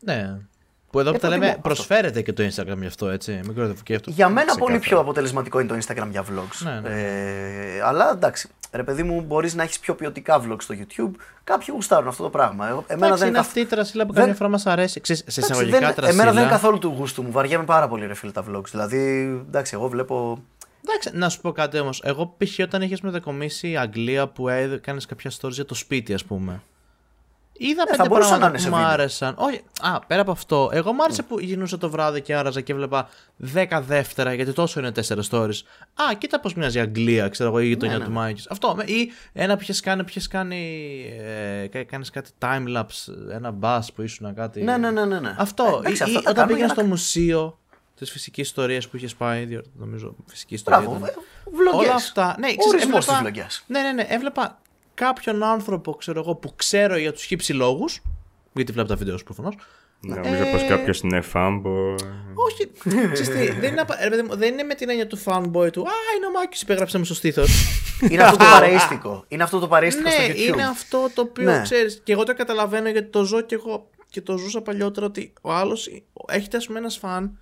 [0.00, 0.36] Ναι.
[0.90, 1.60] Που εδώ που τα προτιμώ λέμε αυτό.
[1.60, 3.32] προσφέρεται και το Instagram γι' αυτό, έτσι.
[3.44, 4.10] Μην κοροϊδευκεύτε.
[4.10, 4.64] Για μένα Ξεκάθαρα.
[4.66, 6.58] πολύ πιο αποτελεσματικό είναι το Instagram για vlogs.
[6.64, 6.88] Ναι, ναι.
[7.76, 11.10] Ε, αλλά εντάξει, ρε παιδί μου, μπορείς να έχεις πιο ποιοτικά vlogs στο YouTube.
[11.44, 12.68] Κάποιοι γουστάρουν αυτό το πράγμα.
[12.68, 15.00] Εγώ- Εμένα Εντάξει, δεν είναι καθ- αυτή η τρασίλα που δεν- καμιά φορά μας αρέσει.
[15.00, 16.20] Ξέρεις, σε Εντάξει, εισαγωγικά δεν- τρασίλα.
[16.22, 17.30] Εμένα δεν είναι καθόλου του γούστου μου.
[17.32, 18.64] Βαριέμαι πάρα πολύ ρε φίλε τα vlogs.
[18.70, 18.98] Δηλαδή,
[19.48, 20.42] εντάξει, εγώ βλέπω.
[20.88, 22.00] Εντάξει, να σου πω κάτι όμως.
[22.04, 22.58] Εγώ π.χ.
[22.58, 26.62] όταν είχες μετακομίσει η Αγγλία που έκανε κάποια stories για το σπίτι, ας πούμε.
[27.62, 28.92] Είδα Ναι, θα πέντε μπορούσε να πράγματα είναι που σε μου βίντεο.
[28.92, 29.34] άρεσαν.
[29.38, 30.70] Όχι, α, πέρα από αυτό.
[30.72, 33.08] Εγώ μου άρεσε που γινούσα το βράδυ και άραζα και έβλεπα
[33.54, 35.60] 10 δεύτερα, γιατί τόσο είναι 4 stories.
[35.94, 38.04] Α, κοίτα πώς μοιάζει η Αγγλία, ξέρω εγώ, η γειτονιά ναι.
[38.04, 38.46] του Μάικης.
[38.50, 38.74] Αυτό.
[38.76, 41.02] με- Ή ένα που είχες κάνει, ποιες κάνει.
[41.72, 44.62] Ε, Κάνεις κάτι timelapse, ένα bus που ήσουν κάτι.
[44.62, 45.34] Ναι, ναι, ναι, ναι, ναι.
[45.38, 45.64] Αυτό.
[45.64, 47.58] Ε, εντάξει, ή, αυτά ή τα όταν κάνουμε πήγαινε για στο να- μουσείο
[48.04, 50.80] τη φυσική ιστορίας που είχες πάει, διότι νομίζω φυσική ιστορία.
[50.80, 51.08] Μπράβο, ήταν.
[51.08, 51.84] ε, βλογιές.
[51.86, 52.36] Όλα αυτά.
[52.38, 53.64] Ναι, Ο ξέρεις, ορισμός της έβλεπα- βλογιάς.
[53.66, 54.06] Ναι, ναι, ναι.
[54.08, 54.60] Έβλεπα
[54.94, 58.02] κάποιον άνθρωπο, ξέρω εγώ, που ξέρω για τους χύψη λόγους.
[58.52, 59.54] Γιατί βλέπω τα βίντεο προφανώς.
[60.02, 61.94] Νομίζω Ε, πως κάποιος είναι fanboy.
[62.34, 62.70] Όχι.
[63.12, 65.72] ξέρεις τι, δεν, είναι, απα- ρε παιδί μου, δεν είναι με την έννοια του fanboy
[65.72, 65.80] του.
[65.82, 67.50] Α, είναι ο Μάκης, υπέγραψε με στο στήθος.
[68.10, 69.24] Είναι αυτό το παρεΐστικο.
[69.28, 70.52] Είναι αυτό το παρεΐστικο ναι, στο YouTube.
[70.52, 71.60] είναι αυτό το οποίο Ναι.
[71.62, 72.00] ξέρεις.
[72.04, 75.52] Και εγώ το καταλαβαίνω γιατί το ζω και εγώ και το ζούσα παλιότερα ότι ο
[75.52, 75.88] άλλος
[76.26, 77.38] έχει ας πούμε ένας φαν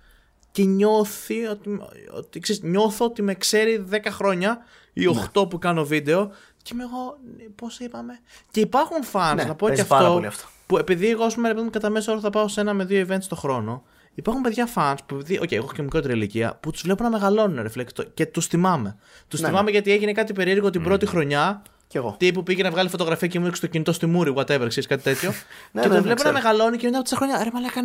[0.61, 1.81] και νιώθει ότι,
[2.11, 4.57] ότι ξέρεις, νιώθω ότι με ξέρει 10 χρόνια
[4.93, 5.11] ή Ναι.
[5.33, 6.31] 8 που κάνω βίντεο
[6.61, 7.17] και είμαι εγώ,
[7.55, 8.19] πώς είπαμε.
[8.51, 10.47] Και υπάρχουν fans, Ναι, να πω και παίζει πάρα αυτό, πολύ αυτό.
[10.67, 12.73] που επειδή εγώ, ας πούμε, ρε παιδί μου, κατά μέσο όρο θα πάω σε ένα
[12.73, 13.83] με δύο events το χρόνο,
[14.15, 17.09] υπάρχουν παιδιά fans που, επειδή, okay, εγώ έχω και μικρότερη ηλικία, που τους βλέπω να
[17.09, 18.97] μεγαλώνουν, ρε φίλε, και το- και τους θυμάμαι.
[19.27, 21.61] Τους Ναι, θυμάμαι γιατί έγινε κάτι περίεργο την πρώτη χρονιά.
[21.87, 22.15] Κι εγώ.
[22.19, 25.03] Τύπου πήγε να βγάλει φωτογραφία και μου έριξε το κινητό στη μούρη, whatever, ξέρεις κάτι
[25.03, 25.29] τέτοιο.
[25.29, 26.33] Ναι, και ναι, τον ναι, βλέπω ξέρω.
[26.33, 27.43] να μεγαλώνει και μετά από τέσσερα χρόνια.
[27.43, 27.81] Ρε Μαλάκα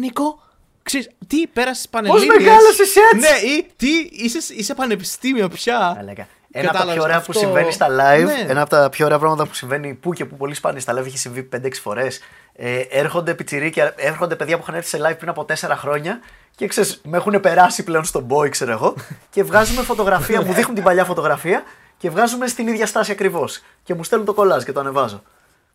[0.92, 3.88] Νίκο, ξέρεις, τι πέρασες πανελλήνιες; μεγάλωσες έτσι; Ναι, ή τι,
[4.24, 5.96] είσαι, είσαι πανεπιστήμιο πια.
[6.00, 6.26] Έλεγα.
[6.56, 8.44] Ένα από τα πιο Κατάλαβες, ωραία που αυτό- συμβαίνει στα live, Ναι.
[8.48, 11.04] ένα από τα πιο ωραία πράγματα που συμβαίνει που και που πολύ σπάνια στα live,
[11.06, 12.20] έχει συμβεί 5-6 φορές.
[12.56, 16.20] Ε, έρχονται πιτσιρίκια, έρχονται παιδιά που είχαν έρθει σε live πριν από 4 χρόνια
[16.56, 18.94] και ξέρεις, με έχουν περάσει πλέον στον boy, ξέρω εγώ,
[19.30, 21.62] και βγάζουμε φωτογραφία, μου δείχνουν την παλιά φωτογραφία
[21.96, 23.62] και βγάζουμε στην ίδια στάση ακριβώς.
[23.82, 25.22] Και μου στέλνουν το κολλάζ και το ανεβάζω.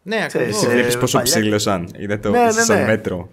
[0.02, 0.64] Ναι, Ξέρεις, ακριβώς.
[0.64, 1.90] ε, Βλέπεις πόσο παλιά- ψήλωσαν.
[1.98, 2.86] Είδε το Ναι, ναι, σαν ναι.
[2.86, 3.30] μέτρο.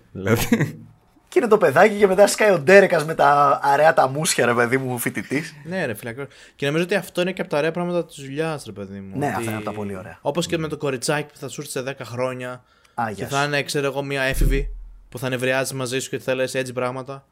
[1.37, 1.39] Δηλαδή.
[1.39, 4.55] Και είναι το παιδάκι και μετά σκάει ο Ντέρεκας με τα αραιά τα μουσια, ρε
[4.55, 5.55] παιδί μου, φοιτητής.
[5.65, 6.11] Ναι, ρε φίλε.
[6.11, 6.35] ακριβώς.
[6.57, 9.19] Και νομίζω ότι αυτό είναι και από τα ωραία πράγματα της δουλειάς, ρε παιδί μου.
[9.19, 10.19] Ναι, αυτά είναι από τα πολύ ωραία.
[10.21, 12.65] Όπως και με το κοριτσάκι που θα σου έρθει σε 10 χρόνια.
[12.95, 13.47] Α, και γεια θα σου.
[13.47, 14.71] είναι, ξέρω εγώ, μια έφηβη
[15.09, 17.25] που θα νευριάζει μαζί σου και θα λες έτσι πράγματα.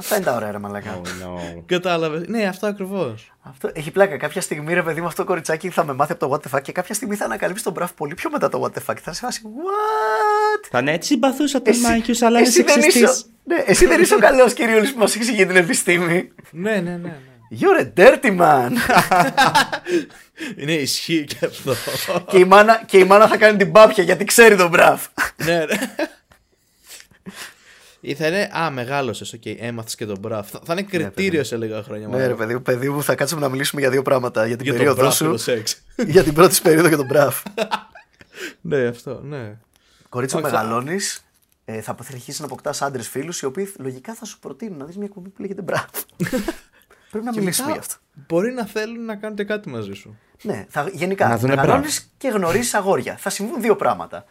[0.00, 1.00] Αυτά είναι τα ωραία, ρε μαλακά.
[1.00, 1.62] Oh, no.
[1.66, 2.28] Κατάλαβες.
[2.28, 3.32] Ναι, αυτό ακριβώς.
[3.42, 4.16] Αυτό έχει πλάκα.
[4.16, 6.56] Κάποια στιγμή, ρε παιδί μου, αυτό το κοριτσάκι θα με μάθει από το what the
[6.58, 8.96] fuck και κάποια στιγμή θα ανακαλύψει τον μπραφ πολύ πιο μετά το what the fuck.
[9.02, 10.66] Θα σε φάσει, what?
[10.70, 13.30] Θα ναι, έτσι συμπαθούσα τον Εσύ- Μάκιος, αλλά είναι εσύ δεν είσαι, σεξιστής.
[13.44, 16.30] ναι, εσύ δεν είσαι ο καλός κύριο που μα εξηγεί την επιστήμη.
[16.50, 16.96] Ναι, ναι, ναι.
[16.96, 17.16] ναι.
[17.60, 18.70] You're a dirty man.
[20.56, 21.74] Είναι ισχύει και αυτό.
[22.30, 25.06] και, η μάνα, και η μάνα θα κάνει την πάπια γιατί ξέρει τον μπραφ.
[25.44, 25.74] ναι, ρε.
[28.00, 30.50] Ή θα είναι, α, μεγάλωσες, οκ, έμαθες και τον μπραφ.
[30.50, 32.06] Θα, θα είναι κριτήριο σε λίγα χρόνια.
[32.06, 32.28] ναι, μάλλον.
[32.28, 34.46] ρε παιδί μου, παιδί μου, θα κάτσουμε να μιλήσουμε για δύο πράγματα.
[34.46, 35.30] Για την Για τον περίοδο μπραφ και σου.
[35.30, 35.82] το σεξ.
[36.14, 37.42] για την πρώτη σου περίοδο και τον μπραφ.
[38.60, 39.56] ναι, αυτό, ναι.
[40.08, 41.22] Κορίτσι μου, Όχι, θα- μεγαλώνεις.
[41.64, 44.96] Ε, θα αρχίσει να αποκτάς άντρες φίλους οι οποίοι λογικά θα σου προτείνουν να δεις
[44.96, 45.84] μια εκπομπή που λέγεται μπραφ.
[47.10, 47.94] Πρέπει να μιλήσουμε Μετά γι' αυτό.
[48.28, 50.18] Μπορεί να θέλουν να κάνετε κάτι μαζί σου.
[50.42, 51.28] Ναι, θα, γενικά.
[51.28, 52.10] Να δουνε μεγαλώνεις μπραφ.
[52.32, 53.16] και γνωρίζεις αγόρια.
[53.16, 54.24] Θα συμβούν δύο πράγματα.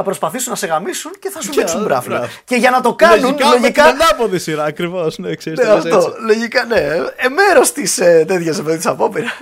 [0.00, 2.06] Θα προσπαθήσουν να σε γαμίσουν και θα σου Και δείξουν άλλο μπραφ.
[2.06, 2.34] μπραφ.
[2.44, 3.60] Και για να το κάνουν, λογικά, λογικά.
[3.60, 5.18] με την ανάποδη σειρά, ακριβώς.
[5.18, 6.76] Ναι, ξέρεις Ναι, αυτό, λογικά ναι.
[7.16, 9.32] Ε, μέρος της ε, τέτοιας παιδί της απόπειρας.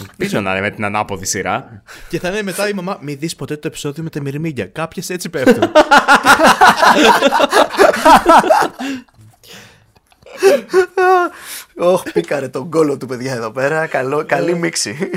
[0.00, 1.82] Ελπίζω να είναι με την ανάποδη σειρά.
[2.08, 4.66] Και θα είναι μετά η μαμά, μη δεις ποτέ το επεισόδιο με τα μυρμήγκια.
[4.66, 5.72] Κάποιες έτσι πέφτουν.
[11.76, 13.86] Όχ, πήκαρε τον κόλο του παιδιά εδώ πέρα.
[13.86, 15.10] Καλό, καλή μίξη.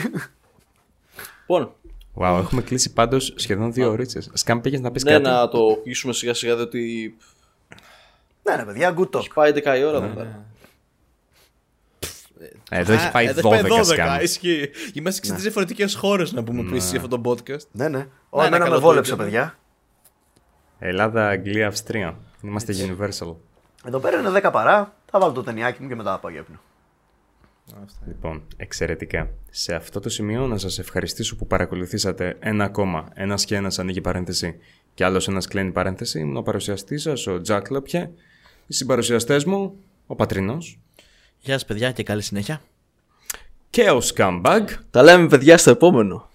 [1.47, 1.71] Λοιπόν,
[2.17, 4.03] Wow, έχουμε κλείσει πάντως σχεδόν δύο ώρε.
[4.33, 5.23] Σκάμ πήγες να πεις ναι, κάτι.
[5.23, 7.15] να το κλείσουμε σιγά σιγά διότι
[8.49, 9.19] ναι, ναι, παιδιά, good talk.
[9.19, 10.45] έχει πάει 10 η ώρα εδώ πέρα.
[12.69, 14.21] Ε, Εδώ έχει πάει Εδώ έχει 12 σκάμ.
[14.21, 14.69] Ισχύει.
[14.93, 17.67] Είμαστε σε τρεις διαφορετικές χώρες να πούμε επίσης για αυτό το podcast.
[17.71, 17.97] Ναι, ναι.
[17.97, 19.23] ένα Όλα εμένα καλό με βόλεψε, Twitter, ναι.
[19.23, 19.57] παιδιά.
[20.79, 22.17] Ελλάδα, Αγγλία, Αυστρία.
[22.41, 23.35] Είμαστε Universal.
[23.85, 24.95] Εδώ πέρα είναι 10 παρά.
[25.11, 26.59] Θα βάλω το ταινιάκι μου και μετά θα πάω για ύπνο.
[28.07, 29.29] Λοιπόν, εξαιρετικά.
[29.49, 33.09] Σε αυτό το σημείο να σας ευχαριστήσω που παρακολουθήσατε ένα ακόμα.
[33.13, 34.55] Ένας και ένας ανοίγει παρένθεση
[34.93, 36.19] και άλλος ένας κλείνει παρένθεση.
[36.19, 38.11] Ήμουν ο παρουσιαστής σας, ο Τζακ Λόπια.
[38.67, 39.75] Οι συμπαρουσιαστές μου,
[40.07, 40.79] ο Πατρινός
[41.39, 42.61] Γεια σας, παιδιά, και καλή συνέχεια.
[43.69, 44.65] και ο Scumbag.
[44.91, 46.29] Τα λέμε παιδιά στο επόμενο.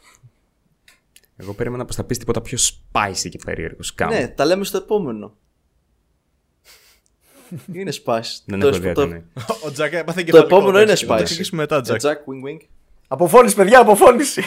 [1.37, 3.81] Εγώ περίμενα πως θα πεις τίποτα πιο spicy και περίεργο.
[3.97, 4.09] Scam.
[4.09, 5.35] Ναι, τα λέμε στο επόμενο.
[7.73, 8.23] Είναι spice.
[8.45, 9.25] Δεν Το έχω εσπο- ιδέα το- τι είναι.
[9.67, 11.21] Ο Τζακ έπαθε και Το επόμενο είναι Θα το spice.
[11.21, 12.01] εξηγήσουμε μετά, Ε, Τζακ.
[12.01, 12.61] Jack, wing wing.
[13.09, 14.43] Αποφώνηση, παιδιά, αποφώνηση.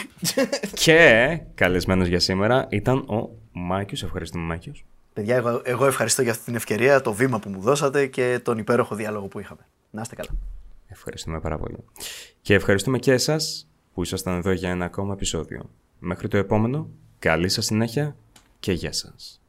[0.74, 4.02] και καλεσμένος για σήμερα ήταν ο Μάκιος.
[4.02, 4.84] Ευχαριστούμε Μάκιος.
[5.12, 8.58] Παιδιά, εγώ, εγώ ευχαριστώ για αυτή την ευκαιρία, το βήμα που μου δώσατε και τον
[8.58, 9.66] υπέροχο διάλογο που είχαμε.
[9.90, 10.28] Να είστε καλά.
[10.88, 11.76] Ευχαριστούμε πάρα πολύ.
[12.42, 15.70] Και ευχαριστούμε και εσάς που ήσασταν εδώ για ένα ακόμα επεισόδιο.
[15.98, 18.16] Μέχρι το επόμενο, καλή σας συνέχεια
[18.60, 19.40] και γεια σας.